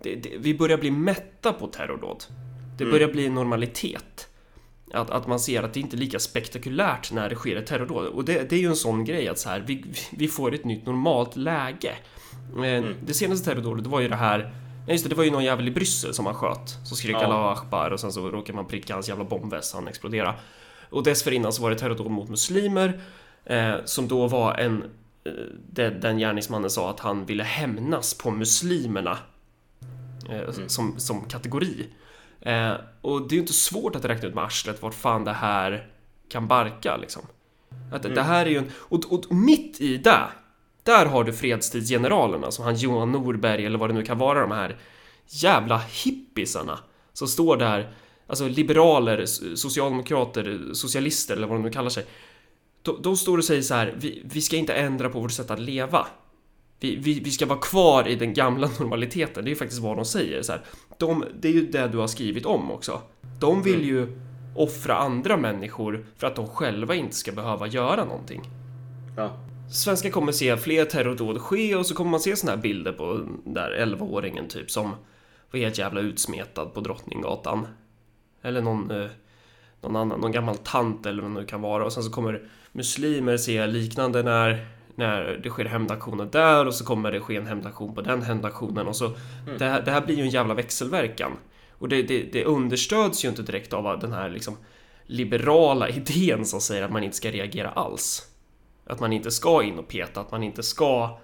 Det, 0.02 0.14
det, 0.14 0.30
vi 0.38 0.54
börjar 0.54 0.78
bli 0.78 0.90
mätta 0.90 1.52
på 1.52 1.66
terrordåd. 1.66 2.24
Det 2.78 2.84
börjar 2.84 3.08
bli 3.08 3.26
en 3.26 3.34
normalitet. 3.34 4.28
Att, 4.92 5.10
att 5.10 5.26
man 5.26 5.40
ser 5.40 5.62
att 5.62 5.74
det 5.74 5.80
inte 5.80 5.96
är 5.96 5.98
lika 5.98 6.18
spektakulärt 6.18 7.12
när 7.12 7.28
det 7.28 7.34
sker 7.34 7.56
ett 7.56 7.66
terrordåd. 7.66 8.06
Och 8.06 8.24
det, 8.24 8.50
det 8.50 8.56
är 8.56 8.60
ju 8.60 8.66
en 8.66 8.76
sån 8.76 9.04
grej 9.04 9.28
att 9.28 9.38
så 9.38 9.48
här, 9.48 9.64
vi, 9.66 9.84
vi 10.10 10.28
får 10.28 10.54
ett 10.54 10.64
nytt 10.64 10.86
normalt 10.86 11.36
läge. 11.36 11.94
Eh, 12.56 12.84
Det 13.06 13.14
senaste 13.14 13.50
terrordådet 13.50 13.84
det 13.84 13.90
var 13.90 14.00
ju 14.00 14.08
det 14.08 14.16
här 14.16 14.52
Ja 14.86 14.92
just 14.92 15.04
det, 15.04 15.10
det 15.10 15.16
var 15.16 15.24
ju 15.24 15.30
någon 15.30 15.44
jävel 15.44 15.68
i 15.68 15.70
Bryssel 15.70 16.14
som 16.14 16.24
man 16.24 16.34
sköt. 16.34 16.78
Så 16.84 16.96
skrek 16.96 17.16
Ja. 17.16 17.24
alla 17.24 17.52
Akbar 17.52 17.90
och 17.90 18.00
sen 18.00 18.12
så 18.12 18.30
råkade 18.30 18.56
man 18.56 18.66
pricka 18.66 18.94
hans 18.94 19.08
jävla 19.08 19.24
bombväst 19.24 19.70
så 19.70 19.76
han 19.76 19.88
exploderade. 19.88 20.34
Och 20.90 21.02
dessförinnan 21.02 21.52
så 21.52 21.62
var 21.62 21.70
det 21.70 21.76
terrordåd 21.78 22.10
mot 22.10 22.28
muslimer. 22.28 23.00
Eh, 23.44 23.74
som 23.84 24.08
då 24.08 24.26
var 24.26 24.54
en... 24.54 24.82
Eh, 25.24 25.32
den, 25.70 26.00
den 26.00 26.18
gärningsmannen 26.18 26.70
sa 26.70 26.90
att 26.90 27.00
han 27.00 27.26
ville 27.26 27.42
hämnas 27.44 28.14
på 28.14 28.30
muslimerna. 28.30 29.18
Eh, 30.30 30.66
som, 30.66 31.00
som 31.00 31.24
kategori. 31.24 31.86
Eh, 32.40 32.72
och 33.00 33.20
det 33.28 33.32
är 33.32 33.36
ju 33.36 33.40
inte 33.40 33.52
svårt 33.52 33.96
att 33.96 34.04
räkna 34.04 34.28
ut 34.28 34.34
med 34.34 34.44
arslet 34.44 34.82
vart 34.82 34.94
fan 34.94 35.24
det 35.24 35.32
här 35.32 35.86
kan 36.28 36.48
barka 36.48 36.96
liksom. 36.96 37.22
Att 37.92 38.02
det 38.02 38.22
här 38.22 38.46
är 38.46 38.50
ju 38.50 38.58
en... 38.58 38.70
Och, 38.76 39.12
och 39.12 39.34
mitt 39.34 39.80
i 39.80 39.96
det, 39.96 40.24
där 40.90 41.06
har 41.06 41.24
du 41.24 41.32
fredstidsgeneralerna 41.32 42.50
som 42.50 42.64
han 42.64 42.76
Johan 42.76 43.12
Norberg 43.12 43.66
eller 43.66 43.78
vad 43.78 43.90
det 43.90 43.94
nu 43.94 44.04
kan 44.04 44.18
vara, 44.18 44.40
de 44.40 44.50
här 44.50 44.76
jävla 45.26 45.78
hippisarna 45.78 46.78
som 47.12 47.28
står 47.28 47.56
där, 47.56 47.92
alltså 48.26 48.48
liberaler, 48.48 49.26
socialdemokrater, 49.56 50.60
socialister 50.72 51.36
eller 51.36 51.46
vad 51.46 51.56
de 51.56 51.62
nu 51.62 51.70
kallar 51.70 51.90
sig. 51.90 52.04
De, 52.82 53.02
de 53.02 53.16
står 53.16 53.38
och 53.38 53.44
säger 53.44 53.62
så 53.62 53.74
här, 53.74 53.94
vi, 53.98 54.22
vi 54.24 54.40
ska 54.40 54.56
inte 54.56 54.74
ändra 54.74 55.08
på 55.08 55.20
vårt 55.20 55.32
sätt 55.32 55.50
att 55.50 55.60
leva. 55.60 56.06
Vi, 56.80 56.96
vi, 56.96 57.20
vi 57.20 57.30
ska 57.30 57.46
vara 57.46 57.58
kvar 57.58 58.08
i 58.08 58.14
den 58.14 58.34
gamla 58.34 58.70
normaliteten, 58.78 59.44
det 59.44 59.48
är 59.48 59.52
ju 59.52 59.56
faktiskt 59.56 59.82
vad 59.82 59.96
de 59.96 60.04
säger. 60.04 60.42
Så 60.42 60.52
här. 60.52 60.62
De, 60.98 61.24
det 61.40 61.48
är 61.48 61.52
ju 61.52 61.66
det 61.66 61.88
du 61.88 61.98
har 61.98 62.06
skrivit 62.06 62.46
om 62.46 62.70
också. 62.70 63.00
De 63.40 63.62
vill 63.62 63.84
ju 63.84 64.18
offra 64.56 64.96
andra 64.96 65.36
människor 65.36 66.06
för 66.16 66.26
att 66.26 66.36
de 66.36 66.48
själva 66.48 66.94
inte 66.94 67.16
ska 67.16 67.32
behöva 67.32 67.66
göra 67.66 68.04
någonting. 68.04 68.42
Ja. 69.16 69.49
Svenskar 69.72 70.10
kommer 70.10 70.32
se 70.32 70.56
fler 70.56 70.84
terrordåd 70.84 71.40
ske 71.40 71.76
och 71.76 71.86
så 71.86 71.94
kommer 71.94 72.10
man 72.10 72.20
se 72.20 72.36
såna 72.36 72.52
här 72.52 72.58
bilder 72.58 72.92
på 72.92 73.14
den 73.44 73.54
där 73.54 73.70
11-åringen 73.70 74.48
typ 74.48 74.70
som 74.70 74.94
var 75.50 75.60
helt 75.60 75.78
jävla 75.78 76.00
utsmetad 76.00 76.66
på 76.66 76.80
Drottninggatan. 76.80 77.66
Eller 78.42 78.60
någon, 78.62 78.90
eh, 78.90 79.10
någon 79.80 79.96
annan, 79.96 80.20
någon 80.20 80.32
gammal 80.32 80.56
tant 80.56 81.06
eller 81.06 81.22
vad 81.22 81.30
det 81.30 81.40
nu 81.40 81.46
kan 81.46 81.60
vara 81.60 81.84
och 81.84 81.92
sen 81.92 82.02
så 82.02 82.10
kommer 82.10 82.42
muslimer 82.72 83.36
se 83.36 83.66
liknande 83.66 84.22
när 84.22 84.66
när 84.94 85.40
det 85.42 85.50
sker 85.50 85.64
hämndaktioner 85.64 86.24
där 86.24 86.66
och 86.66 86.74
så 86.74 86.84
kommer 86.84 87.12
det 87.12 87.20
ske 87.20 87.36
en 87.36 87.46
hämndaktion 87.46 87.94
på 87.94 88.00
den 88.00 88.22
hämndaktionen 88.22 88.86
och 88.86 88.96
så 88.96 89.12
det, 89.58 89.64
här, 89.64 89.82
det 89.82 89.90
här 89.90 90.00
blir 90.00 90.16
ju 90.16 90.22
en 90.22 90.30
jävla 90.30 90.54
växelverkan 90.54 91.32
och 91.70 91.88
det, 91.88 92.02
det, 92.02 92.22
det 92.32 92.44
understöds 92.44 93.24
ju 93.24 93.28
inte 93.28 93.42
direkt 93.42 93.72
av 93.72 93.98
den 93.98 94.12
här 94.12 94.30
liksom 94.30 94.56
liberala 95.06 95.88
idén 95.98 96.44
som 96.44 96.60
säger 96.60 96.82
att 96.82 96.92
man 96.92 97.04
inte 97.04 97.16
ska 97.16 97.30
reagera 97.30 97.70
alls. 97.70 98.29
Att 98.90 99.00
man 99.00 99.12
inte 99.12 99.30
ska 99.30 99.62
in 99.62 99.78
och 99.78 99.88
peta, 99.88 100.20
att 100.20 100.30
man 100.32 100.42
inte 100.42 100.62
ska 100.62 101.18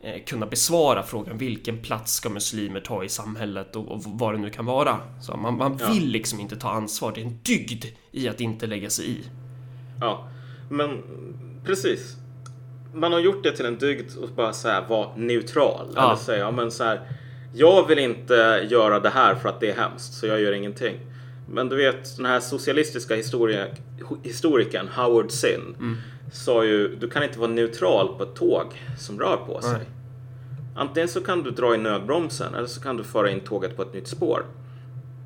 eh, 0.00 0.24
kunna 0.26 0.46
besvara 0.46 1.02
frågan 1.02 1.38
vilken 1.38 1.82
plats 1.82 2.12
ska 2.14 2.28
muslimer 2.28 2.80
ta 2.80 3.04
i 3.04 3.08
samhället 3.08 3.76
och, 3.76 3.88
och 3.88 4.02
vad 4.04 4.34
det 4.34 4.38
nu 4.38 4.50
kan 4.50 4.66
vara. 4.66 4.98
Så 5.22 5.36
man, 5.36 5.58
man 5.58 5.78
Ja. 5.80 5.92
vill 5.92 6.08
liksom 6.08 6.40
inte 6.40 6.56
ta 6.56 6.70
ansvar, 6.70 7.12
det 7.14 7.20
är 7.20 7.24
en 7.24 7.38
dygd 7.42 7.84
i 8.12 8.28
att 8.28 8.40
inte 8.40 8.66
lägga 8.66 8.90
sig 8.90 9.10
i. 9.10 9.18
Ja, 10.00 10.28
men 10.70 11.02
precis. 11.64 12.16
Man 12.94 13.12
har 13.12 13.20
gjort 13.20 13.42
det 13.42 13.52
till 13.56 13.66
en 13.66 13.78
dygd 13.78 14.16
och 14.22 14.28
bara 14.28 14.52
så 14.52 14.68
här 14.68 14.88
vara 14.88 15.16
neutral. 15.16 15.86
Ja. 15.94 16.04
Eller 16.04 16.16
säga, 16.16 16.38
ja 16.38 16.50
men 16.50 16.70
så 16.70 16.84
här, 16.84 17.00
jag 17.54 17.86
vill 17.88 17.98
inte 17.98 18.66
göra 18.70 19.00
det 19.00 19.10
här 19.10 19.34
för 19.34 19.48
att 19.48 19.60
det 19.60 19.70
är 19.70 19.76
hemskt, 19.76 20.12
så 20.14 20.26
jag 20.26 20.40
gör 20.40 20.52
ingenting. 20.52 20.96
Men 21.48 21.68
du 21.68 21.76
vet, 21.76 22.16
den 22.16 22.26
här 22.26 22.40
socialistiska 22.40 23.14
historikern 24.22 24.88
Howard 24.88 25.30
Zinn 25.30 25.76
sa 26.32 26.64
ju, 26.64 26.96
du 26.96 27.10
kan 27.10 27.22
inte 27.22 27.38
vara 27.38 27.50
neutral 27.50 28.14
på 28.18 28.22
ett 28.22 28.34
tåg 28.34 28.82
som 28.98 29.20
rör 29.20 29.36
på 29.36 29.60
sig. 29.60 29.72
Nej. 29.72 29.86
Antingen 30.76 31.08
så 31.08 31.20
kan 31.20 31.42
du 31.42 31.50
dra 31.50 31.74
i 31.74 31.78
nödbromsen 31.78 32.54
eller 32.54 32.66
så 32.66 32.80
kan 32.80 32.96
du 32.96 33.04
föra 33.04 33.30
in 33.30 33.40
tåget 33.40 33.76
på 33.76 33.82
ett 33.82 33.94
nytt 33.94 34.08
spår. 34.08 34.44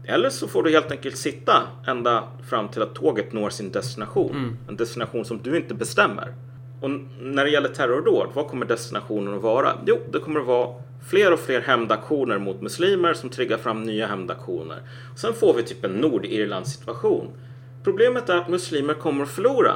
Eller 0.04 0.30
så 0.30 0.48
får 0.48 0.62
du 0.62 0.70
helt 0.70 0.90
enkelt 0.90 1.16
sitta 1.16 1.62
ända 1.86 2.28
fram 2.48 2.68
till 2.68 2.82
att 2.82 2.94
tåget 2.94 3.32
når 3.32 3.50
sin 3.50 3.72
destination. 3.72 4.36
En 4.68 4.76
destination 4.76 5.24
som 5.24 5.42
du 5.42 5.56
inte 5.56 5.74
bestämmer. 5.74 6.34
Och 6.80 6.90
när 7.20 7.44
det 7.44 7.50
gäller 7.50 7.68
terrordåd, 7.68 8.28
vad 8.34 8.48
kommer 8.48 8.66
destinationen 8.66 9.34
att 9.34 9.42
vara? 9.42 9.72
Jo, 9.86 9.98
det 10.12 10.18
kommer 10.18 10.40
att 10.40 10.46
vara 10.46 10.74
fler 11.10 11.32
och 11.32 11.40
fler 11.40 11.60
hämndaktioner 11.60 12.38
mot 12.38 12.60
muslimer 12.60 13.14
som 13.14 13.30
triggar 13.30 13.56
fram 13.58 13.82
nya 13.82 14.06
hämndaktioner. 14.06 14.78
Sen 15.16 15.34
får 15.34 15.54
vi 15.54 15.62
typ 15.62 15.84
en 15.84 15.92
Nordirland 15.92 16.66
situation. 16.68 17.28
Problemet 17.84 18.28
är 18.28 18.36
att 18.36 18.48
muslimer 18.48 18.94
kommer 18.94 19.22
att 19.24 19.30
förlora. 19.30 19.72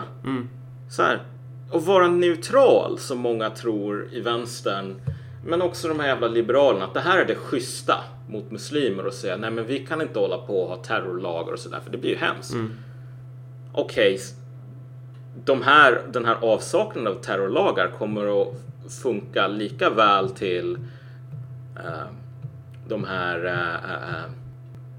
Så 0.90 1.02
här, 1.02 1.22
att 1.72 1.84
vara 1.86 2.08
neutral 2.08 2.98
som 2.98 3.18
många 3.18 3.50
tror 3.50 4.08
i 4.12 4.20
vänstern 4.20 5.00
men 5.46 5.62
också 5.62 5.88
de 5.88 6.00
här 6.00 6.06
jävla 6.08 6.28
liberalerna 6.28 6.84
att 6.84 6.94
det 6.94 7.00
här 7.00 7.18
är 7.18 7.24
det 7.24 7.34
schyssta 7.34 7.94
mot 8.28 8.50
muslimer 8.50 9.06
och 9.06 9.12
säga 9.12 9.36
nej 9.36 9.50
men 9.50 9.66
vi 9.66 9.78
kan 9.86 10.02
inte 10.02 10.18
hålla 10.18 10.38
på 10.38 10.58
och 10.60 10.68
ha 10.68 10.76
terrorlagar 10.84 11.52
och 11.52 11.58
sådär 11.58 11.80
för 11.84 11.90
det 11.90 11.98
blir 11.98 12.10
ju 12.10 12.16
hemskt. 12.16 12.54
Okej, 13.72 14.14
s- 14.14 14.34
de 15.44 15.62
här, 15.62 16.02
den 16.12 16.24
här 16.24 16.36
avsaknaden 16.42 17.12
av 17.12 17.20
terrorlagar 17.22 17.90
kommer 17.98 18.42
att 18.42 18.48
funka 19.02 19.46
lika 19.48 19.90
väl 19.90 20.30
till 20.30 20.74
eh, 21.76 22.06
de 22.88 23.04
här 23.04 23.44
eh, 23.46 24.30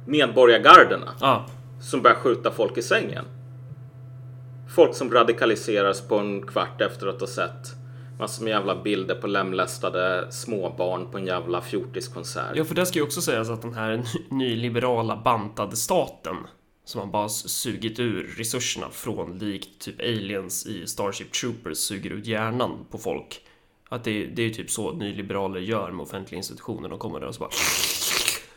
medborgargarderna 0.05 1.11
Ja, 1.19 1.45
som 1.81 2.01
börjar 2.01 2.15
skjuta 2.15 2.51
folk 2.51 2.77
i 2.77 2.81
sängen. 2.81 3.25
Folk 4.75 4.95
som 4.95 5.11
radikaliseras 5.11 6.01
på 6.01 6.17
en 6.19 6.47
kvart 6.47 6.81
efter 6.81 7.07
att 7.07 7.19
ha 7.19 7.27
sett 7.27 7.75
massor 8.19 8.43
med 8.43 8.51
jävla 8.51 8.75
bilder 8.83 9.15
på 9.15 9.27
lemlästade 9.27 10.27
småbarn 10.31 11.11
på 11.11 11.17
en 11.17 11.25
jävla 11.25 11.61
fjortiskonsert. 11.61 12.51
Ja, 12.55 12.63
för 12.63 12.75
det 12.75 12.85
ska 12.85 12.99
ju 12.99 13.05
också 13.05 13.21
sägas 13.21 13.49
att 13.49 13.61
den 13.61 13.73
här 13.73 13.97
ny- 13.97 14.37
nyliberala 14.37 15.15
bantade 15.17 15.75
staten 15.75 16.35
som 16.85 17.01
har 17.01 17.07
bara 17.07 17.29
sugit 17.29 17.99
ur 17.99 18.23
resurserna 18.37 18.89
från 18.89 19.37
likt 19.37 19.79
typ 19.81 19.99
aliens 19.99 20.65
i 20.65 20.87
Starship 20.87 21.31
Troopers 21.31 21.77
suger 21.77 22.09
ut 22.11 22.25
hjärnan 22.25 22.85
på 22.91 22.97
folk. 22.97 23.41
Att 23.89 24.03
det, 24.03 24.25
det 24.25 24.41
är 24.41 24.47
ju 24.47 24.53
typ 24.53 24.71
så 24.71 24.93
nyliberaler 24.93 25.59
gör 25.59 25.91
med 25.91 26.03
offentliga 26.03 26.37
institutioner. 26.37 26.89
De 26.89 26.99
kommer 26.99 27.19
där 27.19 27.27
och 27.27 27.35
så 27.35 27.39
bara... 27.39 27.51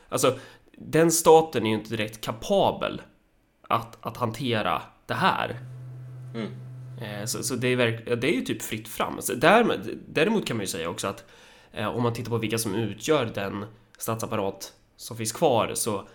Alltså, 0.08 0.38
den 0.76 1.12
staten 1.12 1.66
är 1.66 1.70
ju 1.70 1.76
inte 1.76 1.90
direkt 1.90 2.20
kapabel 2.20 3.02
att, 3.62 3.98
att 4.00 4.16
hantera 4.16 4.82
det 5.06 5.14
här. 5.14 5.60
Eh, 7.02 7.24
Så, 7.24 7.42
så 7.42 7.54
det, 7.54 7.68
är 7.68 7.76
verk, 7.76 8.20
det 8.20 8.28
är 8.28 8.34
ju 8.34 8.40
typ 8.40 8.62
fritt 8.62 8.88
fram. 8.88 9.22
Så 9.22 9.34
därmed, 9.34 9.98
däremot 10.08 10.46
kan 10.46 10.56
man 10.56 10.62
ju 10.64 10.68
säga 10.68 10.88
också 10.88 11.06
att 11.06 11.24
eh, 11.72 11.88
om 11.96 12.02
man 12.02 12.12
tittar 12.12 12.30
på 12.30 12.38
vilka 12.38 12.58
som 12.58 12.74
utgör 12.74 13.30
den 13.34 13.64
statsapparat 13.98 14.72
som 14.96 15.16
finns 15.16 15.32
kvar 15.32 15.72
så 15.74 16.08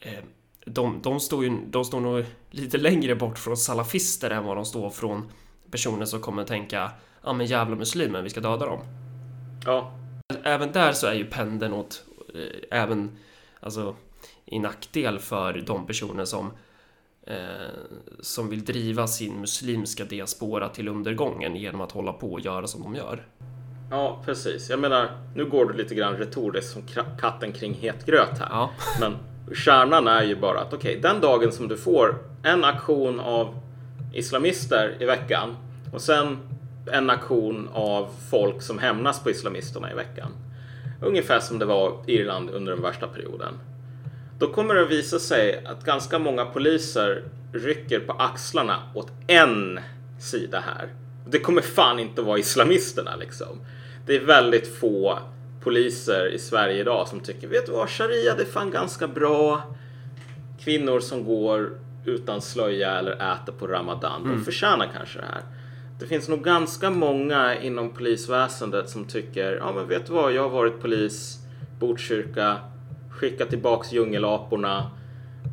eh, 0.00 0.24
de, 0.66 1.02
de, 1.02 1.20
står 1.20 1.44
ju, 1.44 1.58
de 1.66 1.84
står 1.84 2.00
nog 2.00 2.24
lite 2.50 2.78
längre 2.78 3.14
bort 3.14 3.38
från 3.38 3.56
salafister 3.56 4.30
än 4.30 4.44
vad 4.44 4.56
de 4.56 4.64
står 4.64 4.90
från 4.90 5.30
personer 5.70 6.04
som 6.04 6.20
kommer 6.20 6.44
tänka 6.44 6.90
ja 7.22 7.32
men 7.32 7.46
jävla 7.46 7.76
muslimer, 7.76 8.22
vi 8.22 8.30
ska 8.30 8.40
döda 8.40 8.66
dem. 8.66 8.80
Ja, 9.64 9.92
Även 10.42 10.72
där 10.72 10.92
så 10.92 11.06
är 11.06 11.14
ju 11.14 11.24
pendeln 11.24 11.72
åt 11.72 12.04
eh, 12.34 12.80
även 12.80 13.18
alltså 13.60 13.96
i 14.44 14.58
nackdel 14.58 15.18
för 15.18 15.62
de 15.66 15.86
personer 15.86 16.24
som 16.24 16.50
eh, 17.26 17.36
som 18.20 18.48
vill 18.48 18.64
driva 18.64 19.06
sin 19.06 19.40
muslimska 19.40 20.04
diaspora 20.04 20.68
till 20.68 20.88
undergången 20.88 21.56
genom 21.56 21.80
att 21.80 21.92
hålla 21.92 22.12
på 22.12 22.32
och 22.32 22.40
göra 22.40 22.66
som 22.66 22.82
de 22.82 22.94
gör. 22.94 23.26
ja, 23.90 24.22
precis. 24.24 24.70
Jag 24.70 24.80
menar, 24.80 25.10
nu 25.36 25.44
går 25.44 25.66
du 25.66 25.74
lite 25.74 25.94
grann 25.94 26.16
retoriskt 26.16 26.72
som 26.72 26.82
katten 27.20 27.52
kring 27.52 27.74
het 27.74 28.06
gröt 28.06 28.38
här. 28.38 28.48
Ja. 28.50 28.70
Men 29.00 29.16
kärnan 29.54 30.08
är 30.08 30.22
ju 30.22 30.36
bara 30.36 30.60
att 30.60 30.72
okej, 30.72 30.98
den 31.02 31.20
dagen 31.20 31.52
som 31.52 31.68
du 31.68 31.76
får 31.76 32.18
en 32.42 32.64
aktion 32.64 33.20
av 33.20 33.54
islamister 34.12 34.96
i 35.00 35.04
veckan 35.04 35.56
och 35.92 36.00
sen 36.00 36.38
en 36.92 37.10
aktion 37.10 37.68
av 37.72 38.08
folk 38.30 38.62
som 38.62 38.78
hämnas 38.78 39.22
på 39.22 39.30
islamisterna 39.30 39.92
i 39.92 39.94
veckan. 39.94 40.32
Ungefär 41.02 41.40
som 41.40 41.58
det 41.58 41.64
var 41.64 42.04
Irland 42.06 42.50
under 42.50 42.72
den 42.72 42.82
värsta 42.82 43.06
perioden. 43.06 43.54
Då 44.38 44.52
kommer 44.52 44.74
det 44.74 44.86
visa 44.86 45.18
sig 45.18 45.64
att 45.66 45.84
ganska 45.84 46.18
många 46.18 46.44
poliser 46.44 47.22
rycker 47.52 48.00
på 48.00 48.12
axlarna 48.12 48.82
åt 48.94 49.10
en 49.26 49.80
sida 50.20 50.62
här. 50.66 50.88
Det 51.26 51.38
kommer 51.38 51.62
fan 51.62 51.98
inte 51.98 52.22
vara 52.22 52.38
islamisterna 52.38 53.16
liksom. 53.16 53.60
Det 54.06 54.16
är 54.16 54.24
väldigt 54.24 54.76
få 54.76 55.18
poliser 55.62 56.26
i 56.26 56.38
Sverige 56.38 56.80
idag 56.80 57.08
som 57.08 57.20
tycker, 57.20 57.48
vet 57.48 57.66
du 57.66 57.72
vad, 57.72 57.88
sharia 57.88 58.34
det 58.34 58.42
är 58.42 58.46
fan 58.46 58.70
ganska 58.70 59.08
bra. 59.08 59.62
Kvinnor 60.64 61.00
som 61.00 61.24
går 61.24 61.70
utan 62.06 62.40
slöja 62.40 62.98
eller 62.98 63.12
äter 63.12 63.52
på 63.52 63.66
ramadan, 63.66 64.24
de 64.24 64.44
förtjänar 64.44 64.90
kanske 64.96 65.18
det 65.18 65.26
här. 65.26 65.42
Det 66.00 66.06
finns 66.06 66.28
nog 66.28 66.44
ganska 66.44 66.90
många 66.90 67.60
inom 67.60 67.90
polisväsendet 67.90 68.90
som 68.90 69.04
tycker, 69.04 69.56
ja 69.56 69.72
men 69.72 69.88
vet 69.88 70.06
du 70.06 70.12
vad, 70.12 70.32
jag 70.32 70.42
har 70.42 70.50
varit 70.50 70.80
polis, 70.80 71.38
Botkyrka, 71.80 72.56
skicka 73.10 73.46
tillbaks 73.46 73.92
djungelaporna 73.92 74.90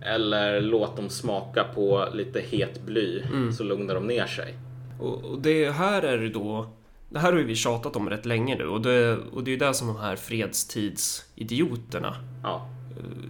eller 0.06 0.62
låt 0.62 0.96
dem 0.96 1.10
smaka 1.10 1.64
på 1.64 2.08
lite 2.14 2.40
het 2.40 2.82
bly 2.86 3.24
så 3.58 3.64
lugnar 3.64 3.96
de 3.96 4.08
ner 4.08 4.26
sig. 4.26 4.54
Och, 5.00 5.24
och 5.24 5.42
det 5.42 5.70
här 5.70 6.02
är 6.02 6.30
då 6.30 6.70
det 7.10 7.20
här 7.20 7.32
har 7.32 7.40
ju 7.40 7.46
vi 7.46 7.56
tjatat 7.56 7.96
om 7.96 8.10
rätt 8.10 8.26
länge 8.26 8.58
nu 8.58 8.68
och 8.68 8.82
det, 8.82 9.18
och 9.18 9.44
det 9.44 9.50
är 9.50 9.54
ju 9.54 9.60
det 9.60 9.74
som 9.74 9.88
de 9.88 9.98
här 9.98 10.16
fredstidsidioterna 10.16 12.16
Ja, 12.44 12.70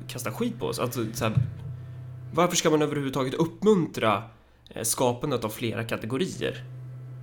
kastar 0.08 0.32
skit 0.32 0.60
på 0.60 0.66
oss. 0.66 0.80
Alltså, 0.80 1.06
så 1.14 1.26
här, 1.26 1.34
varför 2.34 2.56
ska 2.56 2.70
man 2.70 2.82
överhuvudtaget 2.82 3.34
uppmuntra 3.34 4.24
eh, 4.70 4.84
skapandet 4.84 5.44
av 5.44 5.50
flera 5.50 5.84
kategorier? 5.84 6.64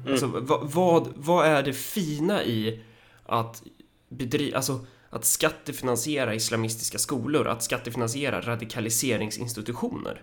Alltså, 0.09 0.27
vad, 0.27 0.71
vad, 0.71 1.09
vad 1.15 1.47
är 1.47 1.63
det 1.63 1.73
fina 1.73 2.45
i 2.45 2.83
att 3.27 3.63
bedriva, 4.09 4.57
alltså 4.57 4.87
att 5.11 5.25
skattefinansiera 5.25 6.35
islamistiska 6.35 6.99
skolor, 6.99 7.49
att 7.49 7.63
skattefinansiera 7.63 8.41
radikaliseringsinstitutioner? 8.41 10.23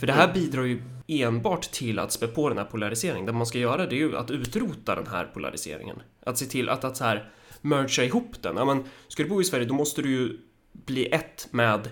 För 0.00 0.06
det 0.06 0.12
här 0.12 0.32
bidrar 0.34 0.64
ju 0.64 0.82
enbart 1.06 1.70
till 1.70 1.98
att 1.98 2.12
spä 2.12 2.26
på 2.26 2.48
den 2.48 2.58
här 2.58 2.64
polariseringen. 2.64 3.26
Det 3.26 3.32
man 3.32 3.46
ska 3.46 3.58
göra 3.58 3.86
det 3.86 3.96
är 3.96 3.98
ju 3.98 4.16
att 4.16 4.30
utrota 4.30 4.94
den 4.94 5.06
här 5.06 5.24
polariseringen. 5.24 5.96
Att 6.26 6.38
se 6.38 6.46
till 6.46 6.68
att, 6.68 6.84
att 6.84 6.96
så 6.96 7.04
här 7.04 7.30
mergea 7.60 8.04
ihop 8.04 8.42
den. 8.42 8.56
Ja, 8.56 8.64
men, 8.64 8.84
ska 9.08 9.22
du 9.22 9.28
bo 9.28 9.40
i 9.40 9.44
Sverige 9.44 9.66
då 9.66 9.74
måste 9.74 10.02
du 10.02 10.10
ju 10.10 10.38
bli 10.72 11.06
ett 11.06 11.48
med, 11.50 11.90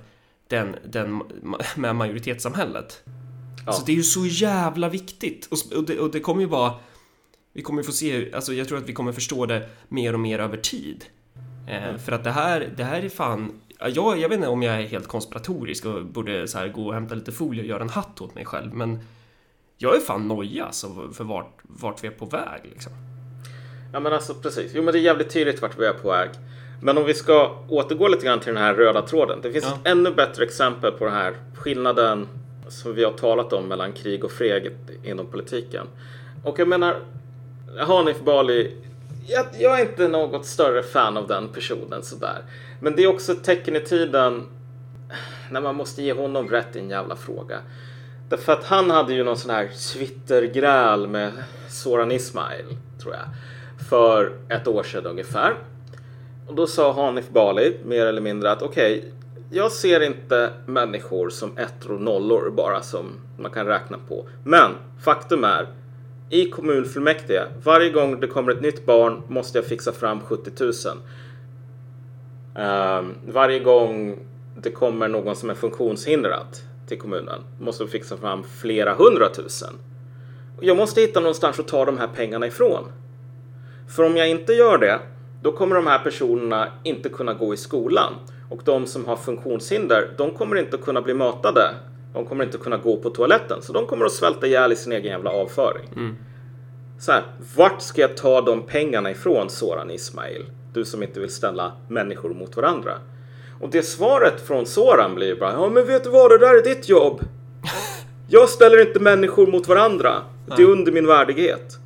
den, 0.49 0.77
den, 0.85 1.23
med 1.77 1.97
majoritetssamhället. 1.97 3.03
Alltså 3.67 3.85
det 3.85 3.93
är 3.93 3.97
ju 3.97 4.03
så 4.03 4.27
jävla 4.27 4.89
viktigt. 4.89 5.49
Och, 5.51 5.79
och, 5.79 5.85
det, 5.85 5.99
och 5.99 6.11
det 6.11 6.21
kommer 6.21 6.41
ju 6.41 6.49
bara... 6.49 6.75
Vi 7.53 7.63
kommer 7.63 7.83
få 7.83 7.93
se, 7.93 8.33
alltså 8.33 8.55
jag 8.55 8.69
tror 8.69 8.79
att 8.79 8.89
vi 8.89 8.93
kommer 8.93 9.13
förstå 9.13 9.47
det 9.47 9.69
mer 9.89 10.13
och 10.13 10.21
mer 10.21 10.39
över 10.39 10.57
tid. 10.57 11.05
Eh, 11.69 11.97
För 11.97 12.13
att 12.13 12.25
det 12.25 12.31
här, 12.31 12.73
det 12.77 12.85
här 12.85 13.03
är 13.03 13.09
fan... 13.09 13.61
ja, 13.79 13.89
Jag, 13.89 14.19
jag 14.19 14.29
vet 14.29 14.37
inte 14.37 14.49
om 14.49 14.63
jag 14.63 14.75
är 14.75 14.87
helt 14.87 15.09
konspiratorisk 15.09 15.85
och 15.87 16.05
borde 16.05 16.49
så 16.49 16.59
här 16.59 16.69
gå 16.69 16.87
och 16.87 16.95
hämta 16.95 17.15
lite 17.15 17.33
folie 17.33 17.63
och 17.63 17.69
göra 17.69 17.83
en 17.83 17.89
hatt 17.89 18.21
åt 18.21 18.35
mig 18.35 18.45
själv, 18.45 18.75
men 18.75 18.99
jag 19.79 19.97
är 19.97 20.01
fan 20.01 20.29
nojig 20.29 20.61
alltså 20.61 21.11
för 21.13 21.25
vart, 21.25 21.59
vart 21.63 22.05
vi 22.05 22.09
är 22.09 22.13
på 22.13 22.25
väg 22.27 22.61
liksom. 22.63 22.93
Ja 23.93 24.01
men 24.01 24.13
alltså 24.13 24.35
precis. 24.35 24.73
Jo 24.75 24.83
men 24.83 24.93
det 24.93 24.99
är 24.99 25.03
jävligt 25.03 25.31
tydligt 25.31 25.63
vart 25.63 25.79
vi 25.79 25.87
är 25.87 25.93
på 25.93 26.09
väg. 26.11 26.29
Men 26.83 26.99
om 26.99 27.05
vi 27.05 27.15
ska 27.15 27.59
återgå 27.69 28.09
lite 28.09 28.27
grann 28.27 28.41
till 28.41 28.55
den 28.55 28.63
här 28.63 28.75
röda 28.75 29.03
tråden. 29.03 29.39
Det 29.43 29.53
finns 29.53 29.65
Ja. 29.65 29.75
ett 29.75 29.87
ännu 29.87 30.11
bättre 30.11 30.45
exempel 30.45 30.93
på 30.93 31.05
den 31.05 31.15
här 31.15 31.35
skillnaden 31.55 32.29
som 32.69 32.95
vi 32.95 33.05
har 33.05 33.13
talat 33.13 33.53
om 33.53 33.69
mellan 33.69 33.93
krig 33.93 34.25
och 34.25 34.31
fred 34.33 34.73
inom 35.05 35.27
politiken. 35.27 35.87
Och 36.45 36.59
jag 36.59 36.69
menar, 36.69 36.97
Hanif 37.79 38.21
Bali, 38.21 38.77
jag, 39.27 39.47
jag 39.59 39.81
är 39.81 39.91
inte 39.91 40.09
något 40.09 40.47
större 40.47 40.83
fan 40.83 41.17
av 41.17 41.27
den 41.27 41.49
personen 41.49 42.03
sådär. 42.03 42.43
Men 42.81 42.97
det 42.97 43.05
är 43.05 43.09
också 43.09 43.33
ett 43.33 43.45
tecken 43.45 43.77
i 43.77 43.81
tiden 43.81 44.47
när 45.51 45.61
man 45.61 45.75
måste 45.75 46.03
ge 46.03 46.13
honom 46.13 46.49
rätt 46.49 46.77
i 46.77 46.79
en 46.79 46.91
jävla 46.91 47.17
fråga. 47.17 47.61
Därför 48.29 48.53
att 48.53 48.65
han 48.65 48.91
hade 48.91 49.15
ju 49.15 49.25
någon 49.25 49.37
sån 49.37 49.51
här 49.51 49.69
Twittergräl 49.93 51.09
med 51.09 51.33
Soran 51.69 52.13
Ismail, 52.13 52.65
tror 53.03 53.15
jag, 53.15 53.25
för 53.89 54.33
ett 54.49 54.69
år 54.69 54.83
sedan 54.83 55.07
ungefär. 55.07 55.55
Och 56.47 56.55
då 56.55 56.67
sa 56.67 56.93
Hanif 56.93 57.29
Bali 57.29 57.77
mer 57.85 58.07
eller 58.07 58.21
mindre 58.21 58.51
att 58.51 58.63
okej, 58.63 59.13
jag 59.51 59.73
ser 59.73 60.01
inte 60.01 60.51
människor 60.67 61.31
som 61.31 61.59
ettor 61.59 61.93
och 61.93 62.01
nollor 62.01 62.51
bara 62.51 62.83
som 62.83 63.07
man 63.39 63.51
kan 63.51 63.67
räkna 63.67 63.99
på. 64.09 64.29
Men 64.45 64.71
faktum 65.05 65.45
är, 65.45 65.67
i 66.31 66.51
kommunfullmäktige, 66.51 67.43
varje 67.65 67.91
gång 67.91 68.21
det 68.21 68.27
kommer 68.27 68.53
ett 68.53 68.61
nytt 68.61 68.87
barn 68.87 69.23
måste 69.29 69.59
jag 69.59 69.65
fixa 69.65 69.93
fram 69.93 70.21
70 70.21 70.51
000. 70.65 70.73
Ehm, 72.59 73.15
varje 73.29 73.59
gång 73.59 74.19
det 74.57 74.71
kommer 74.71 75.09
någon 75.09 75.37
som 75.37 75.51
är 75.51 75.55
funktionshindrad 75.55 76.47
till 76.89 76.99
kommunen 76.99 77.41
måste 77.61 77.85
vi 77.85 77.91
fixa 77.91 78.17
fram 78.17 78.45
flera 78.45 78.95
hundratusen. 78.95 79.75
Jag 80.61 80.77
måste 80.77 81.01
hitta 81.01 81.21
någonstans 81.21 81.59
att 81.59 81.69
ta 81.69 81.85
de 81.85 81.99
här 81.99 82.09
pengarna 82.15 82.47
ifrån. 82.47 82.85
För 83.97 84.03
om 84.03 84.17
jag 84.17 84.29
inte 84.29 84.53
gör 84.53 84.79
det, 84.79 85.01
då 85.43 85.53
kommer 85.53 85.77
de 85.77 85.87
här 85.87 85.99
personerna 85.99 86.69
inte 86.83 87.09
kunna 87.09 87.35
gå 87.35 87.55
i 87.55 87.57
skolan. 87.57 88.13
Och 88.51 88.61
de 88.65 88.87
som 88.87 89.05
har 89.07 89.17
funktionshinder, 89.17 90.11
de 90.17 90.31
kommer 90.31 90.57
inte 90.57 90.77
kunna 90.77 91.03
bli 91.03 91.15
matade. 91.15 91.75
De 92.13 92.27
kommer 92.27 92.45
inte 92.45 92.59
kunna 92.59 92.77
gå 92.77 92.97
på 92.97 93.11
toaletten. 93.11 93.63
Så 93.63 93.73
de 93.73 93.87
kommer 93.87 94.05
att 94.05 94.13
svälta 94.13 94.47
ihjäl 94.47 94.73
i 94.73 94.77
sin 94.77 94.93
egen 94.93 95.13
jävla 95.13 95.31
avföring. 95.31 95.89
Så 96.99 97.13
här, 97.13 97.23
vart 97.57 97.83
ska 97.83 98.01
jag 98.01 98.17
ta 98.17 98.41
de 98.41 98.63
pengarna 98.63 99.11
ifrån 99.11 99.51
Soran 99.51 99.91
Ismail? 99.91 100.45
Du 100.77 100.85
som 100.85 101.03
inte 101.03 101.21
vill 101.21 101.31
ställa 101.31 101.73
människor 101.89 102.35
mot 102.35 102.57
varandra. 102.57 102.93
Och 103.61 103.71
det 103.71 103.83
svaret 103.83 104.47
från 104.47 104.67
Soran 104.67 105.15
blir 105.15 105.35
bara, 105.35 105.53
ja 105.53 105.69
men 105.69 105.87
vet 105.87 106.05
du 106.05 106.11
vad, 106.11 106.31
det 106.31 106.39
där 106.39 106.55
är 106.55 106.63
ditt 106.63 106.89
jobb. 106.89 107.21
Jag 108.29 108.49
ställer 108.49 108.87
inte 108.87 109.01
människor 109.01 109.47
mot 109.47 109.69
varandra. 109.69 110.23
Det 110.57 110.63
är 110.63 110.67
under 110.67 110.93
min 110.93 111.07
värdighet. 111.07 111.79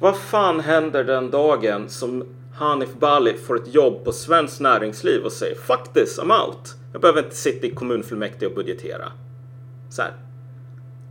Vad 0.00 0.16
fan 0.16 0.60
händer 0.60 1.04
den 1.04 1.30
dagen 1.30 1.88
som 1.88 2.24
Hanif 2.54 2.94
Bali 2.98 3.34
får 3.34 3.56
ett 3.56 3.74
jobb 3.74 4.04
på 4.04 4.12
Svenskt 4.12 4.60
Näringsliv 4.60 5.24
och 5.24 5.32
säger 5.32 5.54
Fuck 5.54 5.92
this, 5.94 6.18
I'm 6.18 6.46
out. 6.46 6.74
Jag 6.92 7.00
behöver 7.00 7.22
inte 7.22 7.36
sitta 7.36 7.66
i 7.66 7.70
kommunfullmäktige 7.70 8.46
och 8.46 8.54
budgetera. 8.54 9.12
Så 9.90 10.02
här. 10.02 10.12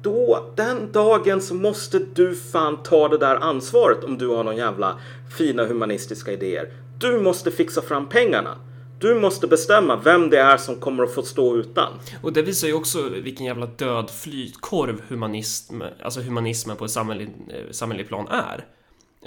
Då, 0.01 0.45
den 0.55 0.91
dagen 0.91 1.41
så 1.41 1.53
måste 1.53 1.99
du 1.99 2.36
fan 2.36 2.84
ta 2.84 3.07
det 3.07 3.17
där 3.17 3.36
ansvaret 3.36 4.03
om 4.03 4.17
du 4.17 4.28
har 4.28 4.43
någon 4.43 4.57
jävla 4.57 4.95
fina 5.38 5.65
humanistiska 5.65 6.32
idéer. 6.32 6.69
Du 7.00 7.20
måste 7.22 7.52
fixa 7.52 7.82
fram 7.82 8.10
pengarna. 8.10 8.58
Du 9.00 9.16
måste 9.20 9.48
bestämma 9.48 9.96
vem 9.96 10.30
det 10.30 10.39
är 10.39 10.58
som 10.58 10.76
kommer 10.76 11.04
att 11.04 11.14
få 11.16 11.22
stå 11.24 11.56
utan. 11.58 11.93
Och 12.22 12.34
det 12.34 12.41
visar 12.41 12.68
ju 12.68 12.74
också 12.74 13.10
vilken 13.10 13.46
jävla 13.46 13.66
död 13.66 14.10
flytkorv 14.10 15.02
humanism, 15.08 15.82
alltså 16.04 16.22
humanismen 16.22 16.78
på 16.78 16.86
ett 16.86 16.91
samhälleligt 16.91 17.32
samhälleligt 17.72 18.10
plan 18.10 18.28
är. 18.28 18.66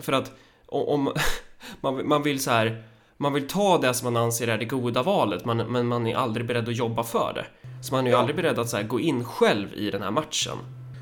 För 0.03 0.13
att 0.13 0.33
om 0.67 1.13
man, 1.81 2.09
man 2.09 2.23
vill 2.23 2.43
så 2.43 2.51
här 2.51 2.83
man 3.17 3.33
vill 3.33 3.49
ta 3.49 3.79
det 3.79 3.95
som 3.95 4.13
man 4.13 4.23
anser 4.23 4.49
är 4.49 4.59
det 4.59 4.65
goda 4.65 5.03
valet, 5.03 5.45
man, 5.45 5.57
men 5.57 5.87
man 5.87 6.07
är 6.07 6.17
aldrig 6.17 6.47
beredd 6.47 6.69
att 6.69 6.77
jobba 6.77 7.03
för 7.05 7.33
det. 7.35 7.47
Så 7.85 7.95
man 7.95 8.05
är 8.07 8.11
ju 8.11 8.15
Ja. 8.15 8.19
aldrig 8.19 8.37
beredd 8.37 8.59
att 8.59 8.69
så 8.69 8.77
här, 8.77 8.85
gå 8.85 9.01
in 9.01 9.25
själv 9.25 9.75
i 9.75 9.91
den 9.91 10.03
här 10.03 10.11
matchen. 10.11 10.57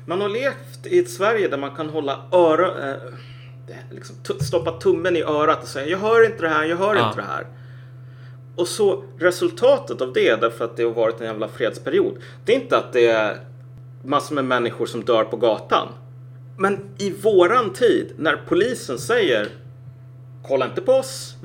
Man 0.07 0.21
har 0.21 0.29
levt 0.29 0.85
i 0.85 0.99
ett 0.99 1.09
Sverige 1.11 1.47
där 1.47 1.57
man 1.57 1.75
kan 1.75 1.89
hålla 1.89 2.29
öra, 2.31 2.89
eh, 2.91 2.97
liksom, 3.91 4.15
stoppa 4.41 4.71
tummen 4.71 5.15
i 5.15 5.21
örat 5.23 5.61
och 5.63 5.67
säga 5.67 5.87
jag 5.87 5.97
hör 5.97 6.25
inte 6.25 6.41
det 6.41 6.49
här, 6.49 6.65
jag 6.65 6.77
hör 6.77 6.95
Ja. 6.95 7.07
inte 7.07 7.21
det 7.21 7.27
här. 7.27 7.47
Och 8.55 8.67
så 8.67 9.03
resultatet 9.19 10.01
av 10.01 10.13
det, 10.13 10.35
därför 10.41 10.65
att 10.65 10.77
det 10.77 10.83
har 10.83 10.91
varit 10.91 11.19
en 11.21 11.27
jävla 11.27 11.47
fredsperiod, 11.47 12.17
det 12.45 12.55
är 12.55 12.59
inte 12.61 12.77
att 12.77 12.93
det 12.93 13.07
är 13.07 13.37
massor 14.03 14.35
med 14.35 14.45
människor 14.45 14.85
som 14.85 15.03
dör 15.05 15.23
på 15.23 15.37
gatan. 15.37 15.87
Men 16.57 16.79
i 16.97 17.11
våran 17.11 17.73
tid, 17.73 18.13
när 18.17 18.41
polisen 18.47 18.97
säger 18.97 19.47
kolla 20.47 20.65
inte 20.65 20.81
på 20.81 20.91
oss. 20.93 21.35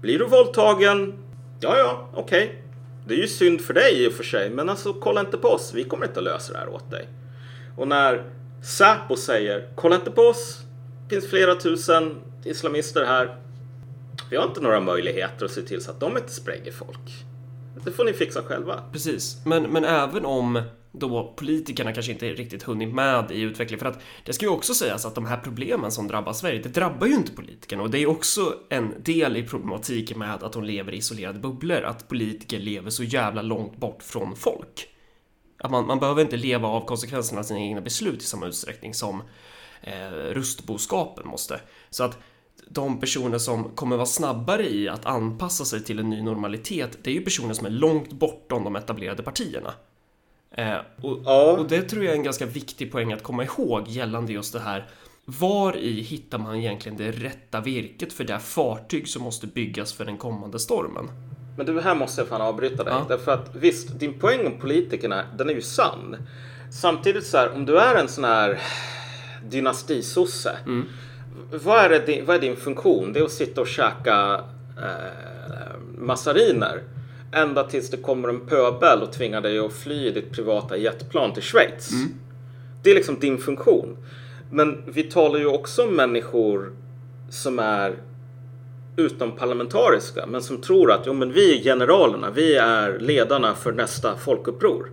Blir 0.00 0.18
du 0.18 0.26
våldtagen? 0.26 1.14
Ja, 1.60 1.78
ja, 1.78 2.08
okej. 2.14 2.62
Det 3.06 3.14
är 3.14 3.18
ju 3.18 3.26
synd 3.28 3.60
för 3.60 3.74
dig 3.74 4.04
i 4.04 4.08
och 4.08 4.12
för 4.12 4.24
sig, 4.24 4.50
men 4.50 4.68
alltså 4.68 4.92
kolla 4.92 5.20
inte 5.20 5.36
på 5.36 5.48
oss. 5.48 5.72
Vi 5.74 5.84
kommer 5.84 6.06
inte 6.06 6.18
att 6.20 6.24
lösa 6.24 6.52
det 6.52 6.58
här 6.58 6.68
åt 6.68 6.90
dig. 6.90 7.08
Och 7.76 7.88
när 7.88 8.22
Säpo 8.62 9.16
säger 9.16 9.68
kolla 9.74 9.96
inte 9.96 10.10
på 10.10 10.22
oss. 10.22 10.60
Det 11.10 11.16
finns 11.16 11.30
flera 11.30 11.54
tusen 11.54 12.20
islamister 12.44 13.04
här. 13.04 13.36
Vi 14.30 14.36
har 14.36 14.44
inte 14.44 14.60
några 14.60 14.80
möjligheter 14.80 15.44
att 15.44 15.50
se 15.50 15.62
till 15.62 15.80
så 15.80 15.90
att 15.90 16.00
de 16.00 16.16
inte 16.16 16.32
spränger 16.32 16.72
folk. 16.72 17.24
Det 17.84 17.92
får 17.92 18.04
ni 18.04 18.12
fixa 18.12 18.42
själva. 18.42 18.82
Precis, 18.92 19.36
men, 19.46 19.62
men 19.62 19.84
även 19.84 20.24
om 20.24 20.62
då 20.92 21.34
politikerna 21.36 21.92
kanske 21.92 22.12
inte 22.12 22.28
riktigt 22.32 22.62
hunnit 22.62 22.94
med 22.94 23.30
i 23.30 23.40
utvecklingen. 23.40 23.78
För 23.80 23.86
att 23.86 24.00
det 24.24 24.32
ska 24.32 24.44
ju 24.44 24.50
också 24.50 24.74
sägas 24.74 25.06
att 25.06 25.14
de 25.14 25.26
här 25.26 25.36
problemen 25.36 25.90
som 25.90 26.08
drabbar 26.08 26.32
Sverige, 26.32 26.62
det 26.62 26.68
drabbar 26.68 27.06
ju 27.06 27.14
inte 27.14 27.32
politikerna. 27.32 27.82
Och 27.82 27.90
det 27.90 27.98
är 27.98 28.08
också 28.08 28.54
en 28.68 28.94
del 29.02 29.36
i 29.36 29.42
problematiken 29.42 30.18
med 30.18 30.42
att 30.42 30.52
de 30.52 30.64
lever 30.64 30.92
i 30.92 30.96
isolerade 30.96 31.38
bubblor. 31.38 31.82
Att 31.82 32.08
politiker 32.08 32.58
lever 32.58 32.90
så 32.90 33.02
jävla 33.02 33.42
långt 33.42 33.76
bort 33.76 34.02
från 34.02 34.36
folk. 34.36 34.88
Att 35.58 35.70
man, 35.70 35.86
man 35.86 35.98
behöver 35.98 36.22
inte 36.22 36.36
leva 36.36 36.68
av 36.68 36.86
konsekvenserna 36.86 37.40
av 37.40 37.44
sina 37.44 37.60
egna 37.60 37.80
beslut 37.80 38.22
i 38.22 38.24
samma 38.24 38.46
utsträckning 38.46 38.94
som 38.94 39.22
eh, 39.82 40.10
rustboskapen 40.34 41.28
måste. 41.28 41.60
Så 41.90 42.04
att 42.04 42.18
de 42.68 43.00
personer 43.00 43.38
som 43.38 43.64
kommer 43.64 43.96
vara 43.96 44.06
snabbare 44.06 44.68
i 44.70 44.88
att 44.88 45.06
anpassa 45.06 45.64
sig 45.64 45.84
till 45.84 45.98
en 45.98 46.10
ny 46.10 46.22
normalitet, 46.22 46.98
det 47.02 47.10
är 47.10 47.14
ju 47.14 47.20
personer 47.20 47.54
som 47.54 47.66
är 47.66 47.70
långt 47.70 48.12
bortom 48.12 48.64
de 48.64 48.76
etablerade 48.76 49.22
partierna. 49.22 49.72
Eh, 50.50 50.76
och, 51.02 51.18
Ja. 51.24 51.56
och 51.58 51.68
det 51.68 51.82
tror 51.82 52.04
jag 52.04 52.12
är 52.12 52.16
en 52.16 52.22
ganska 52.24 52.46
viktig 52.46 52.92
poäng 52.92 53.12
att 53.12 53.22
komma 53.22 53.44
ihåg 53.44 53.88
gällande 53.88 54.32
just 54.32 54.52
det 54.52 54.60
här. 54.60 54.88
Var 55.24 55.76
i 55.76 56.00
hittar 56.00 56.38
man 56.38 56.56
egentligen 56.56 56.98
det 56.98 57.10
rätta 57.12 57.60
virket 57.60 58.12
för 58.12 58.24
det 58.24 58.38
fartyg 58.38 59.08
som 59.08 59.22
måste 59.22 59.46
byggas 59.46 59.92
för 59.92 60.04
den 60.04 60.16
kommande 60.16 60.58
stormen? 60.58 61.10
Men 61.56 61.66
du, 61.66 61.80
här 61.80 61.94
måste 61.94 62.20
jag 62.20 62.28
fan 62.28 62.40
avbryta 62.42 62.84
dig. 62.84 62.94
Ja. 62.94 63.04
Därför 63.08 63.32
att 63.32 63.54
visst, 63.54 64.00
din 64.00 64.18
poäng 64.18 64.46
om 64.46 64.58
politikerna, 64.58 65.24
den 65.38 65.50
är 65.50 65.54
ju 65.54 65.62
sann. 65.62 66.16
Samtidigt 66.80 67.26
så 67.26 67.36
här, 67.36 67.54
om 67.54 67.66
du 67.66 67.78
är 67.78 67.94
en 67.94 68.08
sån 68.08 68.24
här 68.24 68.60
dynastisosse. 69.48 70.56
Vad, 71.64 71.92
är 71.92 72.02
det, 72.06 72.22
vad 72.22 72.36
är 72.36 72.40
din 72.40 72.56
funktion? 72.56 73.12
Det 73.12 73.20
är 73.20 73.24
att 73.24 73.30
sitta 73.30 73.60
och 73.60 73.66
käka 73.66 74.44
eh, 74.76 75.78
massariner. 75.98 76.82
Ända 77.32 77.64
tills 77.64 77.90
det 77.90 77.96
kommer 77.96 78.28
en 78.28 78.40
pöbel 78.40 79.02
och 79.02 79.12
tvingar 79.12 79.40
dig 79.40 79.58
att 79.58 79.72
fly 79.72 80.06
i 80.06 80.10
ditt 80.10 80.32
privata 80.32 80.76
jetplan 80.76 81.34
till 81.34 81.42
Schweiz. 81.42 81.90
Det 82.82 82.90
är 82.90 82.94
liksom 82.94 83.18
din 83.20 83.38
funktion. 83.38 83.96
Men 84.50 84.82
vi 84.86 85.02
talar 85.02 85.38
ju 85.38 85.46
också 85.46 85.82
om 85.82 85.96
människor 85.96 86.72
som 87.30 87.58
är 87.58 87.96
utomparlamentariska 88.96 90.26
men 90.26 90.42
som 90.42 90.60
tror 90.60 90.92
att 90.92 91.02
jo, 91.06 91.12
men 91.12 91.32
vi 91.32 91.58
är 91.58 91.62
generalerna, 91.62 92.30
vi 92.30 92.56
är 92.56 92.98
ledarna 92.98 93.54
för 93.54 93.72
nästa 93.72 94.16
folkuppror. 94.16 94.90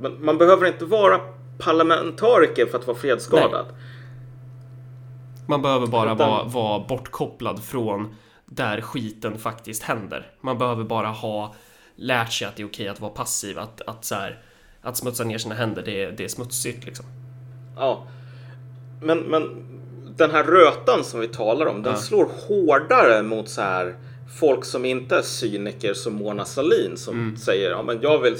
Men 0.00 0.24
man 0.24 0.38
behöver 0.38 0.66
inte 0.66 0.84
vara 0.84 1.20
parlamentariker 1.58 2.66
för 2.66 2.78
att 2.78 2.86
vara 2.86 2.96
fredsskadad. 2.96 3.66
Man 5.48 5.62
behöver 5.62 5.86
bara 5.86 6.14
Utan- 6.14 6.28
vara, 6.30 6.44
vara 6.44 6.84
bortkopplad 6.88 7.64
från 7.64 8.14
där 8.46 8.80
skiten 8.80 9.38
faktiskt 9.38 9.82
händer. 9.82 10.30
Man 10.40 10.58
behöver 10.58 10.84
bara 10.84 11.08
ha 11.08 11.54
lärt 11.96 12.32
sig 12.32 12.48
att 12.48 12.56
det 12.56 12.62
är 12.62 12.66
okej 12.66 12.88
att 12.88 13.00
vara 13.00 13.10
passiv, 13.12 13.58
att, 13.58 13.80
att, 13.86 14.04
så 14.04 14.14
här, 14.14 14.38
att 14.82 14.96
smutsa 14.96 15.24
ner 15.24 15.38
sina 15.38 15.54
händer, 15.54 15.82
det 15.82 16.02
är, 16.04 16.12
det 16.12 16.24
är 16.24 16.28
smutsigt 16.28 16.84
liksom. 16.86 17.06
Ja. 17.76 18.06
Men, 19.02 19.18
men 19.18 19.42
den 20.16 20.30
här 20.30 20.44
rötan 20.44 21.04
som 21.04 21.20
vi 21.20 21.28
talar 21.28 21.66
om, 21.66 21.82
den 21.82 21.92
Ja. 21.92 21.98
slår 21.98 22.28
hårdare 22.48 23.22
mot 23.22 23.48
så 23.48 23.60
här 23.60 23.94
folk 24.40 24.64
som 24.64 24.84
inte 24.84 25.16
är 25.18 25.22
cyniker 25.22 25.94
som 25.94 26.14
Mona 26.14 26.44
Sahlin 26.44 26.96
som 26.96 27.14
Mm. 27.14 27.36
säger 27.36 27.70
ja, 27.70 27.82
men 27.82 27.98
jag 28.02 28.18
vill 28.18 28.36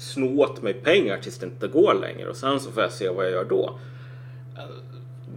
sno 0.00 0.40
åt 0.40 0.62
mig 0.62 0.74
pengar 0.74 1.18
tills 1.18 1.38
det 1.38 1.46
inte 1.46 1.68
går 1.68 1.94
längre 1.94 2.28
och 2.28 2.36
sen 2.36 2.60
så 2.60 2.70
får 2.70 2.82
jag 2.82 2.92
se 2.92 3.08
vad 3.08 3.24
jag 3.24 3.32
gör 3.32 3.44
då. 3.44 3.78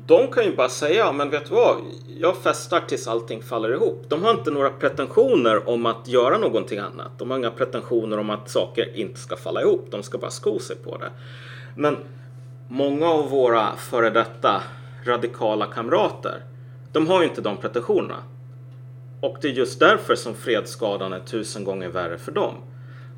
De 0.06 0.28
kan 0.28 0.44
ju 0.44 0.56
bara 0.56 0.70
säga, 0.70 0.96
ja, 0.96 1.12
men 1.12 1.30
vet 1.30 1.50
du 1.50 1.56
vad, 1.56 1.78
jag 2.20 2.38
festar 2.38 2.80
tills 2.88 3.08
allting 3.08 3.42
faller 3.42 3.74
ihop. 3.74 4.06
De 4.08 4.24
har 4.24 4.32
inte 4.32 4.52
några 4.52 4.70
pretensioner 4.70 5.70
om 5.70 5.86
att 5.86 6.08
göra 6.08 6.38
någonting 6.38 6.80
annat. 6.80 7.12
De 7.18 7.32
har 7.32 7.38
inga 7.38 7.52
pretensioner 7.52 8.20
om 8.20 8.30
att 8.30 8.50
saker 8.50 8.96
inte 8.96 9.20
ska 9.20 9.38
falla 9.38 9.62
ihop. 9.62 9.86
De 9.92 10.04
ska 10.04 10.18
bara 10.18 10.32
sko 10.32 10.60
sig 10.60 10.76
på 10.76 10.98
det. 10.98 11.12
Men 11.76 11.98
många 12.68 13.08
av 13.08 13.30
våra 13.30 13.76
före 13.76 14.10
detta 14.10 14.62
radikala 15.06 15.66
kamrater, 15.66 16.44
de 16.92 17.08
har 17.08 17.22
ju 17.22 17.30
inte 17.30 17.42
de 17.42 17.58
pretensionerna. 17.58 18.24
Och 19.22 19.38
det 19.42 19.48
är 19.48 19.52
just 19.52 19.80
därför 19.80 20.16
som 20.16 20.36
fredsskadan 20.36 21.14
är 21.14 21.20
tusen 21.20 21.64
gånger 21.64 21.90
värre 21.90 22.18
för 22.18 22.32
dem. 22.32 22.56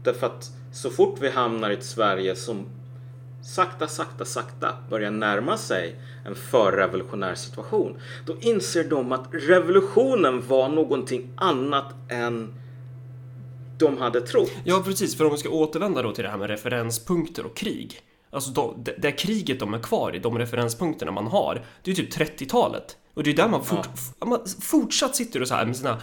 Därför 0.05 0.27
att 0.27 0.51
så 0.73 0.89
fort 0.89 1.17
vi 1.21 1.29
hamnar 1.29 1.69
i 1.69 1.73
ett 1.73 1.83
Sverige 1.85 2.35
som 2.35 2.65
sakta, 3.43 3.87
sakta, 3.87 4.25
sakta 4.25 4.73
börjar 4.89 5.11
närma 5.11 5.57
sig 5.57 5.95
en 6.25 6.35
förrevolutionär 6.35 7.35
situation, 7.35 7.97
då 8.25 8.35
inser 8.41 8.83
de 8.83 9.11
att 9.11 9.27
revolutionen 9.31 10.47
var 10.47 10.69
någonting 10.69 11.29
annat 11.37 11.93
än 12.09 12.53
de 13.79 13.97
hade 13.97 14.21
trott. 14.21 14.51
Ja, 14.63 14.81
precis. 14.85 15.17
För 15.17 15.25
om 15.25 15.31
vi 15.31 15.37
ska 15.37 15.49
återvända 15.49 16.01
då 16.01 16.11
till 16.11 16.23
det 16.23 16.29
här 16.29 16.37
med 16.37 16.49
referenspunkter 16.49 17.45
och 17.45 17.55
krig. 17.57 18.01
Alltså 18.31 18.51
då, 18.51 18.75
det, 18.83 18.95
det 18.97 19.11
kriget 19.11 19.59
de 19.59 19.73
är 19.73 19.79
kvar 19.79 20.15
i, 20.15 20.19
de 20.19 20.37
referenspunkterna 20.37 21.11
man 21.11 21.27
har, 21.27 21.65
det 21.83 21.91
är 21.91 21.95
typ 21.95 22.13
30-talet. 22.13 22.97
Och 23.13 23.23
det 23.23 23.29
är 23.29 23.35
där 23.35 23.47
man, 23.47 23.63
fort, 23.65 23.87
f- 23.93 24.13
man 24.25 24.39
fortsatt 24.61 25.15
sitter 25.15 25.41
och 25.41 25.47
så 25.47 25.55
här 25.55 25.65
med 25.65 25.77
sina 25.77 26.01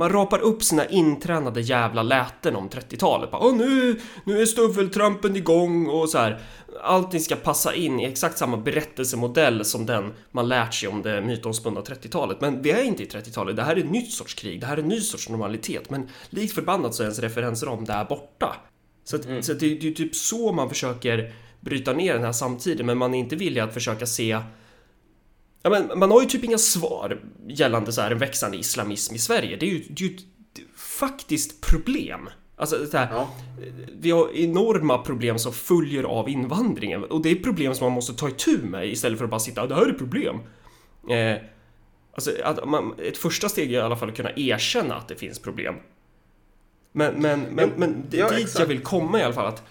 man 0.00 0.12
rapar 0.12 0.38
upp 0.38 0.62
sina 0.62 0.86
intränade 0.86 1.60
jävla 1.60 2.02
läten 2.02 2.56
om 2.56 2.68
30-talet. 2.68 3.30
Bara, 3.30 3.42
Åh, 3.42 3.56
nu, 3.56 4.00
nu 4.24 4.42
är 4.42 4.46
stöveltrampen 4.46 5.36
igång 5.36 5.86
och 5.86 6.08
så 6.08 6.18
här. 6.18 6.40
Allting 6.82 7.20
ska 7.20 7.36
passa 7.36 7.74
in 7.74 8.00
i 8.00 8.04
exakt 8.04 8.38
samma 8.38 8.56
berättelsemodell 8.56 9.64
som 9.64 9.86
den 9.86 10.12
man 10.30 10.48
lärt 10.48 10.74
sig 10.74 10.88
om 10.88 11.02
det 11.02 11.20
mytomspunna 11.20 11.80
30-talet. 11.80 12.40
Men 12.40 12.62
vi 12.62 12.70
är 12.70 12.82
inte 12.82 13.02
i 13.02 13.06
30-talet. 13.06 13.56
Det 13.56 13.62
här 13.62 13.76
är 13.76 13.80
ett 13.80 13.90
nytt 13.90 14.12
sorts 14.12 14.34
krig. 14.34 14.60
Det 14.60 14.66
här 14.66 14.76
är 14.76 14.82
en 14.82 14.88
ny 14.88 15.00
sorts 15.00 15.28
normalitet. 15.28 15.90
Men 15.90 16.08
likt 16.30 16.54
förbannat 16.54 16.94
så 16.94 17.02
är 17.02 17.04
ens 17.04 17.18
referensram 17.18 17.84
där 17.84 18.04
borta. 18.04 18.56
Så, 19.04 19.16
att, 19.16 19.44
så 19.44 19.52
att 19.52 19.60
det, 19.60 19.74
det 19.74 19.88
är 19.88 19.92
typ 19.92 20.14
så 20.14 20.52
man 20.52 20.68
försöker 20.68 21.32
bryta 21.60 21.92
ner 21.92 22.14
den 22.14 22.24
här 22.24 22.32
samtiden, 22.32 22.86
men 22.86 22.98
man 22.98 23.14
är 23.14 23.18
inte 23.18 23.36
villig 23.36 23.60
att 23.60 23.74
försöka 23.74 24.06
se 24.06 24.40
Ja, 25.62 25.70
men 25.70 25.98
man 25.98 26.10
har 26.10 26.20
ju 26.20 26.26
typ 26.26 26.44
inga 26.44 26.58
svar 26.58 27.20
gällande 27.48 27.92
så 27.92 28.00
här 28.00 28.10
en 28.10 28.18
växande 28.18 28.56
islamism 28.56 29.14
i 29.14 29.18
Sverige. 29.18 29.56
Det 29.56 29.66
är 29.66 29.70
ju, 29.70 29.78
det 29.78 30.04
är 30.04 30.08
ju 30.08 30.14
ett 30.14 30.22
faktiskt 30.76 31.60
problem. 31.60 32.28
Alltså, 32.56 32.86
så 32.86 32.96
här, 32.96 33.08
Ja. 33.12 33.30
Vi 34.00 34.10
har 34.10 34.36
enorma 34.36 34.98
problem 34.98 35.38
som 35.38 35.52
följer 35.52 36.04
av 36.04 36.28
invandringen 36.28 37.04
och 37.04 37.22
det 37.22 37.30
är 37.30 37.34
problem 37.34 37.74
som 37.74 37.84
man 37.84 37.92
måste 37.92 38.14
ta 38.14 38.28
itu 38.28 38.58
med 38.62 38.88
istället 38.88 39.18
för 39.18 39.24
att 39.24 39.30
bara 39.30 39.40
sitta 39.40 39.66
det 39.66 39.74
här 39.74 39.86
är 39.86 39.92
problem. 39.92 40.36
Eh, 41.10 41.36
alltså, 42.12 42.30
att 42.44 42.68
man, 42.68 42.94
ett 42.98 43.18
första 43.18 43.48
steg 43.48 43.72
är 43.72 43.78
i 43.78 43.80
alla 43.80 43.96
fall 43.96 44.08
att 44.08 44.16
kunna 44.16 44.32
erkänna 44.36 44.94
att 44.94 45.08
det 45.08 45.16
finns 45.16 45.38
problem. 45.38 45.74
Men, 46.92 47.14
men, 47.14 47.40
men, 47.40 47.68
Ja, 47.68 47.74
men 47.76 48.04
det, 48.10 48.16
ja, 48.16 48.30
dit 48.30 48.38
exakt. 48.38 48.58
jag 48.58 48.66
vill 48.66 48.80
komma 48.80 49.20
i 49.20 49.22
alla 49.22 49.34
fall 49.34 49.46
att 49.46 49.62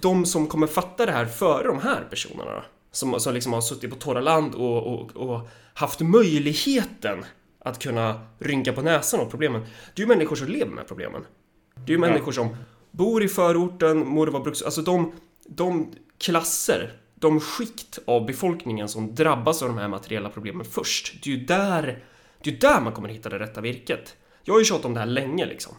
de 0.00 0.26
som 0.26 0.46
kommer 0.46 0.66
fatta 0.66 1.06
det 1.06 1.12
här 1.12 1.26
före 1.26 1.66
de 1.66 1.78
här 1.78 2.06
personerna 2.10 2.64
som, 2.92 3.20
som 3.20 3.34
liksom 3.34 3.52
har 3.52 3.60
suttit 3.60 3.90
på 3.90 3.96
torra 3.96 4.20
land 4.20 4.54
och, 4.54 4.94
och, 4.94 5.16
och 5.16 5.48
haft 5.74 6.00
möjligheten 6.00 7.24
att 7.58 7.78
kunna 7.78 8.20
rynka 8.38 8.72
på 8.72 8.82
näsan 8.82 9.20
åt 9.20 9.30
problemen. 9.30 9.60
Det 9.94 10.02
är 10.02 10.06
ju 10.06 10.14
människor 10.14 10.36
som 10.36 10.48
lever 10.48 10.70
med 10.70 10.88
problemen. 10.88 11.26
Det 11.74 11.92
är 11.92 11.94
ju 11.94 11.98
människor 11.98 12.32
som 12.32 12.56
bor 12.90 13.22
i 13.22 13.28
förorten, 13.28 14.14
vara 14.14 14.40
bruks... 14.40 14.62
Alltså 14.62 14.82
de, 14.82 15.12
de 15.46 15.94
klasser, 16.18 16.92
de 17.14 17.40
skikt 17.40 17.98
av 18.04 18.26
befolkningen 18.26 18.88
som 18.88 19.14
drabbas 19.14 19.62
av 19.62 19.68
de 19.68 19.78
här 19.78 19.88
materiella 19.88 20.28
problemen 20.28 20.64
först. 20.64 21.24
Det 21.24 21.30
är 21.30 21.36
ju 21.36 21.44
där, 21.44 22.04
det 22.42 22.50
är 22.50 22.56
där 22.58 22.80
man 22.80 22.92
kommer 22.92 23.08
hitta 23.08 23.28
det 23.28 23.38
rätta 23.38 23.60
virket. 23.60 24.16
Jag 24.44 24.54
har 24.54 24.58
ju 24.58 24.64
tjatat 24.64 24.84
om 24.84 24.94
det 24.94 25.00
här 25.00 25.06
länge 25.06 25.46
liksom. 25.46 25.74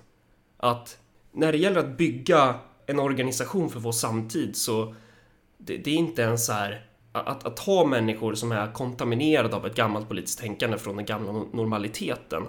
Att 0.57 0.97
när 1.32 1.51
det 1.51 1.57
gäller 1.57 1.80
att 1.80 1.97
bygga 1.97 2.55
en 2.86 2.99
organisation 2.99 3.70
för 3.70 3.80
vår 3.80 3.91
samtid 3.91 4.55
så 4.55 4.95
det, 5.57 5.78
det 5.78 5.91
är 5.91 5.95
inte 5.95 6.22
ens 6.22 6.45
så 6.45 6.53
här 6.53 6.86
att, 7.14 7.45
att 7.45 7.59
ha 7.59 7.86
människor 7.86 8.34
som 8.36 8.51
är 8.51 8.74
kontaminerade 8.74 9.55
av 9.55 9.66
ett 9.66 9.76
gammalt 9.76 10.07
politiskt 10.09 10.39
tänkande 10.39 10.78
från 10.78 10.95
den 10.95 11.05
gamla 11.05 11.32
normaliteten. 11.53 12.43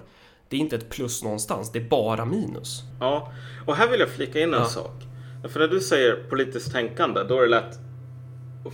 Det 0.49 0.55
är 0.55 0.59
inte 0.59 0.75
ett 0.75 0.89
plus 0.89 1.23
någonstans, 1.23 1.71
det 1.71 1.79
är 1.79 1.89
bara 1.89 2.25
minus. 2.25 2.81
Ja, 2.99 3.31
och 3.65 3.75
här 3.75 3.87
vill 3.87 3.99
jag 3.99 4.09
flika 4.09 4.39
in 4.41 4.53
en 4.53 4.59
Ja. 4.59 4.65
sak. 4.65 5.03
För 5.49 5.59
när 5.59 5.67
du 5.67 5.79
säger 5.81 6.23
politiskt 6.29 6.71
tänkande, 6.71 7.23
då 7.23 7.37
är 7.37 7.41
det 7.41 7.47
lätt 7.47 7.79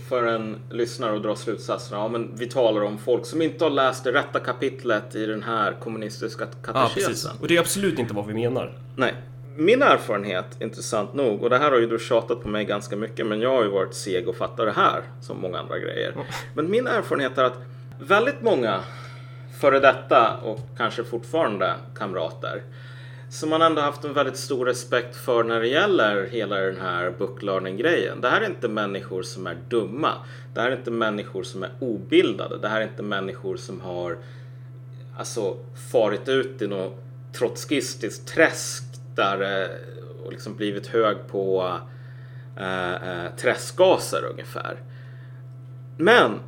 för 0.08 0.26
en 0.26 0.56
lyssnare 0.70 1.16
att 1.16 1.22
dra 1.22 1.36
slutsatsen. 1.36 1.98
Ja, 1.98 2.08
men 2.08 2.36
vi 2.36 2.46
talar 2.48 2.80
om 2.82 2.98
folk 2.98 3.26
som 3.26 3.42
inte 3.42 3.64
har 3.64 3.70
läst 3.70 4.04
det 4.04 4.12
rätta 4.12 4.40
kapitlet 4.40 5.14
i 5.14 5.26
den 5.26 5.42
här 5.42 5.76
kommunistiska 5.80 6.44
Ja, 6.44 6.72
precis. 6.72 6.94
katekesen. 7.04 7.30
Och 7.40 7.48
det 7.48 7.56
är 7.56 7.60
absolut 7.60 7.98
inte 7.98 8.14
vad 8.14 8.26
vi 8.26 8.34
menar. 8.34 8.78
Nej. 8.96 9.14
Min 9.56 9.82
erfarenhet, 9.82 10.60
intressant 10.60 11.14
nog, 11.14 11.42
och 11.42 11.50
det 11.50 11.58
här 11.58 11.70
har 11.70 11.78
ju 11.78 11.86
du 11.86 11.98
tjatat 11.98 12.42
på 12.42 12.48
mig 12.48 12.64
ganska 12.64 12.96
mycket, 12.96 13.26
men 13.26 13.40
jag 13.40 13.50
har 13.50 13.62
ju 13.62 13.70
varit 13.70 13.94
seg 13.94 14.28
och 14.28 14.36
fattar 14.36 14.66
det 14.66 14.72
här 14.72 15.02
som 15.20 15.40
många 15.40 15.58
andra 15.58 15.78
grejer. 15.78 16.14
Men 16.54 16.70
min 16.70 16.86
erfarenhet 16.86 17.38
är 17.38 17.44
att 17.44 17.58
väldigt 18.00 18.42
många 18.42 18.80
före 19.60 19.80
detta 19.80 20.36
och 20.44 20.58
kanske 20.76 21.04
fortfarande 21.04 21.74
kamrater 21.98 22.62
som 23.32 23.50
man 23.50 23.62
ändå 23.62 23.82
haft 23.82 24.04
en 24.04 24.12
väldigt 24.12 24.36
stor 24.36 24.66
respekt 24.66 25.16
för 25.16 25.44
när 25.44 25.60
det 25.60 25.68
gäller 25.68 26.26
hela 26.26 26.56
den 26.56 26.80
här 26.80 27.10
book 27.10 27.42
learning 27.42 27.76
grejen. 27.76 28.20
Det 28.20 28.28
här 28.28 28.40
är 28.40 28.46
inte 28.46 28.68
människor 28.68 29.22
som 29.22 29.46
är 29.46 29.56
dumma. 29.68 30.12
Det 30.54 30.60
här 30.60 30.70
är 30.70 30.76
inte 30.76 30.90
människor 30.90 31.42
som 31.42 31.62
är 31.62 31.70
obildade. 31.80 32.58
Det 32.58 32.68
här 32.68 32.80
är 32.80 32.84
inte 32.84 33.02
människor 33.02 33.56
som 33.56 33.80
har 33.80 34.18
alltså 35.18 35.56
farit 35.92 36.28
ut 36.28 36.62
i 36.62 36.66
något 36.66 36.98
trotskistiskt 37.38 38.28
träsk 38.28 38.91
där 39.16 39.62
eh, 39.62 39.68
och 40.24 40.32
liksom 40.32 40.56
blivit 40.56 40.86
hög 40.86 41.16
på 41.28 41.76
eh, 42.56 42.92
eh, 42.92 43.34
träskgaser 43.36 44.24
ungefär. 44.30 44.76
Men 45.98 46.40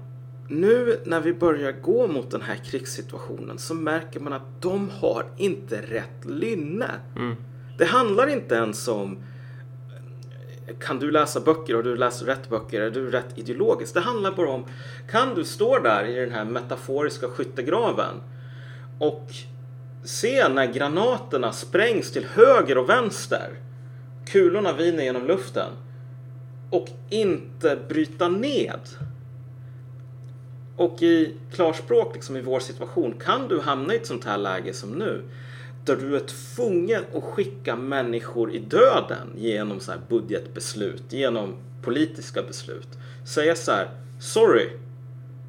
nu 0.48 1.00
när 1.04 1.20
vi 1.20 1.32
börjar 1.32 1.72
gå 1.72 2.06
mot 2.06 2.30
den 2.30 2.42
här 2.42 2.56
krigssituationen 2.56 3.58
så 3.58 3.74
märker 3.74 4.20
man 4.20 4.32
att 4.32 4.62
de 4.62 4.90
har 4.90 5.26
inte 5.36 5.82
rätt 5.82 6.24
lynne. 6.24 6.90
Det 7.78 7.84
handlar 7.84 8.26
inte 8.26 8.54
ens 8.54 8.88
om 8.88 9.18
kan 10.80 10.98
du 10.98 11.10
läsa 11.10 11.40
böcker? 11.40 11.74
Har 11.74 11.82
du 11.82 11.96
läst 11.96 12.22
rätt 12.22 12.48
böcker? 12.48 12.80
Är 12.80 12.90
du 12.90 13.10
rätt 13.10 13.38
ideologisk? 13.38 13.94
Det 13.94 14.00
handlar 14.00 14.32
bara 14.32 14.50
om 14.50 14.64
kan 15.10 15.34
du 15.34 15.44
stå 15.44 15.78
där 15.78 16.04
i 16.04 16.14
den 16.14 16.30
här 16.30 16.44
metaforiska 16.44 17.28
skyttegraven 17.28 18.14
och 18.98 19.26
se 20.04 20.48
när 20.48 20.72
granaterna 20.72 21.52
sprängs 21.52 22.12
till 22.12 22.24
höger 22.24 22.78
och 22.78 22.88
vänster. 22.88 23.50
Kulorna 24.26 24.72
viner 24.72 25.04
genom 25.04 25.26
luften 25.26 25.70
och 26.70 26.88
inte 27.10 27.78
bryta 27.88 28.28
ned. 28.28 28.80
Och 30.76 31.02
i 31.02 31.36
klarspråk, 31.52 32.14
liksom 32.14 32.36
i 32.36 32.40
vår 32.40 32.60
situation, 32.60 33.14
kan 33.24 33.48
du 33.48 33.60
hamna 33.60 33.94
i 33.94 33.96
ett 33.96 34.06
sånt 34.06 34.24
här 34.24 34.38
läge 34.38 34.72
som 34.72 34.90
nu 34.90 35.22
där 35.84 35.96
du 35.96 36.16
är 36.16 36.20
tvungen 36.20 37.04
att 37.14 37.24
skicka 37.24 37.76
människor 37.76 38.52
i 38.52 38.58
döden 38.58 39.28
genom 39.36 39.80
så 39.80 39.92
här 39.92 40.00
budgetbeslut, 40.08 41.02
genom 41.08 41.54
politiska 41.82 42.42
beslut. 42.42 42.88
Säga 43.26 43.56
så 43.56 43.72
här, 43.72 43.90
sorry, 44.20 44.68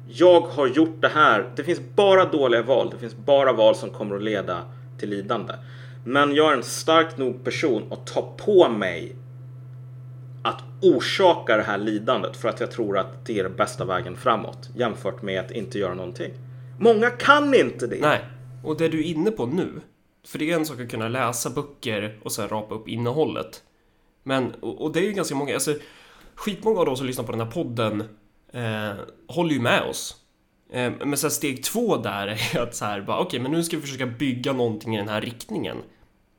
jag 0.08 0.40
har 0.40 0.66
gjort 0.66 1.00
det 1.00 1.08
här. 1.08 1.52
Det 1.56 1.64
finns 1.64 1.80
bara 1.96 2.24
dåliga 2.24 2.62
val. 2.62 2.90
Det 2.90 2.98
finns 2.98 3.16
bara 3.16 3.52
val 3.52 3.76
som 3.76 3.90
kommer 3.90 4.16
att 4.16 4.22
leda 4.22 4.62
till 4.98 5.10
lidande. 5.10 5.54
Men 6.04 6.34
jag 6.34 6.52
är 6.52 6.56
en 6.56 6.62
stark 6.62 7.16
nog 7.16 7.44
person 7.44 7.92
att 7.92 8.06
ta 8.06 8.34
på 8.36 8.68
mig 8.68 9.16
att 10.44 10.62
orsaka 10.82 11.56
det 11.56 11.62
här 11.62 11.78
lidandet 11.78 12.36
för 12.36 12.48
att 12.48 12.60
jag 12.60 12.70
tror 12.70 12.98
att 12.98 13.26
det 13.26 13.38
är 13.38 13.42
den 13.42 13.56
bästa 13.56 13.84
vägen 13.84 14.16
framåt 14.16 14.68
jämfört 14.76 15.22
med 15.22 15.40
att 15.40 15.50
inte 15.50 15.78
göra 15.78 15.94
någonting. 15.94 16.32
Många 16.80 17.10
kan 17.10 17.54
inte 17.54 17.86
det. 17.86 18.00
Nej, 18.00 18.24
och 18.64 18.76
det 18.76 18.88
du 18.88 18.98
är 18.98 19.04
inne 19.04 19.30
på 19.30 19.46
nu, 19.46 19.68
för 20.26 20.38
det 20.38 20.50
är 20.50 20.54
en 20.54 20.66
sak 20.66 20.80
att 20.80 20.90
kunna 20.90 21.08
läsa 21.08 21.50
böcker 21.50 22.18
och 22.22 22.32
sen 22.32 22.48
rapa 22.48 22.74
upp 22.74 22.88
innehållet. 22.88 23.62
Men, 24.22 24.52
och, 24.60 24.82
och 24.82 24.92
det 24.92 25.00
är 25.00 25.04
ju 25.04 25.12
ganska 25.12 25.34
många, 25.34 25.54
alltså 25.54 25.74
skitmånga 26.34 26.80
av 26.80 26.86
de 26.86 26.96
som 26.96 27.06
lyssnar 27.06 27.24
på 27.24 27.32
den 27.32 27.40
här 27.40 27.50
podden 27.50 28.04
eh, 28.56 28.94
håller 29.28 29.52
ju 29.52 29.60
med 29.60 29.82
oss. 29.82 30.16
Eh, 30.72 30.92
men 31.04 31.16
sen 31.16 31.30
steg 31.30 31.64
två 31.64 31.96
där 31.96 32.26
är 32.54 32.60
att 32.60 32.74
så 32.74 32.84
här, 32.84 33.00
bara 33.00 33.18
okej, 33.18 33.40
men 33.40 33.50
nu 33.50 33.64
ska 33.64 33.76
vi 33.76 33.82
försöka 33.82 34.06
bygga 34.06 34.52
någonting 34.52 34.94
i 34.94 34.98
den 34.98 35.08
här 35.08 35.20
riktningen. 35.20 35.76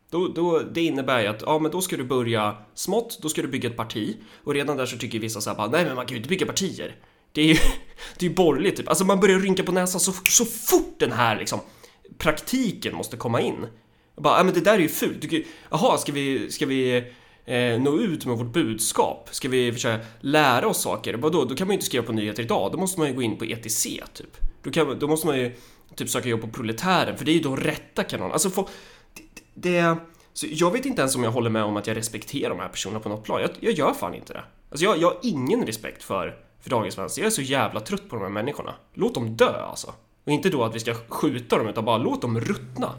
Då, 0.10 0.28
då, 0.28 0.60
det 0.60 0.82
innebär 0.82 1.22
ju 1.22 1.28
att 1.28 1.42
ja, 1.42 1.60
men 1.60 1.72
då 1.72 1.82
ska 1.82 1.98
du 1.98 2.04
börja 2.04 2.56
smått, 2.74 3.20
då 3.22 3.30
ska 3.30 3.42
du 3.42 3.48
bygga 3.48 3.70
ett 3.70 3.78
parti 3.78 4.18
och 4.44 4.54
redan 4.54 4.78
där 4.78 4.86
så 4.86 4.98
tycker 4.98 5.20
vissa 5.20 5.42
så 5.42 5.50
här 5.50 5.58
bara, 5.58 5.68
nej 5.68 5.86
men 5.86 5.96
man 5.96 6.06
kan 6.06 6.14
ju 6.14 6.18
inte 6.18 6.30
bygga 6.30 6.46
partier. 6.46 6.96
Det 7.32 7.42
är 7.42 7.46
ju, 7.46 7.58
det 8.20 8.26
är 8.26 8.30
borgerligt 8.30 8.76
typ. 8.76 8.90
Alltså 8.90 9.06
man 9.06 9.20
börjar 9.20 9.40
rynka 9.40 9.64
på 9.64 9.72
näsan 9.72 10.02
så, 10.02 10.12
så 10.12 10.46
fort 10.46 11.00
den 11.00 11.12
här 11.12 11.40
liksom 11.40 11.60
praktiken 12.18 12.96
måste 12.96 13.18
komma 13.18 13.42
in. 13.42 13.68
Jag 14.16 14.24
bara, 14.24 14.38
ja 14.38 14.44
men 14.44 14.54
det 14.54 14.62
där 14.62 14.74
är 14.74 14.80
ju 14.80 14.90
fult. 14.90 15.26
Jaha, 15.70 15.98
ska 15.98 16.12
vi, 16.12 16.52
ska 16.52 16.66
vi 16.66 17.04
eh, 17.48 17.82
nå 17.82 18.00
ut 18.00 18.26
med 18.26 18.38
vårt 18.38 18.54
budskap? 18.54 19.30
Ska 19.32 19.50
vi 19.50 19.72
försöka 19.72 20.06
lära 20.20 20.68
oss 20.68 20.82
saker? 20.82 21.14
Vadå, 21.14 21.46
då 21.46 21.56
kan 21.56 21.68
man 21.68 21.74
ju 21.74 21.76
inte 21.76 21.86
skriva 21.86 22.06
på 22.06 22.12
nyheter 22.12 22.44
idag. 22.44 22.72
Då 22.72 22.78
måste 22.78 23.00
man 23.00 23.10
ju 23.10 23.16
gå 23.16 23.22
in 23.22 23.38
på 23.38 23.46
ETC 23.46 23.84
typ. 24.14 24.38
Då, 24.64 24.72
kan, 24.72 25.00
då 25.00 25.08
måste 25.08 25.28
man 25.28 25.38
ju 25.38 25.56
typ 25.96 26.10
söka 26.10 26.30
jobb 26.30 26.42
på 26.42 26.48
Proletären, 26.48 27.18
för 27.18 27.26
det 27.26 27.32
är 27.32 27.34
ju 27.34 27.40
de 27.40 27.58
rätta 27.58 28.04
kanalerna. 28.04 28.34
Alltså, 28.34 28.50
få, 28.50 28.68
det, 29.14 29.24
det, 29.54 29.98
så 30.34 30.48
jag 30.50 30.72
vet 30.72 30.86
inte 30.86 31.02
ens 31.02 31.16
om 31.16 31.24
jag 31.24 31.32
håller 31.32 31.50
med 31.50 31.64
om 31.64 31.78
att 31.78 31.88
jag 31.88 31.98
respekterar 31.98 32.50
de 32.50 32.60
här 32.60 32.70
personerna 32.70 33.00
på 33.00 33.10
något 33.10 33.24
plan. 33.24 33.42
Jag, 33.42 33.50
jag 33.60 33.74
gör 33.74 33.94
fan 33.94 34.14
inte 34.14 34.34
det. 34.34 34.44
Alltså 34.70 34.86
jag, 34.86 34.98
jag 34.98 35.08
har 35.08 35.18
ingen 35.24 35.66
respekt 35.66 36.04
för, 36.04 36.36
för 36.62 36.70
dagens 36.70 36.98
vänster. 36.98 37.22
Jag 37.22 37.28
är 37.28 37.32
så 37.32 37.42
jävla 37.42 37.80
trött 37.80 38.10
på 38.10 38.16
de 38.16 38.22
här 38.22 38.30
människorna. 38.30 38.76
Låt 38.94 39.14
dem 39.14 39.38
dö 39.38 39.62
alltså. 39.62 39.94
Och 40.26 40.32
inte 40.32 40.50
då 40.50 40.64
att 40.64 40.76
vi 40.76 40.80
ska 40.80 40.94
skjuta 40.94 41.58
dem, 41.58 41.68
utan 41.68 41.86
bara 41.86 41.98
låt 41.98 42.22
dem 42.22 42.40
ruttna. 42.40 42.94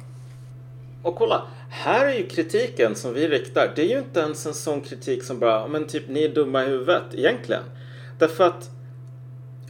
Och 1.08 1.16
kolla, 1.16 1.42
här 1.70 2.06
är 2.06 2.14
ju 2.14 2.26
kritiken 2.26 2.94
som 2.94 3.14
vi 3.14 3.28
riktar. 3.28 3.72
Det 3.76 3.82
är 3.82 3.86
ju 3.86 3.98
inte 3.98 4.20
ens 4.20 4.46
en 4.46 4.54
sån 4.54 4.80
kritik 4.80 5.24
som 5.24 5.38
bara, 5.38 5.68
men 5.68 5.86
typ 5.86 6.08
ni 6.08 6.24
är 6.24 6.28
dumma 6.28 6.64
i 6.64 6.68
huvudet 6.68 7.02
egentligen. 7.14 7.62
Därför 8.18 8.44
att 8.44 8.70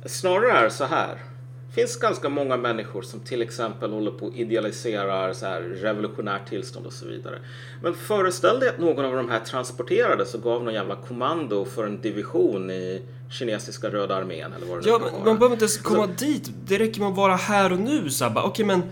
snarare 0.06 0.52
är 0.52 0.64
det 0.64 0.70
så 0.70 0.84
här. 0.84 1.22
Det 1.68 1.74
finns 1.74 1.96
ganska 1.96 2.28
många 2.28 2.56
människor 2.56 3.02
som 3.02 3.20
till 3.20 3.42
exempel 3.42 3.92
håller 3.92 4.10
på 4.10 4.26
och 4.26 4.34
idealiserar 4.34 5.32
så 5.32 5.46
här 5.46 5.60
revolutionärt 5.60 6.48
tillstånd 6.48 6.86
och 6.86 6.92
så 6.92 7.06
vidare. 7.06 7.38
Men 7.82 7.94
föreställ 7.94 8.60
dig 8.60 8.68
att 8.68 8.78
någon 8.78 9.04
av 9.04 9.16
de 9.16 9.30
här 9.30 9.40
transporterades 9.40 10.34
och 10.34 10.42
gav 10.42 10.64
någon 10.64 10.74
jävla 10.74 10.96
kommando 10.96 11.64
för 11.64 11.86
en 11.86 12.00
division 12.00 12.70
i 12.70 13.02
kinesiska 13.30 13.88
röda 13.88 14.14
armén 14.16 14.52
eller 14.52 14.66
vad 14.66 14.82
det 14.82 14.88
Ja, 14.88 14.98
nu 14.98 15.04
kan 15.04 15.12
vara. 15.12 15.24
man 15.24 15.38
behöver 15.38 15.54
inte 15.54 15.64
ens 15.64 15.78
komma 15.78 16.06
dit. 16.06 16.50
Det 16.66 16.78
räcker 16.78 17.00
med 17.00 17.08
att 17.10 17.16
vara 17.16 17.36
här 17.36 17.72
och 17.72 17.78
nu 17.78 18.10
så 18.10 18.24
här, 18.24 18.30
bara, 18.30 18.44
Okej, 18.44 18.64
men 18.66 18.82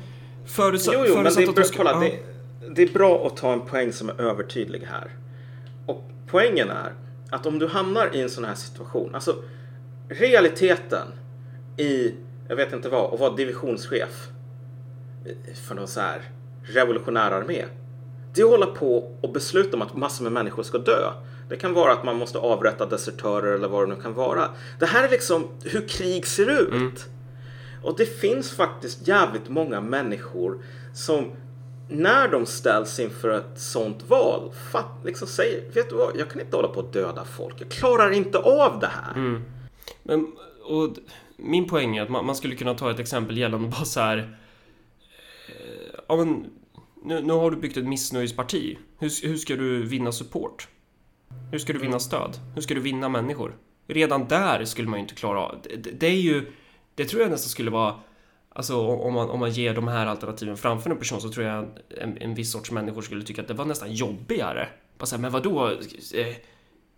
förutsatt, 0.47 0.95
Jo, 0.97 1.05
jo, 1.09 1.15
men 1.15 1.25
det 1.25 1.49
att 1.49 1.57
de 1.57 1.65
ska... 1.65 1.77
kolla, 1.77 2.01
det, 2.01 2.36
det 2.77 2.83
är 2.83 2.93
bra 2.93 3.27
att 3.27 3.37
ta 3.37 3.53
en 3.53 3.61
poäng 3.61 3.93
som 3.93 4.09
är 4.09 4.21
övertydlig 4.21 4.81
här. 4.81 5.11
Och 5.87 6.11
poängen 6.27 6.71
är 6.71 6.93
att 7.31 7.47
om 7.47 7.59
du 7.59 7.67
hamnar 7.67 8.17
i 8.17 8.21
en 8.21 8.31
sån 8.31 8.45
här 8.45 8.55
situation, 8.55 9.15
alltså 9.15 9.37
realiteten 10.09 11.07
i, 11.77 12.15
jag 12.49 12.57
vet 12.57 12.73
inte 12.73 12.89
vad, 12.89 13.15
att 13.15 13.21
vara 13.21 13.35
divisionschef 13.35 14.29
för 15.69 15.75
någon 15.75 15.89
så 15.89 16.01
här 16.01 16.23
revolutionär 16.63 17.31
armé. 17.31 17.65
Det 18.35 18.41
är 18.41 18.45
att 18.45 18.51
hålla 18.51 18.67
på 18.67 19.17
och 19.21 19.33
besluta 19.33 19.77
om 19.77 19.83
att 19.83 19.97
massor 19.97 20.25
med 20.25 20.33
människor 20.33 20.63
ska 20.63 20.79
dö. 20.79 21.13
Det 21.49 21.57
kan 21.57 21.75
vara 21.75 21.93
att 21.93 22.05
man 22.05 22.17
måste 22.17 22.39
avrätta 22.39 22.87
desertörer 22.87 23.53
eller 23.53 23.69
vad 23.69 23.89
det 23.89 23.95
nu 23.95 24.03
kan 24.03 24.15
vara. 24.15 24.49
Det 24.79 24.87
här 24.87 25.05
är 25.05 25.11
liksom 25.11 25.49
hur 25.65 25.89
krig 25.89 26.27
ser 26.27 26.51
ut. 26.51 27.07
Och 27.83 27.97
det 27.97 28.07
finns 28.07 28.51
faktiskt 28.51 29.09
jävligt 29.09 29.49
många 29.49 29.81
människor 29.81 30.59
som 30.95 31.33
när 31.89 32.29
de 32.29 32.47
ställs 32.47 33.01
inför 33.01 33.29
ett 33.31 33.61
sånt 33.61 34.03
val 34.03 34.53
fatt, 34.73 35.05
liksom 35.05 35.29
säger 35.29 35.71
vet 35.71 35.91
du 35.91 35.97
vad, 35.97 36.17
jag 36.17 36.31
kan 36.31 36.41
inte 36.41 36.57
hålla 36.57 36.69
på 36.69 36.81
att 36.81 36.93
döda 36.93 37.25
folk. 37.25 37.61
Jag 37.61 37.71
klarar 37.71 38.11
inte 38.11 38.39
av 38.39 38.81
det 38.81 38.87
här. 38.87 39.15
Mm. 39.15 39.43
Men, 40.03 40.33
och 40.65 40.97
min 41.37 41.69
poäng 41.69 41.97
är 41.97 42.03
att 42.03 42.09
man, 42.09 42.27
man 42.27 42.37
skulle 42.37 42.55
kunna 42.55 42.75
ta 42.75 42.91
ett 42.91 42.99
exempel 43.01 43.39
gällande 43.39 43.69
bara 43.79 43.85
så 43.85 44.01
här. 44.01 44.39
eh, 45.49 46.01
Ja, 46.09 46.17
men 46.17 46.47
nu, 47.05 47.21
nu 47.23 47.33
har 47.33 47.51
du 47.51 47.57
byggt 47.57 47.77
ett 47.77 47.87
missnöjesparti. 47.87 48.79
Hur, 48.99 49.27
hur 49.29 49.37
ska 49.37 49.57
du 49.57 49.83
vinna 49.83 50.13
support? 50.13 50.69
Hur 51.53 51.59
ska 51.59 51.73
du 51.73 51.79
vinna 51.79 51.99
stöd? 52.01 52.39
Hur 52.55 52.63
ska 52.63 52.75
du 52.75 52.81
vinna 52.81 53.09
människor? 53.09 53.57
Redan 53.89 54.29
där 54.29 54.65
skulle 54.65 54.89
man 54.89 54.99
ju 54.99 55.03
inte 55.03 55.15
klara 55.15 55.41
av. 55.41 55.59
Det, 55.63 55.77
det, 55.77 55.91
det 55.91 56.07
är 56.07 56.21
ju, 56.21 56.53
det 56.95 57.05
tror 57.05 57.23
jag 57.23 57.31
nästan 57.31 57.49
skulle 57.49 57.71
vara 57.71 57.95
Alltså 58.57 58.87
om 58.87 59.15
man, 59.15 59.31
om 59.31 59.41
man 59.41 59.51
ger 59.51 59.75
de 59.75 59.89
här 59.89 60.07
alternativen 60.07 60.57
framför 60.57 60.91
en 60.91 60.97
person 60.99 61.21
så 61.21 61.29
tror 61.31 61.47
jag 61.47 61.67
en, 62.01 62.19
en 62.19 62.35
viss 62.35 62.53
sorts 62.53 62.71
människor 62.71 63.03
skulle 63.03 63.25
tycka 63.25 63.43
att 63.43 63.49
det 63.49 63.55
var 63.55 63.65
nästan 63.65 63.93
jobbigare. 63.93 64.69
Bara 64.99 65.07
säga, 65.07 65.21
men 65.21 65.33
vadå? 65.33 65.69
Eh, 66.15 66.37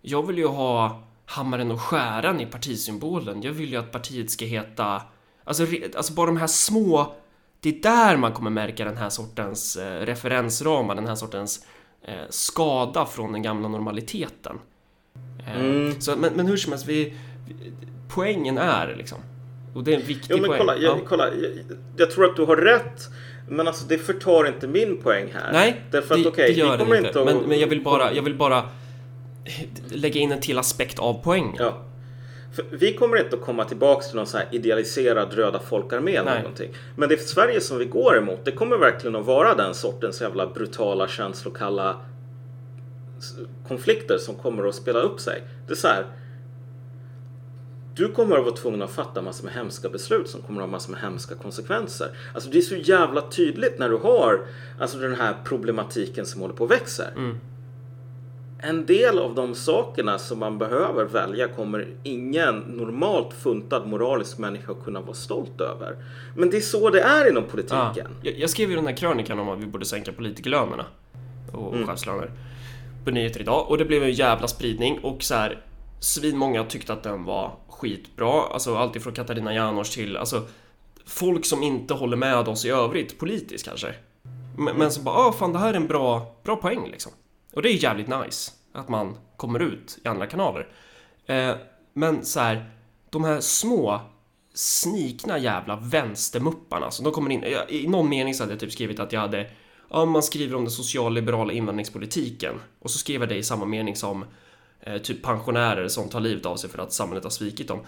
Jag 0.01 0.27
vill 0.27 0.37
ju 0.37 0.47
ha 0.47 1.03
hammaren 1.25 1.71
och 1.71 1.81
skäran 1.81 2.41
i 2.41 2.45
partisymbolen. 2.45 3.41
Jag 3.41 3.51
vill 3.51 3.69
ju 3.71 3.77
att 3.77 3.91
partiet 3.91 4.31
ska 4.31 4.45
heta... 4.45 5.01
Alltså, 5.43 5.65
alltså 5.95 6.13
bara 6.13 6.25
de 6.25 6.37
här 6.37 6.47
små... 6.47 7.13
Det 7.61 7.69
är 7.69 7.81
där 7.81 8.17
man 8.17 8.33
kommer 8.33 8.49
märka 8.49 8.85
den 8.85 8.97
här 8.97 9.09
sortens 9.09 9.75
eh, 9.75 10.05
referensramar, 10.05 10.95
den 10.95 11.07
här 11.07 11.15
sortens 11.15 11.65
eh, 12.01 12.15
skada 12.29 13.05
från 13.05 13.31
den 13.31 13.41
gamla 13.41 13.67
normaliteten. 13.67 14.59
Eh, 15.47 15.59
Mm. 15.61 16.01
så, 16.01 16.15
men, 16.15 16.33
men 16.33 16.47
hur 16.47 16.57
som 16.57 16.71
helst, 16.71 16.87
vi, 16.87 17.13
vi, 17.47 17.71
poängen 18.13 18.57
är 18.57 18.95
liksom... 18.95 19.19
Och 19.73 19.83
det 19.83 19.93
är 19.93 19.95
en 19.99 20.05
viktig 20.05 20.27
Jo 20.29 20.37
men 20.37 20.47
poäng. 20.47 20.59
kolla, 20.59 20.77
jag, 20.77 20.97
Ja. 20.97 21.01
kolla 21.07 21.27
jag, 21.27 21.51
jag 21.97 22.11
tror 22.11 22.25
att 22.25 22.35
du 22.35 22.45
har 22.45 22.57
rätt. 22.57 23.07
Men 23.47 23.67
alltså 23.67 23.85
det 23.87 23.97
förtar 23.97 24.47
inte 24.47 24.67
min 24.67 24.97
poäng 25.01 25.31
här. 25.33 25.51
Nej, 25.53 25.81
Därför 25.91 26.15
att 26.15 26.23
det, 26.23 26.29
okej, 26.29 26.53
det 26.53 26.59
gör 26.59 26.77
kommer 26.77 26.95
inte. 26.95 27.07
inte 27.07 27.19
att... 27.19 27.25
men, 27.25 27.37
men 27.37 27.59
jag 27.59 27.67
vill 27.67 27.83
bara, 27.83 28.13
jag 28.13 28.23
vill 28.23 28.35
bara 28.35 28.63
lägga 29.91 30.19
in 30.21 30.31
en 30.31 30.41
till 30.41 30.57
aspekt 30.57 30.99
av 30.99 31.21
poängen. 31.23 31.55
Ja. 31.59 31.83
För 32.55 32.65
vi 32.71 32.93
kommer 32.93 33.17
inte 33.23 33.35
att 33.35 33.41
komma 33.41 33.65
tillbaks 33.65 34.07
till 34.07 34.15
någon 34.15 34.27
så 34.27 34.37
här 34.37 34.47
idealiserad 34.51 35.33
röda 35.33 35.59
folkarmé 35.59 36.15
eller 36.15 36.31
Nej. 36.31 36.41
någonting. 36.41 36.69
Men 36.95 37.09
det 37.09 37.17
Sverige 37.17 37.61
som 37.61 37.77
vi 37.77 37.85
går 37.85 38.17
emot, 38.17 38.45
det 38.45 38.51
kommer 38.51 38.77
verkligen 38.77 39.15
att 39.15 39.25
vara 39.25 39.55
den 39.55 39.73
sortens 39.75 40.21
jävla 40.21 40.47
brutala, 40.47 41.07
känslokalla 41.07 41.95
konflikter 43.67 44.17
som 44.17 44.35
kommer 44.35 44.67
att 44.67 44.75
spela 44.75 44.99
upp 44.99 45.19
sig. 45.19 45.43
Det 45.67 45.73
är 45.73 45.77
så 45.77 45.87
här. 45.87 46.05
Du 47.95 48.11
kommer 48.11 48.37
att 48.37 48.43
vara 48.45 48.55
tvungen 48.55 48.81
att 48.81 48.91
fatta 48.91 49.21
massor 49.21 49.45
med 49.45 49.53
hemska 49.53 49.89
beslut 49.89 50.29
som 50.29 50.41
kommer 50.41 50.61
att 50.61 50.67
ha 50.67 50.71
massor 50.71 50.91
med 50.91 51.01
hemska 51.01 51.35
konsekvenser. 51.35 52.07
Alltså 52.33 52.49
det 52.49 52.57
är 52.57 52.61
så 52.61 52.75
jävla 52.75 53.21
tydligt 53.21 53.79
när 53.79 53.89
du 53.89 53.97
har 53.97 54.41
alltså 54.79 54.97
den 54.97 55.15
här 55.15 55.35
problematiken 55.43 56.25
som 56.25 56.41
håller 56.41 56.53
på 56.53 56.63
att 56.63 56.71
växa. 56.71 57.03
En 58.61 58.85
del 58.85 59.19
av 59.19 59.35
de 59.35 59.55
sakerna 59.55 60.19
som 60.19 60.39
man 60.39 60.57
behöver 60.57 61.05
välja 61.05 61.47
kommer 61.47 61.87
ingen 62.03 62.55
normalt 62.59 63.33
funtad 63.33 63.87
moralisk 63.87 64.37
människa 64.37 64.73
kunna 64.83 65.01
vara 65.01 65.13
stolt 65.13 65.61
över. 65.61 65.95
Men 66.35 66.49
det 66.49 66.57
är 66.57 66.61
så 66.61 66.89
det 66.89 67.01
är 67.01 67.29
inom 67.29 67.43
Ja. 67.43 67.49
politiken. 67.51 68.11
Jag, 68.23 68.39
jag 68.39 68.49
skrev 68.49 68.69
ju 68.69 68.75
den 68.75 68.87
här 68.87 68.97
krönikan 68.97 69.39
om 69.39 69.49
att 69.49 69.59
vi 69.59 69.65
borde 69.65 69.85
sänka 69.85 70.11
politikerlönerna 70.13 70.85
och 71.53 71.73
Mm. 71.75 71.87
chefslöner 71.87 72.31
på 73.05 73.11
nyheter 73.11 73.39
idag 73.39 73.69
och 73.69 73.77
det 73.77 73.85
blev 73.85 74.03
en 74.03 74.11
jävla 74.11 74.47
spridning 74.47 74.99
och 75.03 75.23
så 75.23 75.33
här 75.35 75.65
svinmånga 75.99 76.63
tyckte 76.63 76.93
att 76.93 77.03
den 77.03 77.23
var 77.25 77.51
skitbra. 77.79 78.43
Alltså 78.43 78.75
allt 78.77 78.95
ifrån 78.95 79.13
Katarina 79.13 79.53
Janouch 79.53 79.93
till 79.93 80.17
alltså 80.17 80.47
folk 81.05 81.45
som 81.45 81.63
inte 81.63 81.93
håller 81.93 82.17
med 82.17 82.47
oss 82.47 82.65
i 82.65 82.69
övrigt 82.69 83.19
politiskt 83.19 83.65
kanske. 83.65 83.93
Men, 84.57 84.75
men 84.77 84.91
som 84.91 85.03
bara, 85.03 85.15
ah 85.15 85.31
fan 85.31 85.53
det 85.53 85.59
här 85.59 85.69
är 85.69 85.77
en 85.77 85.87
bra, 85.87 86.35
bra 86.43 86.55
poäng 86.55 86.87
liksom. 86.91 87.11
Och 87.53 87.61
det 87.61 87.69
är 87.69 87.83
jävligt 87.83 88.07
nice 88.07 88.51
att 88.73 88.89
man 88.89 89.15
kommer 89.37 89.59
ut 89.59 89.99
i 90.03 90.07
andra 90.07 90.27
kanaler. 90.27 90.67
Eh, 91.25 91.55
men 91.93 92.25
så 92.25 92.39
här, 92.39 92.69
de 93.09 93.23
här 93.23 93.39
små 93.39 94.01
snikna 94.53 95.37
jävla 95.37 95.75
vänstermupparna 95.75 96.91
som 96.91 97.03
de 97.03 97.13
kommer 97.13 97.31
in. 97.31 97.41
jag- 97.51 97.71
I 97.71 97.87
någon 97.87 98.09
mening 98.09 98.33
så 98.33 98.43
hade 98.43 98.53
jag 98.53 98.59
typ 98.59 98.71
skrivit 98.71 98.99
att 98.99 99.13
jag 99.13 99.19
hade 99.21 99.49
Ja, 99.91 100.05
man 100.05 100.23
skriver 100.23 100.55
om 100.55 100.63
den 100.63 100.71
socialliberala 100.71 101.53
invandringspolitiken 101.53 102.55
och 102.79 102.91
så 102.91 102.97
skrev 102.97 103.21
jag 103.21 103.29
det 103.29 103.35
i 103.35 103.43
samma 103.43 103.65
mening 103.65 103.95
som 103.95 104.25
eh, 104.81 104.97
typ 104.97 105.23
pensionärer 105.23 105.87
som 105.87 106.09
tar 106.09 106.19
livet 106.19 106.45
av 106.45 106.55
sig 106.55 106.69
för 106.69 106.79
att 106.79 106.93
samhället 106.93 107.23
har 107.23 107.31
svikit 107.31 107.67
dem. 107.67 107.79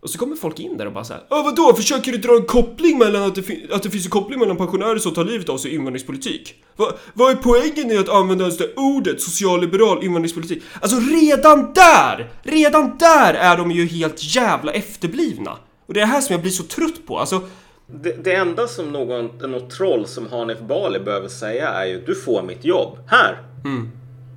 Och 0.00 0.10
så 0.10 0.18
kommer 0.18 0.36
folk 0.36 0.60
in 0.60 0.76
där 0.76 0.86
och 0.86 0.92
bara 0.92 1.04
såhär 1.04 1.22
Ja 1.30 1.42
vadå, 1.42 1.74
försöker 1.74 2.12
du 2.12 2.18
dra 2.18 2.36
en 2.36 2.44
koppling 2.44 2.98
mellan 2.98 3.22
att 3.22 3.34
det, 3.34 3.72
att 3.72 3.82
det 3.82 3.90
finns 3.90 4.04
en 4.04 4.10
koppling 4.10 4.38
mellan 4.38 4.56
pensionärer 4.56 4.98
som 4.98 5.14
tar 5.14 5.24
livet 5.24 5.48
av 5.48 5.58
sig 5.58 5.68
och 5.68 5.74
invandringspolitik? 5.74 6.54
Va, 6.76 6.92
vad 7.14 7.30
är 7.30 7.36
poängen 7.36 7.90
i 7.90 7.98
att 7.98 8.08
använda 8.08 8.44
ens 8.44 8.58
det 8.58 8.74
ordet 8.76 9.22
socialliberal 9.22 10.04
invandringspolitik? 10.04 10.62
Alltså 10.80 10.96
redan 10.96 11.72
där! 11.72 12.30
Redan 12.42 12.98
där 12.98 13.34
är 13.34 13.56
de 13.56 13.70
ju 13.70 13.86
helt 13.86 14.36
jävla 14.36 14.72
efterblivna! 14.72 15.56
Och 15.86 15.94
det 15.94 16.00
är 16.00 16.06
det 16.06 16.12
här 16.12 16.20
som 16.20 16.32
jag 16.32 16.42
blir 16.42 16.52
så 16.52 16.62
trött 16.62 17.06
på, 17.06 17.18
alltså 17.18 17.42
Det, 17.86 18.24
det 18.24 18.34
enda 18.34 18.68
som 18.68 18.92
någon, 18.92 19.26
något 19.50 19.70
troll 19.70 20.06
som 20.06 20.26
Hanif 20.26 20.60
Bali 20.60 20.98
behöver 20.98 21.28
säga 21.28 21.68
är 21.68 21.86
ju 21.86 22.00
du 22.00 22.14
får 22.14 22.42
mitt 22.42 22.64
jobb. 22.64 22.98
Här! 23.08 23.42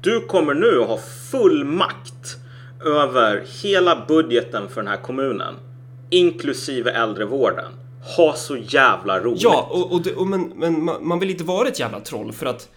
Du 0.01 0.21
kommer 0.21 0.53
nu 0.53 0.81
att 0.81 0.87
ha 0.87 0.99
full 1.31 1.65
makt 1.65 2.37
över 2.85 3.45
hela 3.63 4.05
budgeten 4.05 4.69
för 4.69 4.81
den 4.81 4.87
här 4.87 5.01
kommunen. 5.01 5.55
Inklusive 6.09 6.91
äldrevården. 6.91 7.71
Ha 8.17 8.33
så 8.33 8.57
jävla 8.57 9.19
roligt. 9.19 9.41
Ja, 9.41 9.67
och, 9.71 9.91
och, 9.91 10.01
det, 10.01 10.15
och 10.15 10.27
men, 10.27 10.41
men 10.55 10.83
man, 10.83 11.07
man 11.07 11.19
vill 11.19 11.29
inte 11.29 11.43
vara 11.43 11.67
ett 11.67 11.79
jävla 11.79 11.99
troll 11.99 12.31
för 12.31 12.45
att 12.45 12.69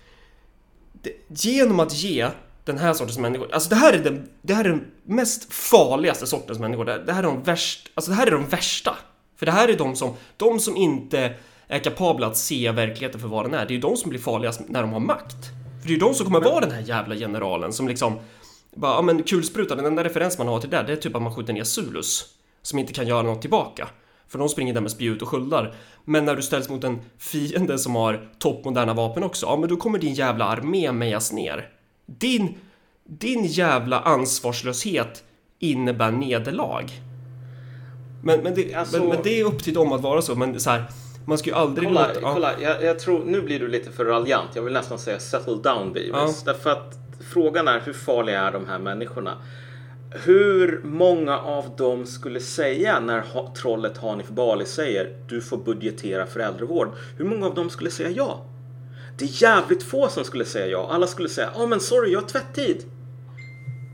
det, 1.02 1.12
genom 1.28 1.80
att 1.80 1.94
ge 1.94 2.28
den 2.64 2.78
här 2.78 2.94
sortens 2.94 3.18
människor, 3.18 3.48
alltså 3.52 3.68
det 3.68 3.76
här 3.76 3.92
är 3.92 3.98
den, 3.98 4.28
det 4.42 4.54
här 4.54 4.64
är 4.64 4.68
den 4.68 4.84
mest 5.04 5.54
farligaste 5.54 6.26
sortens 6.26 6.58
människor. 6.58 6.84
Det, 6.84 7.02
det 7.06 7.12
här 7.12 7.22
är 7.22 7.26
de 7.26 7.42
värsta, 7.42 7.90
alltså 7.94 8.10
det 8.10 8.16
här 8.16 8.26
är 8.26 8.30
de 8.30 8.48
värsta. 8.48 8.96
För 9.36 9.46
det 9.46 9.52
här 9.52 9.68
är 9.68 9.78
de 9.78 9.96
som, 9.96 10.14
de 10.36 10.60
som 10.60 10.76
inte 10.76 11.34
är 11.68 11.78
kapabla 11.78 12.26
att 12.26 12.36
se 12.36 12.70
verkligheten 12.70 13.20
för 13.20 13.28
vad 13.28 13.44
den 13.44 13.54
är. 13.54 13.66
Det 13.66 13.72
är 13.72 13.74
ju 13.74 13.80
de 13.80 13.96
som 13.96 14.10
blir 14.10 14.20
farligast 14.20 14.60
när 14.68 14.80
de 14.82 14.92
har 14.92 15.00
makt. 15.00 15.36
För 15.82 15.88
det 15.88 15.94
är 15.94 15.94
ju 15.94 16.00
de 16.00 16.14
som 16.14 16.26
kommer 16.26 16.40
vara 16.40 16.60
den 16.60 16.70
här 16.70 16.82
jävla 16.82 17.14
generalen 17.14 17.72
som 17.72 17.88
liksom 17.88 18.18
bara, 18.74 18.94
ja 18.94 19.02
men 19.02 19.22
kulsprutan, 19.22 19.76
den 19.76 19.86
enda 19.86 20.04
referens 20.04 20.38
man 20.38 20.48
har 20.48 20.60
till 20.60 20.70
det, 20.70 20.82
det 20.82 20.92
är 20.92 20.96
typ 20.96 21.16
att 21.16 21.22
man 21.22 21.34
skjuter 21.34 21.52
ner 21.52 21.64
Zulus. 21.64 22.24
Som 22.62 22.78
inte 22.78 22.92
kan 22.92 23.06
göra 23.06 23.22
något 23.22 23.40
tillbaka. 23.40 23.88
För 24.28 24.38
de 24.38 24.48
springer 24.48 24.74
där 24.74 24.80
med 24.80 24.90
spjut 24.90 25.22
och 25.22 25.28
sköldar. 25.28 25.74
Men 26.04 26.24
när 26.24 26.36
du 26.36 26.42
ställs 26.42 26.68
mot 26.68 26.84
en 26.84 27.00
fiende 27.18 27.78
som 27.78 27.94
har 27.94 28.28
toppmoderna 28.38 28.94
vapen 28.94 29.22
också, 29.22 29.46
ja 29.46 29.56
men 29.56 29.68
då 29.68 29.76
kommer 29.76 29.98
din 29.98 30.14
jävla 30.14 30.44
armé 30.44 30.92
mejas 30.92 31.32
ner. 31.32 31.68
Din, 32.06 32.54
din 33.04 33.44
jävla 33.44 34.00
ansvarslöshet 34.00 35.24
innebär 35.58 36.10
nederlag. 36.10 36.84
Men, 38.24 38.40
men, 38.40 38.54
det, 38.54 38.74
Alltså- 38.74 38.98
men, 38.98 39.08
men 39.08 39.18
det 39.24 39.40
är 39.40 39.44
upp 39.44 39.64
till 39.64 39.74
dem 39.74 39.92
att 39.92 40.00
vara 40.00 40.22
så, 40.22 40.34
men 40.34 40.60
så 40.60 40.70
här, 40.70 40.84
man 41.24 41.38
ska 41.38 41.50
ju 41.50 41.56
aldrig 41.56 41.88
Kolla, 41.88 42.08
låta... 42.08 42.20
ja. 42.20 42.32
kolla 42.32 42.60
jag, 42.60 42.82
jag 42.84 42.98
tror, 42.98 43.24
nu 43.24 43.42
blir 43.42 43.60
du 43.60 43.68
lite 43.68 43.90
för 43.90 44.04
raljant. 44.04 44.50
Jag 44.54 44.62
vill 44.62 44.72
nästan 44.72 44.98
säga 44.98 45.18
settle 45.18 45.54
down 45.54 45.92
Beavis. 45.92 46.42
Därför 46.42 46.70
att 46.70 46.98
frågan 47.32 47.68
är 47.68 47.80
hur 47.80 47.92
farliga 47.92 48.40
är 48.40 48.52
de 48.52 48.66
här 48.66 48.78
människorna? 48.78 49.36
Hur 50.10 50.80
många 50.84 51.38
av 51.38 51.76
dem 51.76 52.06
skulle 52.06 52.40
säga 52.40 53.00
när 53.00 53.20
ha, 53.20 53.54
trollet 53.54 53.98
Hanif 53.98 54.28
Bali 54.28 54.66
säger 54.66 55.16
du 55.28 55.40
får 55.40 55.56
budgetera 55.56 56.26
för 56.26 56.40
äldrevård? 56.40 56.88
Hur 57.16 57.24
många 57.24 57.46
av 57.46 57.54
dem 57.54 57.70
skulle 57.70 57.90
säga 57.90 58.10
ja? 58.10 58.44
Det 59.18 59.24
är 59.24 59.42
jävligt 59.42 59.82
få 59.82 60.08
som 60.08 60.24
skulle 60.24 60.44
säga 60.44 60.66
ja. 60.66 60.88
Alla 60.90 61.06
skulle 61.06 61.28
säga 61.28 61.50
ja 61.54 61.66
men 61.66 61.80
sorry 61.80 62.12
jag 62.12 62.20
har 62.20 62.28
tvättid. 62.28 62.84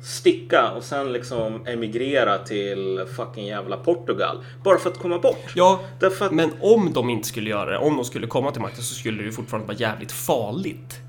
Sticka 0.02 0.70
och 0.70 0.82
sen 0.82 1.12
liksom 1.12 1.66
emigrera 1.66 2.38
till 2.38 3.04
fucking 3.16 3.46
jävla 3.46 3.76
Portugal. 3.76 4.44
Bara 4.64 4.78
för 4.78 4.90
att 4.90 4.98
komma 4.98 5.18
bort. 5.18 5.52
Ja, 5.54 5.80
att 6.00 6.32
men 6.32 6.50
om 6.60 6.92
de 6.92 7.10
inte 7.10 7.28
skulle 7.28 7.50
göra 7.50 7.70
det, 7.70 7.78
om 7.78 7.96
de 7.96 8.04
skulle 8.04 8.26
komma 8.26 8.50
till 8.50 8.62
makten 8.62 8.82
så 8.82 8.94
skulle 8.94 9.18
det 9.18 9.24
ju 9.24 9.32
fortfarande 9.32 9.66
vara 9.66 9.76
jävligt 9.76 10.12
farligt. 10.12 11.00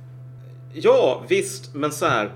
Ja, 0.74 1.24
visst, 1.30 1.74
men 1.74 1.92
så 1.92 2.06
här. 2.06 2.32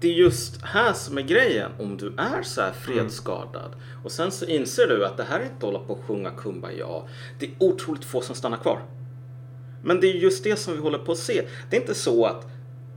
Det 0.00 0.08
är 0.08 0.12
just 0.12 0.62
här 0.62 0.92
som 0.92 1.18
är 1.18 1.22
grejen. 1.22 1.70
Om 1.78 1.96
du 1.96 2.06
är 2.16 2.42
så 2.42 2.60
här 2.60 2.72
fredsskadad 2.72 3.76
och 4.04 4.12
sen 4.12 4.30
så 4.30 4.44
inser 4.44 4.86
du 4.86 5.06
att 5.06 5.16
det 5.16 5.24
här 5.24 5.40
är 5.40 5.42
inte 5.42 5.56
att 5.56 5.62
hålla 5.62 5.78
på 5.78 5.92
och 5.92 6.04
sjunga 6.06 6.30
Kumbaya. 6.30 7.02
Det 7.38 7.46
är 7.46 7.52
otroligt 7.58 8.04
få 8.04 8.20
som 8.20 8.34
stannar 8.34 8.56
kvar. 8.56 8.80
Men 9.82 10.00
det 10.00 10.06
är 10.06 10.14
just 10.14 10.44
det 10.44 10.56
som 10.56 10.74
vi 10.74 10.80
håller 10.80 10.98
på 10.98 11.12
att 11.12 11.18
se. 11.18 11.42
Det 11.70 11.76
är 11.76 11.80
inte 11.80 11.94
så 11.94 12.26
att 12.26 12.46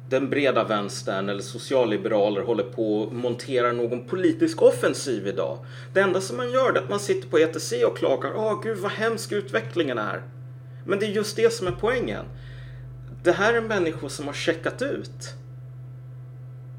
den 0.09 0.29
breda 0.29 0.63
vänstern 0.63 1.29
eller 1.29 1.41
socialliberaler 1.41 2.41
håller 2.41 2.63
på 2.63 3.01
och 3.01 3.13
monterar 3.13 3.73
någon 3.73 4.07
politisk 4.07 4.61
offensiv 4.61 5.27
idag. 5.27 5.57
Det 5.93 6.01
enda 6.01 6.21
som 6.21 6.37
man 6.37 6.51
gör 6.51 6.73
är 6.73 6.77
att 6.77 6.89
man 6.89 6.99
sitter 6.99 7.29
på 7.29 7.39
ETC 7.39 7.73
och 7.87 7.97
klagar. 7.97 8.33
Åh 8.35 8.61
gud 8.63 8.77
vad 8.77 8.91
hemsk 8.91 9.31
utvecklingen 9.31 9.97
är. 9.97 10.23
Men 10.85 10.99
det 10.99 11.05
är 11.05 11.09
just 11.09 11.35
det 11.35 11.53
som 11.53 11.67
är 11.67 11.71
poängen. 11.71 12.25
Det 13.23 13.31
här 13.31 13.53
är 13.53 13.61
människor 13.61 14.09
som 14.09 14.27
har 14.27 14.33
checkat 14.33 14.81
ut. 14.81 15.33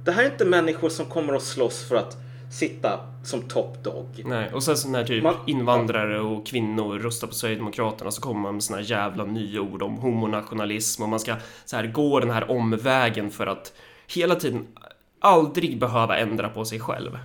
Det 0.04 0.12
här 0.12 0.24
är 0.24 0.30
inte 0.30 0.44
människor 0.44 0.88
som 0.88 1.06
kommer 1.06 1.34
att 1.34 1.42
slåss 1.42 1.84
för 1.84 1.96
att 1.96 2.23
sitta 2.54 3.00
som 3.24 3.42
top 3.42 3.84
dog. 3.84 4.22
Nej, 4.24 4.50
och 4.52 4.62
sen 4.62 4.76
så 4.76 4.88
när 4.88 5.04
typ 5.04 5.22
Man- 5.22 5.34
invandrare 5.46 6.20
och 6.20 6.46
kvinnor 6.46 6.98
röstar 6.98 7.28
på 7.28 7.34
Sverigedemokraterna 7.34 8.10
så 8.10 8.20
kommer 8.22 8.40
man 8.40 8.54
med 8.54 8.62
såna 8.62 8.80
jävla 8.80 9.24
nya 9.24 9.60
ord 9.60 9.82
om 9.82 9.96
homonationalism 9.96 11.02
och 11.02 11.08
man 11.08 11.20
ska 11.20 11.34
så 11.64 11.76
här 11.76 11.86
gå 11.86 12.20
den 12.20 12.30
här 12.30 12.50
omvägen 12.50 13.30
för 13.30 13.46
att 13.46 13.72
hela 14.14 14.34
tiden 14.34 14.66
aldrig 15.20 15.80
behöva 15.80 16.18
ändra 16.18 16.48
på 16.48 16.64
sig 16.64 16.80
själv. 16.80 17.18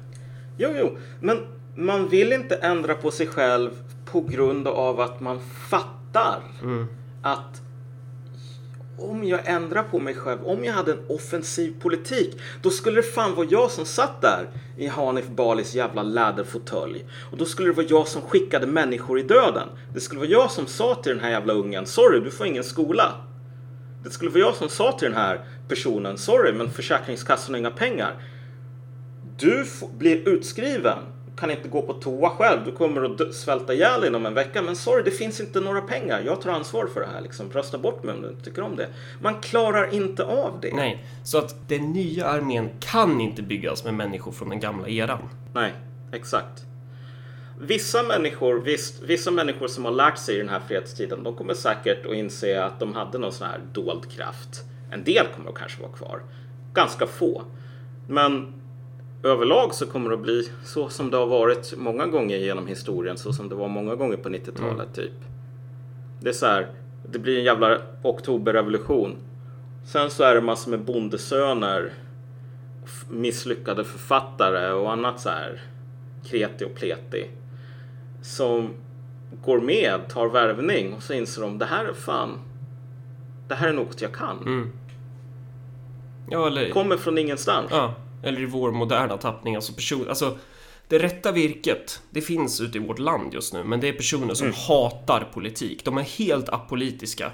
Jo, 0.58 0.70
jo, 0.80 0.98
men 1.22 1.38
man 1.78 2.08
vill 2.10 2.34
inte 2.34 2.56
ändra 2.56 2.94
på 2.94 3.12
sig 3.12 3.28
själv 3.28 3.70
på 4.12 4.22
grund 4.22 4.68
av 4.68 5.00
att 5.00 5.22
man 5.22 5.40
fattar 5.70 6.40
att 7.24 7.62
om 9.04 9.24
jag 9.24 9.40
ändrar 9.46 9.84
på 9.84 10.00
mig 10.00 10.16
själv, 10.16 10.46
om 10.46 10.66
jag 10.66 10.74
hade 10.74 10.92
en 10.92 11.06
offensiv 11.08 11.74
politik, 11.82 12.40
då 12.62 12.70
skulle 12.70 12.96
det 12.96 13.08
fan 13.08 13.36
vara 13.36 13.48
jag 13.50 13.72
som 13.72 13.86
satt 13.86 14.22
där 14.22 14.50
i 14.78 14.88
Hanif 14.88 15.28
Balis 15.28 15.74
jävla 15.74 16.04
läderfåtölj. 16.04 17.06
Och 17.32 17.38
då 17.38 17.46
skulle 17.46 17.70
det 17.70 17.76
vara 17.76 17.88
jag 17.90 18.08
som 18.08 18.22
skickade 18.22 18.68
människor 18.68 19.20
i 19.20 19.24
döden. 19.24 19.68
Det 19.94 20.00
skulle 20.00 20.20
vara 20.20 20.30
jag 20.30 20.52
som 20.52 20.68
sa 20.68 20.96
till 20.96 21.12
den 21.12 21.22
här 21.22 21.32
jävla 21.32 21.54
ungen, 21.54 21.86
sorry, 21.86 22.20
du 22.20 22.32
får 22.32 22.48
ingen 22.48 22.64
skola. 22.64 23.14
Det 24.04 24.10
skulle 24.10 24.32
vara 24.32 24.40
jag 24.40 24.56
som 24.56 24.70
sa 24.70 24.92
till 24.92 25.08
den 25.08 25.18
här 25.18 25.46
personen, 25.68 26.18
sorry, 26.18 26.54
men 26.54 26.70
Försäkringskassan 26.70 27.54
har 27.54 27.60
inga 27.60 27.72
pengar. 27.72 28.24
Du 29.38 29.66
blir 29.98 30.30
utskriven 30.30 30.98
kan 31.40 31.52
inte 31.52 31.68
gå 31.70 31.82
på 31.82 31.94
toa 31.94 32.30
själv. 32.30 32.60
Du 32.66 32.72
kommer 32.72 33.02
att 33.02 33.34
svälta 33.34 33.74
ihjäl 33.74 34.06
inom 34.06 34.26
en 34.26 34.34
vecka. 34.34 34.62
Men 34.62 34.76
sorry, 34.76 35.04
det 35.04 35.12
finns 35.12 35.40
inte 35.40 35.60
några 35.60 35.82
pengar. 35.82 36.22
Jag 36.26 36.42
tar 36.42 36.52
ansvar 36.52 36.88
för 36.88 37.00
det 37.00 37.08
här. 37.08 37.22
Liksom. 37.22 37.52
Rösta 37.52 37.78
bort 37.78 38.04
mig 38.04 38.16
om 38.16 38.22
du 38.22 38.30
inte 38.30 38.44
tycker 38.44 38.62
om 38.62 38.76
det. 38.76 38.88
Man 39.22 39.42
klarar 39.42 39.94
inte 39.94 40.24
av 40.24 40.60
det. 40.62 40.76
Nej, 40.76 41.06
så 41.24 41.38
att 41.38 41.70
den 41.70 41.92
nya 41.92 42.26
armén 42.26 42.70
kan 42.80 43.22
inte 43.22 43.42
byggas 43.42 43.84
med 43.84 43.94
människor 43.94 44.32
från 44.32 44.50
den 44.50 44.60
gamla 44.60 44.88
eran. 44.88 45.30
Nej, 45.54 45.74
exakt. 46.14 46.64
Vissa 47.62 48.04
människor, 48.04 48.62
visst, 48.62 49.02
vissa 49.02 49.32
människor 49.32 49.68
som 49.68 49.86
har 49.86 49.92
lärt 49.92 50.18
sig 50.18 50.36
i 50.36 50.38
den 50.38 50.50
här 50.50 50.62
fredstiden, 50.68 51.24
de 51.24 51.36
kommer 51.36 51.54
säkert 51.54 52.06
att 52.06 52.14
inse 52.14 52.64
att 52.64 52.80
de 52.80 52.94
hade 52.94 53.18
någon 53.18 53.32
sån 53.32 53.48
här 53.48 53.60
dold 53.74 54.12
kraft. 54.12 54.64
En 54.92 55.04
del 55.04 55.26
kommer 55.36 55.50
att 55.50 55.58
kanske 55.58 55.82
vara 55.82 55.92
kvar. 55.92 56.22
Ganska 56.74 57.08
få. 57.08 57.44
Men 58.08 58.59
överlag 59.24 59.74
så 59.74 59.86
kommer 59.86 60.10
det 60.10 60.16
att 60.16 60.22
bli 60.22 60.50
så 60.64 60.90
som 60.90 61.12
det 61.12 61.18
har 61.18 61.28
varit 61.28 61.74
många 61.78 62.08
gånger 62.08 62.38
genom 62.38 62.68
historien, 62.68 63.18
så 63.18 63.34
som 63.34 63.50
det 63.50 63.56
var 63.56 63.68
många 63.68 63.96
gånger 63.96 64.18
på 64.18 64.30
90-talet 64.30 64.80
mm. 64.80 64.94
typ. 64.94 65.14
Det 66.22 66.30
är 66.30 66.34
så 66.34 66.46
här, 66.46 66.68
det 67.12 67.20
blir 67.20 67.38
en 67.38 67.44
jävla 67.44 67.78
oktoberrevolution. 68.04 69.16
Sen 69.86 70.10
så 70.10 70.24
är 70.24 70.36
det 70.36 70.42
massor 70.42 70.72
med 70.72 70.80
bondesöner, 70.80 71.94
misslyckade 73.10 73.84
författare 73.84 74.72
och 74.72 74.92
annat 74.92 75.20
så 75.20 75.30
här 75.30 75.62
kreti 76.26 76.66
och 76.66 76.76
pleti. 76.76 77.28
Som 78.22 78.74
går 79.44 79.62
med, 79.62 80.10
tar 80.10 80.28
värvning 80.28 80.94
och 80.94 81.04
så 81.04 81.14
inser 81.14 81.42
de 81.42 81.58
det 81.58 81.66
här 81.66 81.86
är 81.86 81.94
fan, 81.94 82.40
det 83.48 83.56
här 83.56 83.68
är 83.68 83.74
något 83.74 84.02
jag 84.02 84.14
kan. 84.14 84.38
Mm. 84.38 84.72
Ja, 86.30 86.48
eller... 86.48 86.70
Kommer 86.70 86.98
från 86.98 87.18
ingenstans. 87.18 87.68
Ja. 87.72 87.94
Eller 88.24 88.42
i 88.42 88.46
vår 88.46 88.72
moderna 88.72 89.18
tappning, 89.18 89.56
alltså 89.56 89.74
person, 89.74 90.10
alltså 90.10 90.38
det 90.88 91.00
rätta 91.00 91.32
virket, 91.32 92.02
det 92.10 92.22
finns 92.22 92.62
ute 92.62 92.78
i 92.78 92.82
vårt 92.82 93.00
land 93.00 93.34
just 93.34 93.54
nu, 93.54 93.64
men 93.64 93.80
det 93.80 93.88
är 93.88 93.94
personer 93.94 94.34
som 94.34 94.48
mm. 94.48 94.58
hatar 94.68 95.30
politik. 95.34 95.86
De 95.86 95.98
är 95.98 96.02
helt 96.02 96.50
apolitiska. 96.50 97.32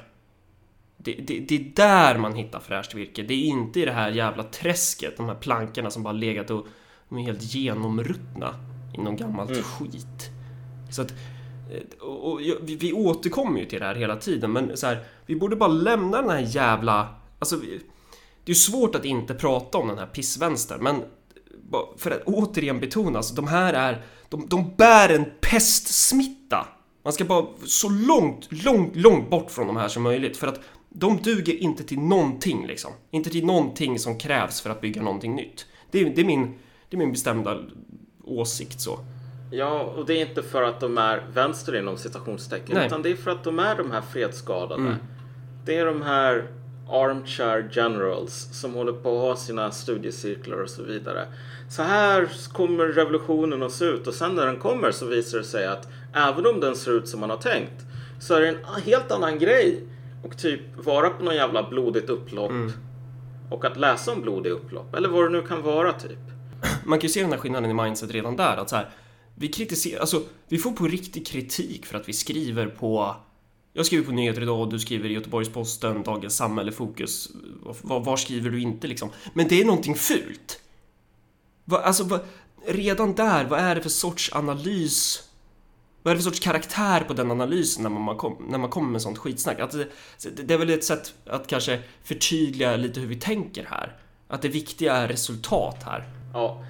Det, 0.97 1.13
det, 1.13 1.39
det, 1.39 1.55
är 1.55 1.71
där 1.75 2.17
man 2.17 2.35
hittar 2.35 2.59
fräscht 2.59 2.95
virke. 2.95 3.23
Det 3.23 3.33
är 3.33 3.43
inte 3.43 3.79
i 3.79 3.85
det 3.85 3.91
här 3.91 4.11
jävla 4.11 4.43
träsket, 4.43 5.17
de 5.17 5.25
här 5.25 5.35
plankorna 5.35 5.91
som 5.91 6.03
bara 6.03 6.13
legat 6.13 6.49
och 6.49 6.67
de 7.09 7.17
är 7.17 7.23
helt 7.23 7.43
genomruttna 7.43 8.55
i 8.93 8.97
någon 8.97 9.15
gammalt 9.15 9.49
mm. 9.49 9.63
skit. 9.63 10.29
Så 10.91 11.01
att, 11.01 11.11
eh, 11.71 12.07
och, 12.07 12.31
och, 12.31 12.39
vi, 12.61 12.75
vi 12.75 12.93
återkommer 12.93 13.59
ju 13.59 13.65
till 13.65 13.79
det 13.79 13.85
här 13.85 13.95
hela 13.95 14.15
tiden, 14.15 14.51
men 14.51 14.77
så 14.77 14.87
här, 14.87 14.99
vi 15.25 15.35
borde 15.35 15.55
bara 15.55 15.69
lämna 15.69 16.21
den 16.21 16.29
här 16.29 16.45
jävla... 16.47 17.15
Alltså, 17.39 17.59
det 18.45 18.51
är 18.51 18.55
svårt 18.55 18.95
att 18.95 19.05
inte 19.05 19.33
prata 19.33 19.77
om 19.77 19.87
den 19.87 19.97
här 19.97 20.05
pissvänstern, 20.05 20.83
men 20.83 21.03
för 21.97 22.11
att 22.11 22.23
återigen 22.25 22.79
betona, 22.79 23.17
alltså, 23.17 23.35
de 23.35 23.47
här 23.47 23.73
är, 23.73 24.01
de, 24.29 24.47
de 24.47 24.75
bär 24.77 25.09
en 25.09 25.25
pestsmitta. 25.41 26.67
Man 27.03 27.13
ska 27.13 27.25
bara 27.25 27.45
så 27.65 27.89
långt, 27.89 28.47
långt, 28.51 28.95
långt 28.95 29.29
bort 29.29 29.51
från 29.51 29.67
de 29.67 29.77
här 29.77 29.87
som 29.87 30.03
möjligt 30.03 30.37
för 30.37 30.47
att 30.47 30.59
de 30.89 31.17
duger 31.17 31.53
inte 31.53 31.83
till 31.83 31.99
någonting 31.99 32.67
liksom. 32.67 32.91
Inte 33.11 33.29
till 33.29 33.45
någonting 33.45 33.99
som 33.99 34.17
krävs 34.17 34.61
för 34.61 34.69
att 34.69 34.81
bygga 34.81 35.01
någonting 35.01 35.35
nytt. 35.35 35.65
Det 35.91 35.99
är, 35.99 36.09
det 36.15 36.21
är, 36.21 36.25
min, 36.25 36.53
det 36.89 36.95
är 36.95 36.97
min 36.97 37.11
bestämda 37.11 37.59
åsikt 38.23 38.81
så. 38.81 38.99
Ja, 39.51 39.81
och 39.81 40.05
det 40.05 40.13
är 40.13 40.29
inte 40.29 40.43
för 40.43 40.63
att 40.63 40.79
de 40.79 40.97
är 40.97 41.27
vänster 41.33 41.79
inom 41.79 41.97
citationstecken, 41.97 42.77
utan 42.77 43.01
det 43.01 43.09
är 43.09 43.15
för 43.15 43.31
att 43.31 43.43
de 43.43 43.59
är 43.59 43.75
de 43.75 43.91
här 43.91 44.01
fredsskadade. 44.01 44.81
Mm. 44.81 44.95
Det 45.65 45.77
är 45.77 45.85
de 45.85 46.01
här 46.01 46.47
armchair 46.89 47.69
generals 47.71 48.49
som 48.51 48.73
håller 48.73 48.93
på 48.93 49.15
att 49.15 49.21
ha 49.21 49.35
sina 49.35 49.71
studiecirklar 49.71 50.61
och 50.61 50.69
så 50.69 50.83
vidare. 50.83 51.27
Så 51.69 51.83
här 51.83 52.29
kommer 52.53 52.85
revolutionen 52.85 53.63
att 53.63 53.71
se 53.71 53.85
ut 53.85 54.07
och 54.07 54.13
sen 54.13 54.35
när 54.35 54.45
den 54.45 54.59
kommer 54.59 54.91
så 54.91 55.05
visar 55.05 55.37
det 55.37 55.43
sig 55.43 55.67
att 55.67 55.87
även 56.13 56.45
om 56.45 56.59
den 56.59 56.75
ser 56.75 56.91
ut 56.91 57.07
som 57.07 57.19
man 57.19 57.29
har 57.29 57.37
tänkt 57.37 57.85
så 58.19 58.33
är 58.33 58.41
det 58.41 58.47
en 58.47 58.65
helt 58.83 59.11
annan 59.11 59.39
grej 59.39 59.83
och 60.23 60.37
typ 60.37 60.61
vara 60.85 61.09
på 61.09 61.23
någon 61.23 61.35
jävla 61.35 61.69
blodigt 61.69 62.09
upplopp 62.09 62.51
mm. 62.51 62.71
och 63.51 63.65
att 63.65 63.77
läsa 63.77 64.11
om 64.11 64.21
blodiga 64.21 64.53
upplopp 64.53 64.95
eller 64.95 65.09
vad 65.09 65.23
det 65.23 65.29
nu 65.29 65.41
kan 65.41 65.61
vara 65.61 65.93
typ. 65.93 66.19
Man 66.85 66.99
kan 66.99 67.07
ju 67.07 67.13
se 67.13 67.21
den 67.21 67.31
här 67.31 67.39
skillnaden 67.39 67.71
i 67.71 67.73
mindset 67.73 68.11
redan 68.11 68.35
där 68.35 68.57
att 68.57 68.69
så 68.69 68.75
här, 68.75 68.89
vi 69.35 69.47
kritiserar, 69.47 69.99
alltså 69.99 70.21
vi 70.47 70.57
får 70.57 70.71
på 70.71 70.87
riktig 70.87 71.27
kritik 71.27 71.85
för 71.85 71.97
att 71.97 72.09
vi 72.09 72.13
skriver 72.13 72.67
på 72.67 73.15
jag 73.77 73.85
skriver 73.85 74.05
på 74.05 74.11
Nyheter 74.11 74.41
idag 74.41 74.59
och 74.59 74.69
du 74.69 74.79
skriver 74.79 75.09
i 75.09 75.13
Göteborgs-Posten, 75.13 76.03
Dagens 76.03 76.35
Samhälle, 76.35 76.71
Fokus. 76.71 77.29
Var, 77.81 77.99
var, 77.99 78.17
skriver 78.17 78.49
du 78.49 78.61
inte 78.61 78.87
liksom? 78.87 79.09
Men 79.33 79.47
det 79.47 79.61
är 79.61 79.65
någonting 79.65 79.95
fult. 79.95 80.59
Va, 81.65 81.77
alltså, 81.77 82.03
va, 82.03 82.19
redan 82.67 83.15
där, 83.15 83.45
vad 83.45 83.59
är 83.59 83.75
det 83.75 83.81
för 83.81 83.89
sorts 83.89 84.33
analys? 84.33 85.23
Vad 86.03 86.11
är 86.11 86.15
det 86.15 86.23
för 86.23 86.29
sorts 86.29 86.39
karaktär 86.39 87.01
på 87.01 87.13
den 87.13 87.31
analysen 87.31 87.83
när 87.83 87.89
man, 87.89 88.17
kom, 88.17 88.45
när 88.49 88.57
man 88.57 88.69
kommer 88.69 88.89
med 88.89 89.01
sånt 89.01 89.17
skitsnack? 89.17 89.59
Att 89.59 89.71
det, 89.71 89.87
det 90.43 90.53
är 90.53 90.57
väl 90.57 90.69
ett 90.69 90.83
sätt 90.83 91.13
att 91.25 91.47
kanske 91.47 91.79
förtydliga 92.03 92.75
lite 92.75 92.99
hur 92.99 93.07
vi 93.07 93.15
tänker 93.15 93.65
här. 93.69 93.97
Att 94.27 94.41
det 94.41 94.49
viktiga 94.49 94.93
är 94.95 95.07
resultat 95.07 95.83
här. 95.85 96.03
Ja, 96.33 96.65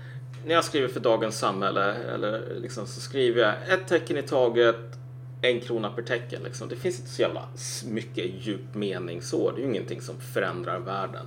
när 0.46 0.54
jag 0.54 0.66
skriver 0.66 0.88
för 0.88 1.00
Dagens 1.00 1.40
Samhälle 1.40 1.94
eller 1.94 2.60
liksom, 2.60 2.88
så 2.88 3.02
skriver 3.02 3.42
jag 3.42 3.80
ett 3.80 3.88
tecken 3.88 4.18
i 4.18 4.24
taget 4.24 5.05
en 5.42 5.60
krona 5.60 5.90
per 5.90 6.02
tecken. 6.02 6.44
Liksom. 6.44 6.70
Det 6.70 6.76
finns 6.76 7.00
inte 7.00 7.12
så 7.12 7.22
jävla 7.22 7.48
mycket 7.86 8.26
djup 8.40 8.76
mening 8.76 9.22
så. 9.22 9.52
Det 9.52 9.58
är 9.58 9.62
ju 9.62 9.70
ingenting 9.70 10.02
som 10.02 10.16
förändrar 10.20 10.80
världen. 10.80 11.26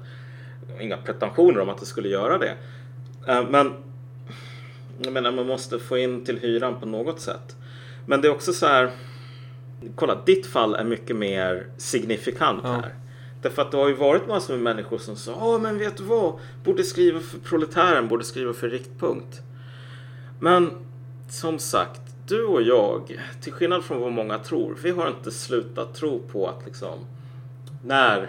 Inga 0.80 0.96
pretensioner 0.96 1.60
om 1.60 1.68
att 1.68 1.78
det 1.78 1.86
skulle 1.86 2.08
göra 2.08 2.38
det. 2.38 2.56
Eh, 3.28 3.48
men 3.50 3.72
jag 5.02 5.12
menar, 5.12 5.32
man 5.32 5.46
måste 5.46 5.78
få 5.78 5.98
in 5.98 6.24
till 6.24 6.38
hyran 6.38 6.80
på 6.80 6.86
något 6.86 7.20
sätt. 7.20 7.56
Men 8.06 8.20
det 8.20 8.28
är 8.28 8.32
också 8.32 8.52
så 8.52 8.66
här. 8.66 8.90
Kolla, 9.94 10.22
ditt 10.26 10.46
fall 10.46 10.74
är 10.74 10.84
mycket 10.84 11.16
mer 11.16 11.66
signifikant 11.76 12.60
ja. 12.64 12.72
här. 12.72 12.94
Därför 13.42 13.62
att 13.62 13.70
det 13.70 13.76
har 13.76 13.88
ju 13.88 13.94
varit 13.94 14.28
massor 14.28 14.54
med 14.54 14.62
människor 14.62 14.98
som 14.98 15.16
sa 15.16 15.32
Ja, 15.40 15.58
men 15.58 15.78
vet 15.78 15.96
du 15.96 16.02
vad? 16.02 16.38
Borde 16.64 16.84
skriva 16.84 17.20
för 17.20 17.38
proletären, 17.38 18.08
borde 18.08 18.24
skriva 18.24 18.52
för 18.52 18.68
riktpunkt. 18.68 19.40
Men 20.40 20.70
som 21.28 21.58
sagt, 21.58 22.00
du 22.28 22.44
och 22.44 22.62
jag, 22.62 23.20
till 23.40 23.52
skillnad 23.52 23.84
från 23.84 24.00
vad 24.00 24.12
många 24.12 24.38
tror, 24.38 24.76
vi 24.82 24.90
har 24.90 25.08
inte 25.08 25.30
slutat 25.30 25.94
tro 25.94 26.22
på 26.32 26.48
att 26.48 26.66
liksom 26.66 26.98
när 27.84 28.28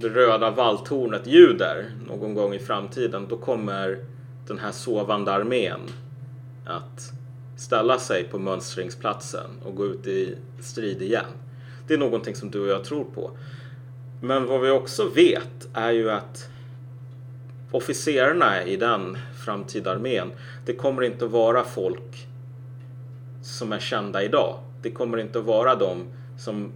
det 0.00 0.08
röda 0.08 0.50
valltornet 0.50 1.26
ljuder 1.26 1.90
någon 2.06 2.34
gång 2.34 2.54
i 2.54 2.58
framtiden, 2.58 3.26
då 3.28 3.36
kommer 3.36 4.04
den 4.46 4.58
här 4.58 4.72
sovande 4.72 5.32
armén 5.32 5.80
att 6.66 7.12
ställa 7.56 7.98
sig 7.98 8.24
på 8.24 8.38
mönstringsplatsen 8.38 9.50
och 9.64 9.74
gå 9.74 9.86
ut 9.86 10.06
i 10.06 10.34
strid 10.60 11.02
igen. 11.02 11.24
Det 11.86 11.94
är 11.94 11.98
någonting 11.98 12.34
som 12.34 12.50
du 12.50 12.60
och 12.60 12.68
jag 12.68 12.84
tror 12.84 13.04
på. 13.04 13.30
Men 14.22 14.46
vad 14.46 14.60
vi 14.60 14.70
också 14.70 15.08
vet 15.08 15.68
är 15.72 15.90
ju 15.90 16.10
att 16.10 16.48
officerarna 17.70 18.64
i 18.64 18.76
den 18.76 19.18
framtida 19.44 19.90
armén, 19.90 20.30
det 20.66 20.72
kommer 20.72 21.02
inte 21.02 21.26
vara 21.26 21.64
folk 21.64 22.27
som 23.48 23.72
är 23.72 23.78
kända 23.78 24.22
idag. 24.22 24.58
Det 24.82 24.90
kommer 24.90 25.18
inte 25.18 25.38
att 25.38 25.44
vara 25.44 25.74
de 25.74 26.04
som 26.38 26.72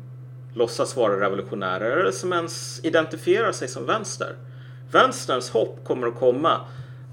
låtsas 0.55 0.97
vara 0.97 1.20
revolutionärer 1.20 1.97
eller 1.97 2.11
som 2.11 2.33
ens 2.33 2.85
identifierar 2.85 3.53
sig 3.53 3.68
som 3.68 3.87
vänster. 3.87 4.37
Vänsterns 4.93 5.51
hopp 5.51 5.85
kommer 5.85 6.07
att 6.07 6.18
komma 6.18 6.61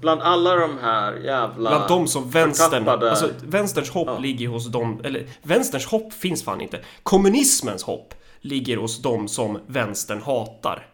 bland 0.00 0.22
alla 0.22 0.56
de 0.56 0.78
här 0.78 1.14
jävla 1.14 1.70
Bland 1.70 1.88
de 1.88 2.06
som 2.06 2.30
vänstern, 2.30 2.88
alltså 2.88 3.30
vänsterns 3.42 3.90
hopp 3.90 4.08
ja. 4.08 4.18
ligger 4.18 4.48
hos 4.48 4.66
dem, 4.66 5.00
eller 5.04 5.26
vänsterns 5.42 5.86
hopp 5.86 6.12
finns 6.12 6.44
fan 6.44 6.60
inte. 6.60 6.80
Kommunismens 7.02 7.82
hopp 7.82 8.14
ligger 8.40 8.76
hos 8.76 9.02
dem 9.02 9.28
som 9.28 9.58
vänstern 9.66 10.22
hatar. 10.22 10.86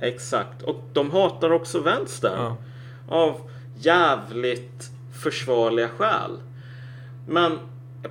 Exakt, 0.00 0.62
och 0.62 0.76
de 0.92 1.10
hatar 1.10 1.52
också 1.52 1.80
vänstern. 1.80 2.38
Ja. 2.38 2.56
Av 3.10 3.50
jävligt 3.78 4.90
försvarliga 5.22 5.88
skäl. 5.88 6.30
Men 7.28 7.58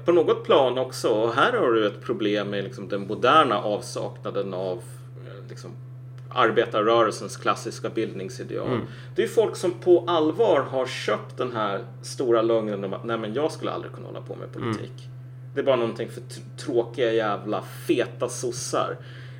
på 0.05 0.11
något 0.11 0.43
plan 0.43 0.77
också, 0.77 1.09
och 1.09 1.33
här 1.33 1.53
har 1.53 1.71
du 1.71 1.87
ett 1.87 2.01
problem 2.01 2.49
med 2.49 2.63
liksom 2.63 2.87
den 2.87 3.07
moderna 3.07 3.57
avsaknaden 3.57 4.53
av 4.53 4.77
eh, 5.27 5.49
liksom, 5.49 5.71
arbetarrörelsens 6.29 7.37
klassiska 7.37 7.89
bildningsideal. 7.89 8.67
Mm. 8.67 8.81
Det 9.15 9.23
är 9.23 9.27
folk 9.27 9.55
som 9.55 9.71
på 9.71 10.03
allvar 10.07 10.61
har 10.61 10.85
köpt 10.85 11.37
den 11.37 11.51
här 11.51 11.81
stora 12.01 12.41
lögnen 12.41 12.83
om 12.83 12.93
att 12.93 13.03
nej 13.03 13.17
men 13.17 13.33
jag 13.33 13.51
skulle 13.51 13.71
aldrig 13.71 13.93
kunna 13.93 14.07
hålla 14.07 14.21
på 14.21 14.35
med 14.35 14.51
politik. 14.51 14.91
Mm. 14.97 15.13
Det 15.53 15.59
är 15.59 15.63
bara 15.63 15.75
någonting 15.75 16.09
för 16.09 16.21
tråkiga 16.57 17.13
jävla 17.13 17.61
feta 17.61 18.29
sossar. 18.29 18.97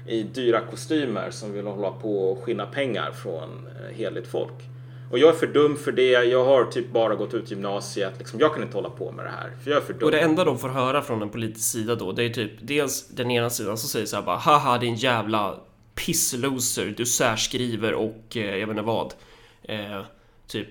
i 0.08 0.24
dyra 0.24 0.60
kostymer 0.60 1.30
som 1.30 1.54
vill 1.54 1.68
hålla 1.68 1.91
på 1.91 2.32
och 2.32 2.43
skinna 2.43 2.66
pengar 2.66 3.12
från 3.12 3.68
eh, 3.68 3.95
heligt 3.95 4.28
folk. 4.28 4.70
Och 5.14 5.20
jag 5.20 5.30
är 5.30 5.34
för 5.34 5.47
dum 5.47 5.78
för 5.78 5.91
det. 5.91 6.11
Jag 6.11 6.45
har 6.45 6.66
typ 6.66 6.91
bara 6.91 7.16
gått 7.16 7.34
ut 7.34 7.51
gymnasiet. 7.51 8.14
Liksom, 8.20 8.39
jag 8.39 8.53
kan 8.53 8.64
inte 8.64 8.78
hålla 8.78 8.89
på 8.89 9.11
med 9.11 9.26
det 9.26 9.30
här. 9.30 9.51
För 9.64 9.72
jag 9.72 9.82
är 9.82 9.86
för 9.86 9.93
dum. 9.93 10.03
Och 10.03 10.11
det 10.11 10.20
enda 10.20 10.43
de 10.43 10.59
får 10.59 10.70
höra 10.70 11.01
från 11.01 11.22
en 11.22 11.30
politisk 11.30 11.72
sida 11.72 11.95
då, 11.95 12.11
det 12.11 12.24
är 12.24 12.30
typ 12.30 12.51
dels 12.61 13.07
den 13.07 13.32
ena 13.32 13.49
sidan 13.49 13.78
som 13.78 13.89
säger 13.89 14.05
så 14.05 14.16
här 14.16 14.24
bara 14.24 14.38
haha 14.38 14.78
din 14.78 14.95
jävla 14.95 15.59
pissloser, 15.95 16.93
du 16.97 17.05
särskriver 17.05 17.93
och 17.93 18.38
eh, 18.38 18.57
jag 18.57 18.68
vet 18.68 18.70
inte 18.70 18.82
vad. 18.82 19.14
Eh, 19.64 20.01
typ 20.47 20.68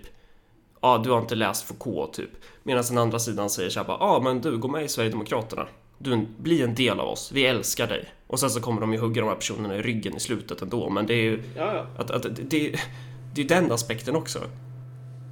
ja, 0.81 1.01
du 1.05 1.11
har 1.11 1.19
inte 1.19 1.35
läst 1.35 1.67
Foucault 1.67 2.13
typ. 2.13 2.31
Medan 2.63 2.85
den 2.89 2.99
andra 2.99 3.19
sidan 3.19 3.51
säger 3.51 3.71
så 3.71 3.81
här 3.81 3.87
bara 3.87 3.99
ja, 4.01 4.21
men 4.25 4.41
du 4.41 4.59
gå 4.59 4.69
med 4.69 4.85
i 4.85 4.89
Sverigedemokraterna. 4.89 5.67
Du 5.99 6.27
blir 6.39 6.65
en 6.65 6.75
del 6.75 7.01
av 7.01 7.09
oss, 7.09 7.33
vi 7.33 7.47
älskar 7.47 7.87
dig. 7.87 8.13
Och 8.27 8.41
sen 8.41 8.51
så 8.51 8.61
kommer 8.61 8.81
de 8.81 8.93
ju 8.93 8.99
hugga 8.99 9.21
de 9.21 9.29
här 9.29 9.37
personerna 9.37 9.77
i 9.77 9.83
ryggen 9.83 10.17
i 10.17 10.21
slutet 10.21 10.63
ändå, 10.63 10.91
men 10.91 11.07
det 11.07 11.15
är 11.15 11.23
ju 11.23 11.43
Ja, 11.57 11.75
ja. 11.75 11.87
att, 11.99 12.11
att, 12.11 12.27
det, 12.51 12.81
det 13.35 13.43
är 13.43 13.49
den 13.49 13.73
aspekten 13.73 14.17
också. 14.17 14.39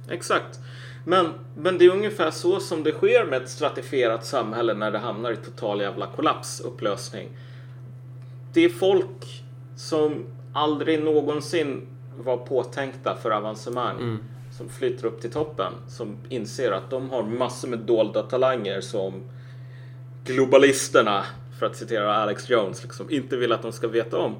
Exakt. 0.09 0.59
Men, 1.05 1.27
men 1.57 1.77
det 1.77 1.85
är 1.85 1.89
ungefär 1.89 2.31
så 2.31 2.59
som 2.59 2.83
det 2.83 2.91
sker 2.91 3.25
med 3.25 3.41
ett 3.41 3.49
stratifierat 3.49 4.25
samhälle 4.25 4.73
när 4.73 4.91
det 4.91 4.99
hamnar 4.99 5.31
i 5.31 5.35
total 5.35 5.81
jävla 5.81 6.07
kollaps, 6.07 6.59
upplösning. 6.59 7.29
Det 8.53 8.65
är 8.65 8.69
folk 8.69 9.43
som 9.75 10.25
aldrig 10.53 11.03
någonsin 11.03 11.87
var 12.17 12.37
påtänkta 12.37 13.15
för 13.15 13.31
avancemang. 13.31 13.97
Som 14.57 14.69
flyter 14.69 15.05
upp 15.05 15.21
till 15.21 15.31
toppen. 15.31 15.73
Som 15.87 16.17
inser 16.29 16.71
att 16.71 16.89
de 16.89 17.09
har 17.09 17.23
massor 17.23 17.67
med 17.67 17.79
dolda 17.79 18.21
talanger 18.23 18.81
som 18.81 19.13
globalisterna, 20.25 21.25
för 21.59 21.65
att 21.65 21.75
citera 21.75 22.15
Alex 22.15 22.49
Jones, 22.49 22.83
liksom, 22.83 23.09
inte 23.09 23.37
vill 23.37 23.51
att 23.51 23.61
de 23.61 23.71
ska 23.71 23.87
veta 23.87 24.17
om. 24.17 24.35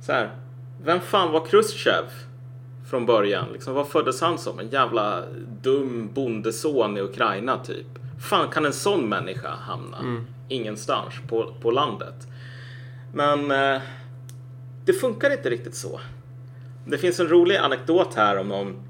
Så 0.00 0.12
här, 0.12 0.30
vem 0.84 1.00
fan 1.00 1.32
var 1.32 1.46
Khrushchev 1.46 2.04
från 2.90 3.06
början? 3.06 3.52
Liksom, 3.52 3.74
vad 3.74 3.88
föddes 3.88 4.20
han 4.20 4.38
som? 4.38 4.58
En 4.58 4.68
jävla 4.68 5.22
dum 5.62 6.10
bondeson 6.14 6.96
i 6.96 7.00
Ukraina 7.00 7.58
typ. 7.58 7.86
fan 8.20 8.50
kan 8.50 8.64
en 8.64 8.72
sån 8.72 9.08
människa 9.08 9.50
hamna 9.50 9.96
ingenstans 10.48 11.14
på, 11.28 11.54
på 11.62 11.70
landet? 11.70 12.14
Men 13.14 13.50
eh, 13.50 13.82
det 14.84 14.92
funkar 14.92 15.30
inte 15.32 15.50
riktigt 15.50 15.74
så. 15.74 16.00
Det 16.86 16.98
finns 16.98 17.20
en 17.20 17.28
rolig 17.28 17.56
anekdot 17.56 18.14
här 18.14 18.38
om 18.38 18.48
någon 18.48 18.82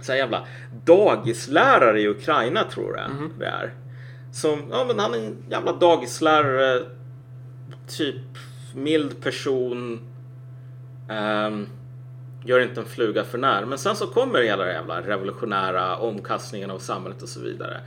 så 0.00 0.12
här 0.12 0.18
jävla 0.18 0.46
dagislärare 0.84 2.00
i 2.00 2.08
Ukraina 2.08 2.64
tror 2.64 2.96
jag 2.96 3.10
det 3.38 3.46
är. 3.46 3.74
Som, 4.32 4.62
ja 4.70 4.84
men 4.84 4.98
han 4.98 5.14
är 5.14 5.18
en 5.18 5.36
jävla 5.50 5.72
dagislärare, 5.72 6.82
typ 7.88 8.24
mild 8.74 9.22
person. 9.22 10.00
ehm, 11.08 11.66
gör 12.44 12.60
inte 12.60 12.80
en 12.80 12.86
fluga 12.86 13.24
för 13.24 13.38
när. 13.38 13.64
Men 13.64 13.78
sen 13.78 13.96
så 13.96 14.06
kommer 14.06 14.42
hela 14.42 14.64
den 14.64 14.74
jävla 14.74 15.00
revolutionära 15.02 15.96
omkastningen 15.96 16.70
av 16.70 16.78
samhället 16.78 17.22
och 17.22 17.28
så 17.28 17.40
vidare. 17.40 17.80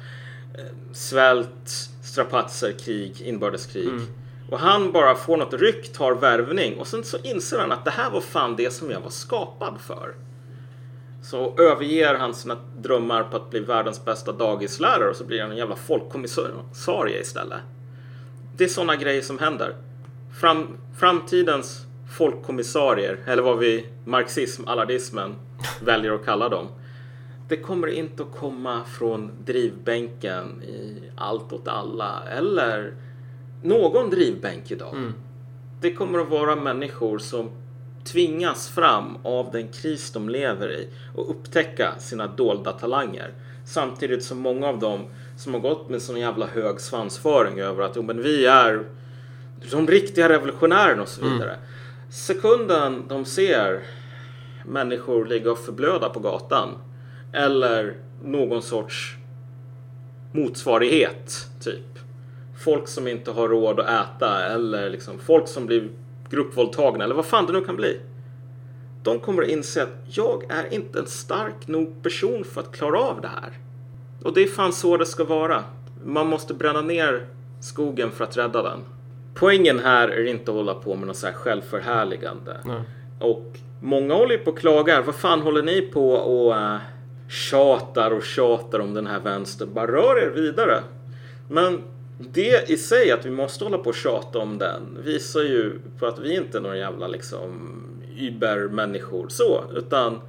Eh, 0.58 0.66
Svält, 0.92 1.70
strapatser, 2.04 2.72
krig, 2.72 3.22
inbördeskrig. 3.22 3.90
Och 4.50 4.60
han 4.60 4.92
bara 4.92 5.16
får 5.16 5.38
något 5.38 5.54
ryck, 5.54 5.94
tar 5.94 6.16
värvning 6.16 6.78
och 6.78 6.88
sen 6.88 7.04
så 7.04 7.18
inser 7.18 7.60
han 7.60 7.72
att 7.72 7.86
det 7.86 7.92
här 7.92 8.12
var 8.12 8.22
fan 8.22 8.56
det 8.56 8.74
som 8.74 8.92
jag 8.92 9.02
var 9.02 9.10
skapad 9.10 9.82
för. 9.82 10.16
Så 11.22 11.56
överger 11.60 12.16
han 12.16 12.34
sina 12.34 12.58
drömmar 12.78 13.24
på 13.24 13.38
att 13.38 13.50
bli 13.50 13.60
världens 13.60 14.06
bästa 14.06 14.32
dagislärare 14.32 15.10
och 15.10 15.16
så 15.16 15.24
blir 15.24 15.42
han 15.42 15.52
en 15.52 15.58
jävla 15.58 15.76
folkkommissarie 15.76 17.22
istället. 17.22 17.60
Det 18.58 18.64
är 18.64 18.68
sådana 18.68 18.96
grejer 18.96 19.22
som 19.22 19.40
händer. 19.40 19.76
Fram, 20.40 20.78
framtidens 21.00 21.86
folkkommissarier, 22.14 23.18
eller 23.26 23.44
vad 23.44 23.60
vi 23.60 23.86
marxism, 24.06 24.68
allardismen 24.68 25.36
väljer 25.82 26.12
att 26.12 26.26
kalla 26.26 26.50
dem. 26.50 26.68
Det 27.50 27.58
kommer 27.58 27.88
inte 27.88 28.24
att 28.24 28.32
komma 28.40 28.82
från 28.86 29.32
drivbänken 29.46 30.64
i 30.64 31.02
allt 31.16 31.54
åt 31.54 31.68
alla 31.68 32.24
eller 32.30 32.94
någon 33.64 34.10
drivbänk 34.10 34.72
idag. 34.72 34.96
Det 35.82 35.94
kommer 35.94 36.20
att 36.20 36.30
vara 36.30 36.56
människor 36.56 37.18
som 37.20 37.50
tvingas 38.04 38.70
fram 38.70 39.18
av 39.24 39.52
den 39.52 39.68
kris 39.68 40.12
de 40.12 40.30
lever 40.30 40.72
i 40.72 40.90
och 41.16 41.30
upptäcka 41.30 42.00
sina 42.00 42.28
dolda 42.28 42.72
talanger. 42.72 43.34
Samtidigt 43.66 44.24
som 44.24 44.40
många 44.40 44.68
av 44.68 44.80
dem 44.80 45.06
som 45.38 45.54
har 45.54 45.62
gått 45.62 45.90
med 45.90 46.02
sån 46.02 46.20
jävla 46.20 46.46
hög 46.46 46.80
svansföring 46.80 47.60
över 47.60 47.84
att 47.84 47.96
jo, 47.96 48.02
men 48.02 48.22
vi 48.22 48.46
är 48.46 48.84
de 49.72 49.88
riktiga 49.88 50.30
revolutionärerna 50.30 51.02
och 51.02 51.08
så 51.08 51.24
vidare. 51.26 51.58
Sekunden 52.14 53.04
de 53.08 53.26
ser 53.26 53.84
människor 54.66 55.26
ligga 55.26 55.52
och 55.52 55.60
förblöda 55.60 56.10
på 56.10 56.20
gatan 56.20 56.70
eller 57.32 57.98
någon 58.24 58.62
sorts 58.62 59.18
motsvarighet, 60.34 61.48
typ. 61.64 62.00
Folk 62.64 62.88
som 62.88 63.08
inte 63.08 63.32
har 63.32 63.50
råd 63.50 63.80
att 63.80 64.08
äta 64.18 64.44
eller 64.46 64.90
liksom 64.90 65.20
folk 65.20 65.48
som 65.48 65.66
blir 65.66 65.90
gruppvåldtagna 66.30 67.04
eller 67.04 67.16
vad 67.16 67.26
fan 67.26 67.46
det 67.46 67.54
nu 67.54 67.62
kan 67.62 67.76
bli. 67.76 68.00
De 69.04 69.20
kommer 69.20 69.44
att 69.44 69.50
inse 69.50 69.84
att 69.84 70.18
jag 70.18 70.44
är 70.50 70.74
inte 70.74 71.00
en 71.00 71.08
stark 71.08 71.68
nog 71.68 72.04
person 72.04 72.44
för 72.44 72.62
att 72.62 72.72
klara 72.72 73.00
av 73.00 73.22
det 73.22 73.28
här. 73.28 73.52
Och 74.24 74.34
det 74.34 74.44
är 74.44 74.48
fan 74.48 74.74
så 74.74 74.98
det 74.98 75.06
ska 75.06 75.24
vara. 75.24 75.64
Man 76.06 76.28
måste 76.28 76.54
bränna 76.54 76.82
ner 76.82 77.28
skogen 77.62 78.12
för 78.12 78.24
att 78.24 78.38
rädda 78.38 78.64
den. 78.64 78.80
Poängen 79.34 79.80
här 79.80 80.08
är 80.08 80.26
inte 80.26 80.52
att 80.52 80.58
hålla 80.58 80.74
på 80.74 80.96
med 80.96 81.08
något 81.08 81.18
så 81.18 81.28
här 81.28 81.34
självförhärligande. 81.34 82.58
Och 83.20 83.58
många 83.82 84.14
håller 84.14 84.32
ju 84.32 84.44
på 84.44 84.52
och 84.52 84.60
klagar. 84.60 85.02
Vad 85.02 85.16
fan 85.16 85.42
håller 85.42 85.64
ni 85.64 85.82
på 85.82 86.12
och 86.12 86.56
uh, 86.56 86.78
tjatar 87.30 88.12
och 88.12 88.24
tjatar 88.24 88.80
om 88.80 88.94
den 88.94 89.08
här 89.08 89.20
vänstern? 89.20 89.74
Bara 89.74 89.88
rör 89.88 90.24
er 90.24 90.30
vidare. 90.30 90.80
Men 91.50 91.82
det 92.18 92.70
i 92.70 92.78
sig, 92.78 93.12
att 93.12 93.26
vi 93.26 93.30
måste 93.30 93.64
hålla 93.64 93.78
på 93.78 93.90
och 93.90 93.96
tjata 93.96 94.40
om 94.40 94.58
den, 94.58 94.98
visar 95.04 95.42
ju 95.42 95.80
på 96.00 96.06
att 96.06 96.20
vi 96.20 96.36
inte 96.36 96.58
är 96.58 96.62
några 96.62 96.78
jävla 96.78 97.08
liksom 97.08 97.80
übermänniskor 98.18 99.28
så, 99.30 99.64
utan 99.76 100.20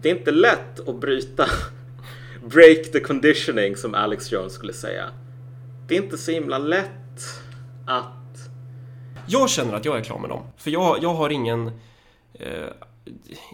det 0.00 0.10
är 0.10 0.16
inte 0.16 0.30
lätt 0.30 0.88
att 0.88 0.96
bryta 0.96 1.46
break 2.44 2.92
the 2.92 3.00
conditioning 3.00 3.76
som 3.76 3.94
Alex 3.94 4.32
Jones 4.32 4.52
skulle 4.52 4.72
säga. 4.72 5.04
Det 5.88 5.96
är 5.96 6.02
inte 6.02 6.18
så 6.18 6.30
himla 6.30 6.58
lätt 6.58 6.90
att 7.86 8.38
Jag 9.28 9.50
känner 9.50 9.74
att 9.74 9.84
jag 9.84 9.98
är 9.98 10.04
klar 10.04 10.18
med 10.18 10.30
dem. 10.30 10.42
För 10.56 10.70
jag, 10.70 11.02
jag 11.02 11.14
har 11.14 11.30
ingen 11.30 11.70
eh, 12.34 12.68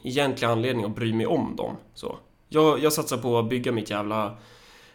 egentlig 0.04 0.46
anledning 0.46 0.84
att 0.84 0.94
bry 0.94 1.12
mig 1.12 1.26
om 1.26 1.56
dem. 1.56 1.76
Så. 1.94 2.16
Jag, 2.48 2.82
jag 2.82 2.92
satsar 2.92 3.16
på 3.16 3.38
att 3.38 3.48
bygga 3.48 3.72
mitt 3.72 3.90
jävla 3.90 4.36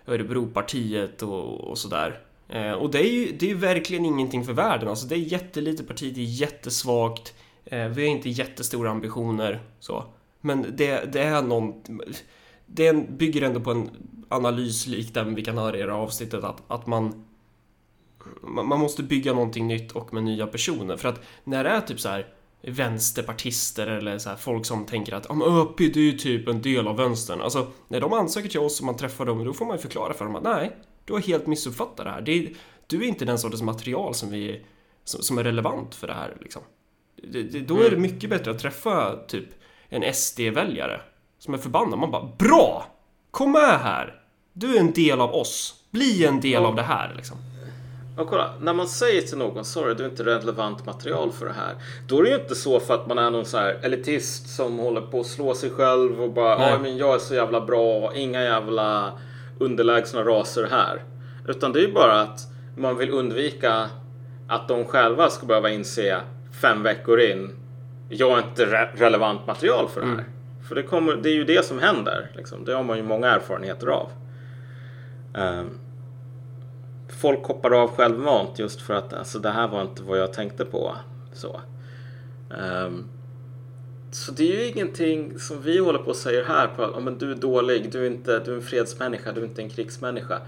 Örebropartiet 0.07 1.21
och, 1.21 1.59
och 1.59 1.77
sådär. 1.77 2.19
Eh, 2.49 2.71
och 2.71 2.91
det 2.91 2.99
är 2.99 3.11
ju 3.11 3.35
det 3.39 3.51
är 3.51 3.55
verkligen 3.55 4.05
ingenting 4.05 4.45
för 4.45 4.53
världen. 4.53 4.89
Alltså 4.89 5.07
det 5.07 5.15
är 5.15 5.19
jättelitet 5.19 5.87
parti, 5.87 6.13
det 6.15 6.21
är 6.21 6.25
jättesvagt. 6.25 7.33
Eh, 7.65 7.87
vi 7.87 8.01
har 8.01 8.15
inte 8.15 8.29
jättestora 8.29 8.91
ambitioner. 8.91 9.61
Så. 9.79 10.03
Men 10.41 10.65
det, 10.77 11.13
det 11.13 11.21
är 11.21 11.41
någon... 11.41 11.73
Det 12.65 13.09
bygger 13.09 13.41
ändå 13.41 13.59
på 13.59 13.71
en 13.71 13.89
analys 14.29 14.87
lik 14.87 15.13
den 15.13 15.35
vi 15.35 15.45
kan 15.45 15.57
höra 15.57 15.77
i 15.77 15.81
det 15.81 15.91
här 15.91 15.99
avsnittet. 15.99 16.43
Att, 16.43 16.63
att 16.67 16.87
man 16.87 17.26
man 18.41 18.79
måste 18.79 19.03
bygga 19.03 19.33
någonting 19.33 19.67
nytt 19.67 19.91
och 19.91 20.13
med 20.13 20.23
nya 20.23 20.47
personer. 20.47 20.97
För 20.97 21.09
att 21.09 21.21
när 21.43 21.63
det 21.63 21.69
är 21.69 21.81
typ 21.81 21.99
så 21.99 22.09
här 22.09 22.27
vänsterpartister 22.61 23.87
eller 23.87 24.17
så 24.17 24.29
här 24.29 24.37
folk 24.37 24.65
som 24.65 24.85
tänker 24.85 25.13
att 25.13 25.25
om 25.25 25.41
ÖP 25.41 25.77
det 25.77 25.95
är 25.95 25.97
ju 25.97 26.17
typ 26.17 26.47
en 26.47 26.61
del 26.61 26.87
av 26.87 26.97
vänstern. 26.97 27.41
Alltså 27.41 27.67
när 27.87 28.01
de 28.01 28.13
ansöker 28.13 28.49
till 28.49 28.59
oss 28.59 28.79
och 28.79 28.85
man 28.85 28.97
träffar 28.97 29.25
dem 29.25 29.45
då 29.45 29.53
får 29.53 29.65
man 29.65 29.75
ju 29.75 29.81
förklara 29.81 30.13
för 30.13 30.25
dem 30.25 30.35
att 30.35 30.43
nej, 30.43 30.77
du 31.05 31.13
har 31.13 31.19
helt 31.19 31.47
missuppfattat 31.47 32.05
det 32.05 32.11
här. 32.11 32.21
Det 32.21 32.31
är, 32.31 32.53
du 32.87 33.03
är 33.03 33.07
inte 33.07 33.25
den 33.25 33.39
sortens 33.39 33.61
material 33.61 34.13
som, 34.13 34.31
vi, 34.31 34.65
som, 35.03 35.21
som 35.21 35.37
är 35.37 35.43
relevant 35.43 35.95
för 35.95 36.07
det 36.07 36.13
här 36.13 36.37
liksom. 36.41 36.61
Det, 37.23 37.43
det, 37.43 37.59
då 37.59 37.81
är 37.81 37.89
det 37.89 37.97
mycket 37.97 38.29
bättre 38.29 38.51
att 38.51 38.59
träffa 38.59 39.15
typ 39.27 39.45
en 39.89 40.13
SD-väljare 40.13 41.01
som 41.39 41.53
är 41.53 41.57
förbannad. 41.57 41.99
Man 41.99 42.11
bara 42.11 42.31
BRA! 42.37 42.83
Kom 43.31 43.51
med 43.51 43.79
här! 43.79 44.21
Du 44.53 44.75
är 44.75 44.79
en 44.79 44.93
del 44.93 45.21
av 45.21 45.33
oss. 45.33 45.83
Bli 45.91 46.25
en 46.25 46.39
del 46.39 46.65
av 46.65 46.75
det 46.75 46.83
här 46.83 47.13
liksom. 47.15 47.37
Och 48.17 48.27
kolla, 48.27 48.49
när 48.59 48.73
man 48.73 48.87
säger 48.87 49.21
till 49.21 49.37
någon 49.37 49.65
sorry, 49.65 49.93
du 49.93 50.03
är 50.03 50.09
inte 50.09 50.23
relevant 50.25 50.85
material 50.85 51.31
för 51.31 51.45
det 51.45 51.53
här. 51.53 51.75
Då 52.07 52.19
är 52.19 52.23
det 52.23 52.29
ju 52.29 52.35
inte 52.35 52.55
så 52.55 52.79
för 52.79 52.93
att 52.93 53.07
man 53.07 53.17
är 53.17 53.31
någon 53.31 53.45
så 53.45 53.57
här 53.57 53.79
elitist 53.81 54.49
som 54.55 54.79
håller 54.79 55.01
på 55.01 55.19
att 55.19 55.25
slå 55.25 55.53
sig 55.53 55.69
själv 55.69 56.21
och 56.21 56.31
bara 56.31 56.69
ja 56.69 56.79
men 56.81 56.97
jag 56.97 57.15
är 57.15 57.19
så 57.19 57.35
jävla 57.35 57.61
bra, 57.61 58.11
inga 58.15 58.43
jävla 58.43 59.11
underlägsna 59.59 60.23
raser 60.23 60.67
här. 60.71 61.03
Utan 61.47 61.73
det 61.73 61.79
är 61.79 61.87
ju 61.87 61.93
bara 61.93 62.21
att 62.21 62.39
man 62.75 62.97
vill 62.97 63.09
undvika 63.09 63.89
att 64.47 64.67
de 64.67 64.85
själva 64.85 65.29
ska 65.29 65.45
behöva 65.45 65.69
inse 65.69 66.21
fem 66.61 66.83
veckor 66.83 67.19
in 67.19 67.51
jag 68.09 68.31
är 68.31 68.37
inte 68.37 68.65
re- 68.65 68.95
relevant 68.95 69.47
material 69.47 69.87
för 69.89 70.01
det 70.01 70.07
här. 70.07 70.25
För 70.67 70.75
det, 70.75 70.83
kommer, 70.83 71.15
det 71.15 71.29
är 71.29 71.33
ju 71.33 71.43
det 71.43 71.65
som 71.65 71.79
händer. 71.79 72.31
Liksom. 72.35 72.65
Det 72.65 72.73
har 72.73 72.83
man 72.83 72.97
ju 72.97 73.03
många 73.03 73.27
erfarenheter 73.27 73.87
av. 73.87 74.09
Ehm, 75.35 75.69
folk 77.09 77.45
hoppar 77.45 77.71
av 77.71 77.89
självmant 77.89 78.59
just 78.59 78.81
för 78.81 78.93
att 78.93 79.13
alltså, 79.13 79.39
det 79.39 79.49
här 79.49 79.67
var 79.67 79.81
inte 79.81 80.03
vad 80.03 80.19
jag 80.19 80.33
tänkte 80.33 80.65
på. 80.65 80.95
Så. 81.33 81.61
Um, 82.49 83.09
så 84.11 84.31
det 84.31 84.43
är 84.43 84.61
ju 84.61 84.67
ingenting 84.67 85.39
som 85.39 85.61
vi 85.61 85.77
håller 85.77 85.99
på 85.99 86.09
och 86.09 86.15
säger 86.15 86.43
här 86.43 86.67
på 86.67 86.83
att 86.83 86.91
oh, 86.91 86.99
men 86.99 87.17
du 87.17 87.31
är 87.31 87.35
dålig, 87.35 87.91
du 87.91 88.05
är, 88.05 88.07
inte, 88.07 88.39
du 88.39 88.51
är 88.51 88.55
en 88.55 88.61
fredsmänniska, 88.61 89.31
du 89.31 89.41
är 89.41 89.45
inte 89.45 89.61
en 89.61 89.69
krigsmänniska. 89.69 90.41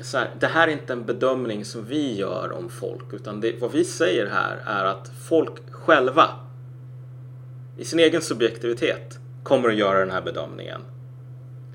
Så 0.00 0.18
här, 0.18 0.30
det 0.40 0.46
här 0.46 0.68
är 0.68 0.72
inte 0.72 0.92
en 0.92 1.04
bedömning 1.04 1.64
som 1.64 1.84
vi 1.84 2.16
gör 2.16 2.52
om 2.52 2.68
folk 2.68 3.12
utan 3.12 3.40
det, 3.40 3.60
vad 3.60 3.72
vi 3.72 3.84
säger 3.84 4.26
här 4.26 4.62
är 4.66 4.84
att 4.84 5.10
folk 5.28 5.52
själva 5.70 6.30
i 7.76 7.84
sin 7.84 7.98
egen 7.98 8.22
subjektivitet 8.22 9.18
kommer 9.42 9.68
att 9.68 9.76
göra 9.76 9.98
den 9.98 10.10
här 10.10 10.22
bedömningen. 10.22 10.80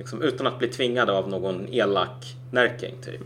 Liksom, 0.01 0.21
utan 0.21 0.47
att 0.47 0.59
bli 0.59 0.67
tvingade 0.67 1.11
av 1.11 1.29
någon 1.29 1.67
elak 1.69 2.37
närking 2.51 2.95
typ. 3.01 3.21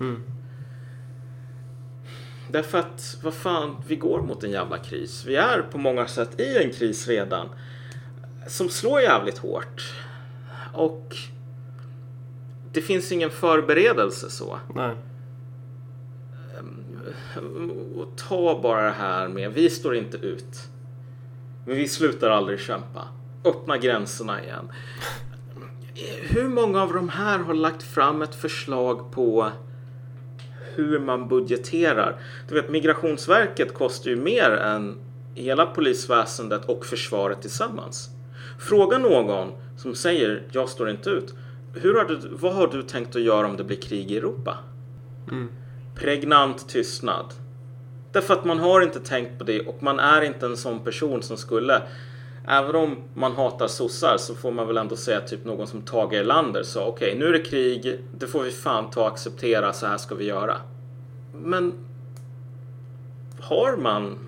Därför 2.51 2.77
att, 2.77 3.17
vad 3.23 3.33
fan, 3.33 3.75
vi 3.87 3.95
går 3.95 4.21
mot 4.21 4.43
en 4.43 4.51
jävla 4.51 4.77
kris. 4.77 5.25
Vi 5.25 5.35
är 5.35 5.61
på 5.61 5.77
många 5.77 6.07
sätt 6.07 6.39
i 6.39 6.57
en 6.57 6.71
kris 6.71 7.07
redan. 7.07 7.49
Som 8.47 8.69
slår 8.69 9.01
jävligt 9.01 9.37
hårt. 9.37 9.93
Och 10.73 11.15
det 12.71 12.81
finns 12.81 13.11
ingen 13.11 13.29
förberedelse 13.29 14.29
så. 14.29 14.59
Nej. 14.75 14.95
Och 17.95 18.17
ta 18.17 18.61
bara 18.61 18.83
det 18.85 18.91
här 18.91 19.27
med, 19.27 19.53
vi 19.53 19.69
står 19.69 19.95
inte 19.95 20.17
ut. 20.17 20.69
Men 21.65 21.75
vi 21.75 21.87
slutar 21.87 22.29
aldrig 22.29 22.59
kämpa. 22.59 23.07
Öppna 23.45 23.77
gränserna 23.77 24.43
igen. 24.43 24.71
Hur 26.21 26.47
många 26.47 26.81
av 26.81 26.93
de 26.93 27.09
här 27.09 27.39
har 27.39 27.53
lagt 27.53 27.83
fram 27.83 28.21
ett 28.21 28.35
förslag 28.35 29.11
på 29.11 29.51
hur 30.75 30.99
man 30.99 31.27
budgeterar? 31.27 32.21
Du 32.47 32.55
vet, 32.55 32.69
Migrationsverket 32.69 33.73
kostar 33.73 34.09
ju 34.09 34.15
mer 34.15 34.51
än 34.51 34.97
hela 35.35 35.65
polisväsendet 35.65 36.65
och 36.65 36.85
försvaret 36.85 37.41
tillsammans. 37.41 38.09
Fråga 38.59 38.97
någon 38.97 39.51
som 39.77 39.95
säger 39.95 40.43
jag 40.51 40.69
står 40.69 40.89
inte 40.89 41.09
ut. 41.09 41.33
Hur 41.73 41.93
har 41.95 42.05
du, 42.05 42.19
vad 42.31 42.53
har 42.53 42.67
du 42.67 42.83
tänkt 42.83 43.15
att 43.15 43.21
göra 43.21 43.47
om 43.47 43.57
det 43.57 43.63
blir 43.63 43.81
krig 43.81 44.11
i 44.11 44.17
Europa? 44.17 44.57
Pregnant 45.95 46.69
tystnad. 46.69 47.33
Därför 48.11 48.33
att 48.33 48.45
man 48.45 48.59
har 48.59 48.81
inte 48.81 48.99
tänkt 48.99 49.37
på 49.37 49.43
det 49.43 49.67
och 49.67 49.83
man 49.83 49.99
är 49.99 50.21
inte 50.21 50.45
en 50.45 50.57
sån 50.57 50.83
person 50.83 51.23
som 51.23 51.37
skulle 51.37 51.81
Även 52.47 52.75
om 52.75 52.97
man 53.13 53.31
hatar 53.31 53.67
sossar 53.67 54.17
så 54.17 54.35
får 54.35 54.51
man 54.51 54.67
väl 54.67 54.77
ändå 54.77 54.95
säga 54.95 55.21
typ 55.21 55.45
någon 55.45 55.67
som 55.67 55.81
Tage 55.81 56.13
Erlander 56.13 56.63
sa 56.63 56.85
okej 56.85 57.15
nu 57.19 57.25
är 57.25 57.33
det 57.33 57.39
krig, 57.39 57.99
det 58.17 58.27
får 58.27 58.43
vi 58.43 58.51
fan 58.51 58.89
ta 58.89 59.01
och 59.01 59.07
acceptera, 59.07 59.73
så 59.73 59.85
här 59.85 59.97
ska 59.97 60.15
vi 60.15 60.25
göra. 60.25 60.57
Men 61.33 61.73
har 63.39 63.77
man 63.77 64.19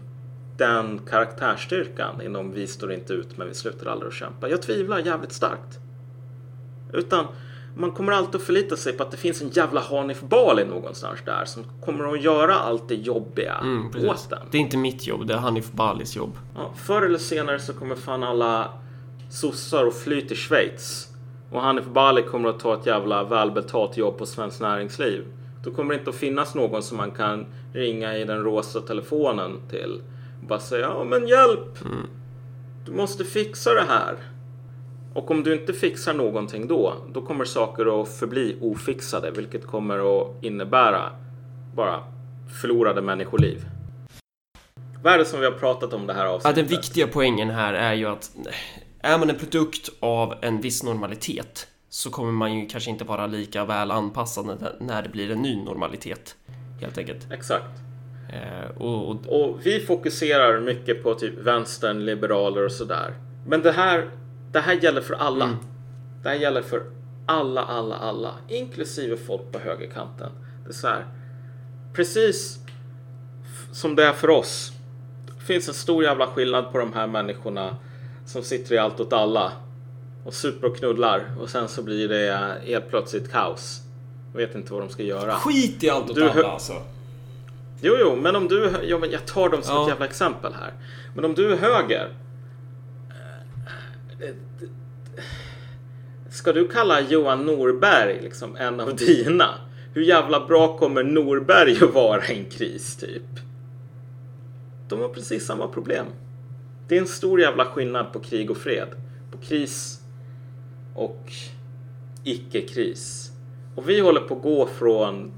den 0.57 0.99
karaktärsstyrkan 1.09 2.21
inom 2.21 2.51
vi 2.51 2.67
står 2.67 2.91
inte 2.91 3.13
ut 3.13 3.37
men 3.37 3.47
vi 3.47 3.53
slutar 3.53 3.91
aldrig 3.91 4.07
att 4.07 4.13
kämpa? 4.13 4.49
Jag 4.49 4.61
tvivlar 4.61 4.99
jävligt 4.99 5.31
starkt. 5.31 5.79
Utan 6.93 7.25
man 7.77 7.91
kommer 7.91 8.13
alltid 8.13 8.35
att 8.35 8.41
förlita 8.41 8.75
sig 8.77 8.93
på 8.93 9.03
att 9.03 9.11
det 9.11 9.17
finns 9.17 9.41
en 9.41 9.49
jävla 9.49 9.81
Hanif 9.81 10.21
Bali 10.21 10.65
någonstans 10.65 11.19
där 11.25 11.45
som 11.45 11.63
kommer 11.85 12.13
att 12.13 12.21
göra 12.21 12.55
allt 12.55 12.87
det 12.87 12.95
jobbiga 12.95 13.53
Mm, 13.53 14.09
åt 14.09 14.29
den. 14.29 14.39
Det 14.51 14.57
är 14.57 14.61
inte 14.61 14.77
mitt 14.77 15.07
jobb, 15.07 15.27
det 15.27 15.33
är 15.33 15.37
Hanif 15.37 15.71
Balis 15.71 16.15
jobb. 16.15 16.37
Ja, 16.55 16.73
förr 16.75 17.01
eller 17.01 17.17
senare 17.17 17.59
så 17.59 17.73
kommer 17.73 17.95
fan 17.95 18.23
alla 18.23 18.69
sossar 19.29 19.83
och 19.85 19.93
fly 19.93 20.21
till 20.21 20.37
Schweiz. 20.37 21.07
Och 21.51 21.61
Hanif 21.61 21.85
Bali 21.85 22.23
kommer 22.23 22.49
att 22.49 22.59
ta 22.59 22.73
ett 22.73 22.85
jävla 22.85 23.23
välbetalt 23.23 23.97
jobb 23.97 24.17
på 24.17 24.25
Svenskt 24.25 24.61
Näringsliv. 24.61 25.25
Då 25.63 25.71
kommer 25.71 25.93
det 25.93 25.99
inte 25.99 26.09
att 26.09 26.15
finnas 26.15 26.55
någon 26.55 26.83
som 26.83 26.97
man 26.97 27.11
kan 27.11 27.45
ringa 27.73 28.17
i 28.17 28.25
den 28.25 28.43
rosa 28.43 28.81
telefonen 28.81 29.61
till. 29.69 30.01
Och 30.41 30.47
bara 30.47 30.59
säga 30.59 30.81
ja 30.87 31.03
men 31.03 31.27
hjälp! 31.27 31.77
Du 32.85 32.91
måste 32.91 33.23
fixa 33.23 33.73
det 33.73 33.85
här. 33.87 34.15
Och 35.17 35.31
om 35.31 35.43
du 35.43 35.53
inte 35.53 35.73
fixar 35.73 36.13
någonting 36.13 36.67
då, 36.67 36.93
då 37.13 37.21
kommer 37.21 37.45
saker 37.45 38.01
att 38.01 38.09
förbli 38.19 38.57
ofixade, 38.61 39.31
vilket 39.31 39.65
kommer 39.67 40.21
att 40.21 40.43
innebära 40.43 41.11
bara 41.75 42.03
förlorade 42.61 43.01
människoliv. 43.01 43.65
Vad 45.03 45.13
är 45.13 45.17
det 45.17 45.25
som 45.25 45.39
vi 45.39 45.45
har 45.45 45.53
pratat 45.53 45.93
om 45.93 46.07
det 46.07 46.13
här 46.13 46.25
Ja, 46.25 46.31
avsnittet? 46.31 46.55
den 46.55 46.65
viktiga 46.65 47.07
poängen 47.07 47.49
här 47.49 47.73
är 47.73 47.93
ju 47.93 48.05
att 48.05 48.31
är 49.01 49.17
man 49.17 49.29
en 49.29 49.35
produkt 49.35 49.89
av 49.99 50.33
en 50.41 50.61
viss 50.61 50.83
normalitet 50.83 51.67
så 51.89 52.09
kommer 52.09 52.31
man 52.31 52.53
ju 52.59 52.67
kanske 52.67 52.89
inte 52.89 53.03
vara 53.03 53.27
lika 53.27 53.65
väl 53.65 53.91
anpassad 53.91 54.45
när- 54.45 54.75
när 54.79 55.01
det 55.01 55.09
blir 55.09 55.31
en 55.31 55.41
ny 55.41 55.63
normalitet. 55.63 56.35
Helt 56.81 56.97
enkelt. 56.97 57.31
Exakt. 57.31 57.65
Eh, 58.33 58.81
och, 58.81 59.09
och, 59.09 59.41
Och 59.41 59.59
vi 59.65 59.79
fokuserar 59.79 60.59
mycket 60.59 61.03
på 61.03 61.13
typ 61.13 61.33
vänstern, 61.37 62.05
liberaler 62.05 62.65
och 62.65 62.71
sådär. 62.71 63.13
Men 63.47 63.61
det 63.61 63.71
här, 63.71 64.09
det 64.51 64.59
här 64.59 64.73
gäller 64.73 65.01
för 65.01 65.13
alla. 65.13 65.45
Mm. 65.45 65.57
Det 66.23 66.29
här 66.29 66.35
gäller 66.35 66.61
för 66.61 66.83
alla, 67.25 67.61
alla, 67.63 67.95
alla. 67.95 68.31
Inklusive 68.47 69.17
folk 69.17 69.51
på 69.51 69.59
högerkanten. 69.59 70.29
Det 70.63 70.69
är 70.69 70.73
så 70.73 70.87
här. 70.87 71.05
Precis 71.93 72.59
som 73.71 73.95
det 73.95 74.05
är 74.05 74.13
för 74.13 74.29
oss. 74.29 74.71
Det 75.39 75.43
finns 75.45 75.67
en 75.67 75.73
stor 75.73 76.03
jävla 76.03 76.27
skillnad 76.27 76.71
på 76.71 76.77
de 76.77 76.93
här 76.93 77.07
människorna 77.07 77.75
som 78.25 78.43
sitter 78.43 78.75
i 78.75 78.77
allt 78.77 78.99
åt 78.99 79.13
alla 79.13 79.51
och 80.25 80.33
super 80.33 80.67
och 80.67 80.77
knullar 80.77 81.25
och 81.39 81.49
sen 81.49 81.67
så 81.67 81.83
blir 81.83 82.07
det 82.07 82.57
helt 82.65 82.89
plötsligt 82.89 83.31
kaos. 83.31 83.81
Vet 84.33 84.55
inte 84.55 84.73
vad 84.73 84.81
de 84.81 84.89
ska 84.89 85.03
göra. 85.03 85.33
Skit 85.33 85.83
i 85.83 85.89
allt 85.89 86.09
åt 86.09 86.15
Du 86.15 86.29
alla 86.29 86.47
alltså. 86.47 86.73
Jo, 87.81 87.95
jo, 87.99 88.15
men 88.15 88.35
om 88.35 88.47
du... 88.47 88.73
Ja, 88.83 88.97
men 88.97 89.11
jag 89.11 89.25
tar 89.25 89.49
dem 89.49 89.61
som 89.63 89.75
Ja. 89.75 89.83
ett 89.83 89.89
jävla 89.89 90.05
exempel 90.05 90.53
här. 90.53 90.73
Men 91.15 91.25
om 91.25 91.33
du 91.33 91.53
är 91.53 91.57
höger. 91.57 92.09
Ska 96.29 96.53
du 96.53 96.67
kalla 96.67 97.01
Johan 97.01 97.45
Norberg 97.45 98.21
liksom 98.21 98.55
en 98.55 98.79
av 98.79 98.95
dina? 98.95 99.49
Hur 99.93 100.01
jävla 100.01 100.47
bra 100.47 100.77
kommer 100.77 101.03
Norberg 101.03 101.77
att 101.83 101.93
vara 101.93 102.27
i 102.27 102.39
en 102.39 102.49
kris, 102.49 102.95
typ? 102.95 103.23
De 104.89 104.99
har 104.99 105.09
precis 105.09 105.45
samma 105.45 105.67
problem. 105.67 106.05
Det 106.87 106.97
är 106.97 107.01
en 107.01 107.07
stor 107.07 107.41
jävla 107.41 107.65
skillnad 107.65 108.13
på 108.13 108.19
krig 108.19 108.51
och 108.51 108.57
fred. 108.57 108.87
På 109.31 109.37
kris 109.37 110.01
och 110.95 111.31
icke-kris. 112.23 113.31
Och 113.75 113.89
vi 113.89 113.99
håller 113.99 114.21
på 114.21 114.35
att 114.35 114.41
gå 114.41 114.67
från 114.67 115.31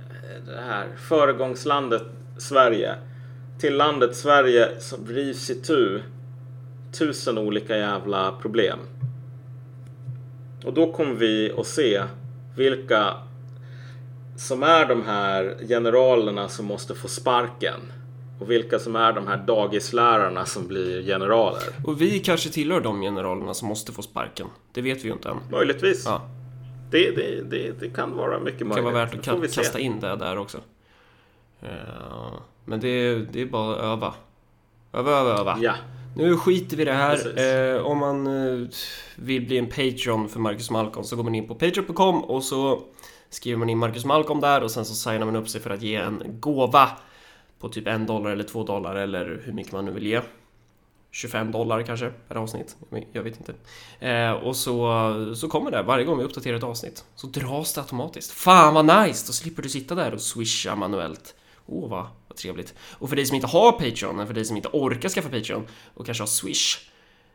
eh, 0.00 0.46
det 0.46 0.60
här 0.60 0.88
föregångslandet 0.96 2.02
Sverige 2.38 2.94
till 3.58 3.76
landet 3.76 4.16
Sverige 4.16 4.80
som 4.80 5.06
rivs 5.06 5.50
i 5.50 5.54
tusen 6.98 7.38
olika 7.38 7.76
jävla 7.76 8.32
problem. 8.32 8.78
Och 10.64 10.72
då 10.72 10.92
kommer 10.92 11.14
vi 11.14 11.52
att 11.58 11.66
se 11.66 12.02
vilka 12.56 13.14
som 14.36 14.62
är 14.62 14.86
de 14.86 15.02
här 15.06 15.56
generalerna 15.68 16.48
som 16.48 16.66
måste 16.66 16.94
få 16.94 17.08
sparken 17.08 17.80
och 18.40 18.50
vilka 18.50 18.78
som 18.78 18.96
är 18.96 19.12
de 19.12 19.26
här 19.26 19.36
dagislärarna 19.36 20.44
som 20.46 20.66
blir 20.68 21.02
generaler. 21.02 21.62
Och 21.84 22.00
vi 22.00 22.18
kanske 22.18 22.50
tillhör 22.50 22.80
de 22.80 23.00
generalerna 23.00 23.54
som 23.54 23.68
måste 23.68 23.92
få 23.92 24.02
sparken. 24.02 24.46
Det 24.72 24.82
vet 24.82 24.98
vi 25.04 25.08
ju 25.08 25.12
inte 25.12 25.28
än. 25.28 25.36
Möjligtvis. 25.50 26.04
Ja, 26.06 26.22
Det, 26.90 27.10
det, 27.16 27.42
det, 27.50 27.80
det 27.80 27.88
kan 27.88 28.16
vara 28.16 28.38
mycket 28.40 28.58
det 28.58 28.64
möjligt. 28.64 28.84
kan 28.84 28.92
vara 28.94 29.04
värt 29.04 29.14
att 29.14 29.24
Det 29.24 29.30
ka- 29.30 29.54
kasta 29.54 29.78
in 29.78 30.00
det 30.00 30.16
där 30.16 30.38
också. 30.38 30.58
Eh, 31.62 31.68
Men 32.64 32.80
det 32.80 33.14
det 33.32 33.40
är 33.42 33.46
bara 33.46 33.74
att 33.76 33.82
öva. 33.82 34.14
Öva, 34.92 35.10
öva, 35.10 35.30
öva. 35.40 35.58
Ja. 35.60 35.74
Nu 36.14 36.36
skiter 36.36 36.76
vi 36.76 36.82
i 36.82 36.86
det 36.86 36.92
här. 36.92 37.38
Eh, 37.76 37.82
om 37.82 37.98
man 37.98 38.26
eh, 38.26 38.68
vill 39.16 39.46
bli 39.46 39.58
en 39.58 39.66
Patreon 39.66 40.28
för 40.28 40.40
Marcus 40.40 40.70
Malcolm 40.70 41.04
så 41.04 41.16
går 41.16 41.24
man 41.24 41.34
in 41.34 41.48
på 41.48 41.54
Patreon.com 41.54 42.24
och 42.24 42.44
så 42.44 42.82
skriver 43.30 43.58
man 43.58 43.70
in 43.70 43.78
Marcus 43.78 44.04
Malcolm 44.04 44.40
där 44.40 44.62
och 44.62 44.70
sen 44.70 44.84
så 44.84 44.94
signar 44.94 45.26
man 45.26 45.36
upp 45.36 45.48
sig 45.48 45.60
för 45.60 45.70
att 45.70 45.82
ge 45.82 45.96
en 45.96 46.22
gåva 46.40 46.90
på 47.58 47.68
typ 47.68 47.86
en 47.86 48.06
dollar 48.06 48.30
eller 48.30 48.44
två 48.44 48.64
dollar 48.64 48.94
eller 48.94 49.42
hur 49.44 49.52
mycket 49.52 49.72
man 49.72 49.84
nu 49.84 49.90
vill 49.90 50.06
ge. 50.06 50.20
25 51.10 51.52
dollar 51.52 51.82
kanske 51.82 52.12
per 52.28 52.34
avsnitt. 52.34 52.76
Jag 53.12 53.22
vet 53.22 53.36
inte. 53.36 53.54
Eh, 54.06 54.32
och 54.32 54.56
så, 54.56 55.34
så 55.36 55.48
kommer 55.48 55.70
det 55.70 55.82
varje 55.82 56.04
gång 56.04 56.18
vi 56.18 56.24
uppdaterar 56.24 56.56
ett 56.56 56.62
avsnitt. 56.62 57.04
Så 57.14 57.26
dras 57.26 57.74
det 57.74 57.80
automatiskt. 57.80 58.30
Fan 58.30 58.74
vad 58.74 58.84
nice! 58.84 59.26
Då 59.26 59.32
slipper 59.32 59.62
du 59.62 59.68
sitta 59.68 59.94
där 59.94 60.14
och 60.14 60.20
swisha 60.20 60.76
manuellt. 60.76 61.34
Åh 61.66 61.90
vad, 61.90 62.06
vad 62.32 62.36
trevligt. 62.36 62.74
Och 62.98 63.08
för 63.08 63.16
dig 63.16 63.26
som 63.26 63.34
inte 63.34 63.46
har 63.46 63.72
Patreon, 63.72 64.16
eller 64.16 64.26
för 64.26 64.34
dig 64.34 64.44
som 64.44 64.56
inte 64.56 64.68
orkar 64.72 65.08
skaffa 65.08 65.28
Patreon 65.28 65.66
och 65.94 66.06
kanske 66.06 66.22
har 66.22 66.28
Swish, 66.28 66.78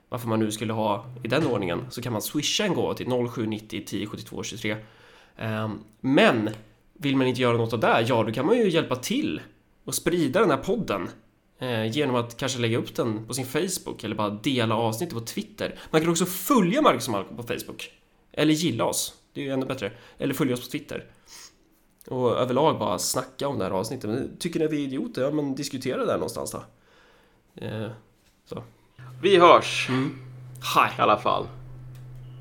varför 0.09 0.27
man 0.27 0.39
nu 0.39 0.51
skulle 0.51 0.73
ha 0.73 1.05
i 1.23 1.27
den 1.27 1.47
ordningen, 1.47 1.85
så 1.89 2.01
kan 2.01 2.13
man 2.13 2.21
swisha 2.21 2.65
en 2.65 2.73
gåva 2.73 2.93
till 2.93 3.07
0790 3.07 3.83
10 3.85 4.07
72 4.07 4.43
23. 4.43 4.77
Men 6.01 6.49
vill 6.93 7.15
man 7.15 7.27
inte 7.27 7.41
göra 7.41 7.57
något 7.57 7.73
av 7.73 7.79
det, 7.79 8.05
ja 8.07 8.23
då 8.23 8.31
kan 8.31 8.45
man 8.45 8.57
ju 8.57 8.69
hjälpa 8.69 8.95
till 8.95 9.41
och 9.85 9.95
sprida 9.95 10.39
den 10.39 10.49
här 10.49 10.57
podden 10.57 11.09
eh, 11.59 11.85
genom 11.91 12.15
att 12.15 12.37
kanske 12.37 12.59
lägga 12.59 12.77
upp 12.77 12.95
den 12.95 13.27
på 13.27 13.33
sin 13.33 13.45
Facebook 13.45 14.03
eller 14.03 14.15
bara 14.15 14.29
dela 14.29 14.75
avsnittet 14.75 15.13
på 15.13 15.21
Twitter. 15.21 15.79
Man 15.91 16.01
kan 16.01 16.09
också 16.09 16.25
följa 16.25 16.81
Marcus 16.81 17.07
och 17.07 17.11
Malcolm 17.11 17.37
på 17.37 17.43
Facebook. 17.43 17.91
Eller 18.31 18.53
gilla 18.53 18.85
oss, 18.85 19.13
det 19.33 19.41
är 19.41 19.45
ju 19.45 19.51
ännu 19.51 19.65
bättre. 19.65 19.91
Eller 20.17 20.33
följa 20.33 20.53
oss 20.53 20.61
på 20.61 20.71
Twitter. 20.71 21.05
Och 22.07 22.37
överlag 22.37 22.79
bara 22.79 22.99
snacka 22.99 23.47
om 23.47 23.57
det 23.57 23.63
här 23.63 23.71
avsnittet. 23.71 24.09
Men 24.09 24.37
tycker 24.39 24.59
ni 24.59 24.65
att 24.65 24.71
vi 24.71 24.81
är 24.83 24.87
idioter? 24.87 25.21
Ja, 25.21 25.31
men 25.31 25.55
diskutera 25.55 25.97
det 25.97 26.05
där 26.05 26.13
någonstans 26.13 26.51
då. 26.51 26.63
Eh, 27.65 27.87
så. 28.45 28.63
Vi 29.21 29.37
hörs 29.37 29.89
Hej! 30.75 30.91
i 30.97 31.01
alla 31.01 31.17
fall. 31.17 31.47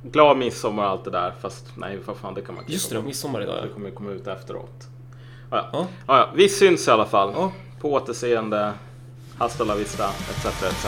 Glad 0.05 0.37
midsommar 0.37 0.85
och 0.85 0.91
allt 0.91 1.05
det 1.05 1.11
där. 1.11 1.35
Fast 1.41 1.67
nej, 1.77 1.99
vad 2.07 2.17
fan 2.17 2.35
det 2.35 2.43
kan 2.43 2.55
man 2.55 2.65
inte 2.65 2.73
Just 2.73 2.91
det, 2.91 3.03
midsommar 3.03 3.43
idag. 3.43 3.65
Det 3.65 3.69
kommer 3.69 3.91
komma 3.91 4.11
ut 4.11 4.27
efteråt. 4.27 4.85
Ja, 5.51 5.71
Ja. 5.73 5.87
ja. 6.07 6.19
Ja, 6.19 6.31
vi 6.35 6.49
syns 6.49 6.89
i 6.89 6.91
alla 6.91 7.07
fall. 7.07 7.51
På 7.81 7.93
återseende. 7.93 8.73
Hasta 9.39 9.65
la 9.65 9.75
vista, 9.75 10.09
etc. 10.09 10.47
etc. 10.63 10.87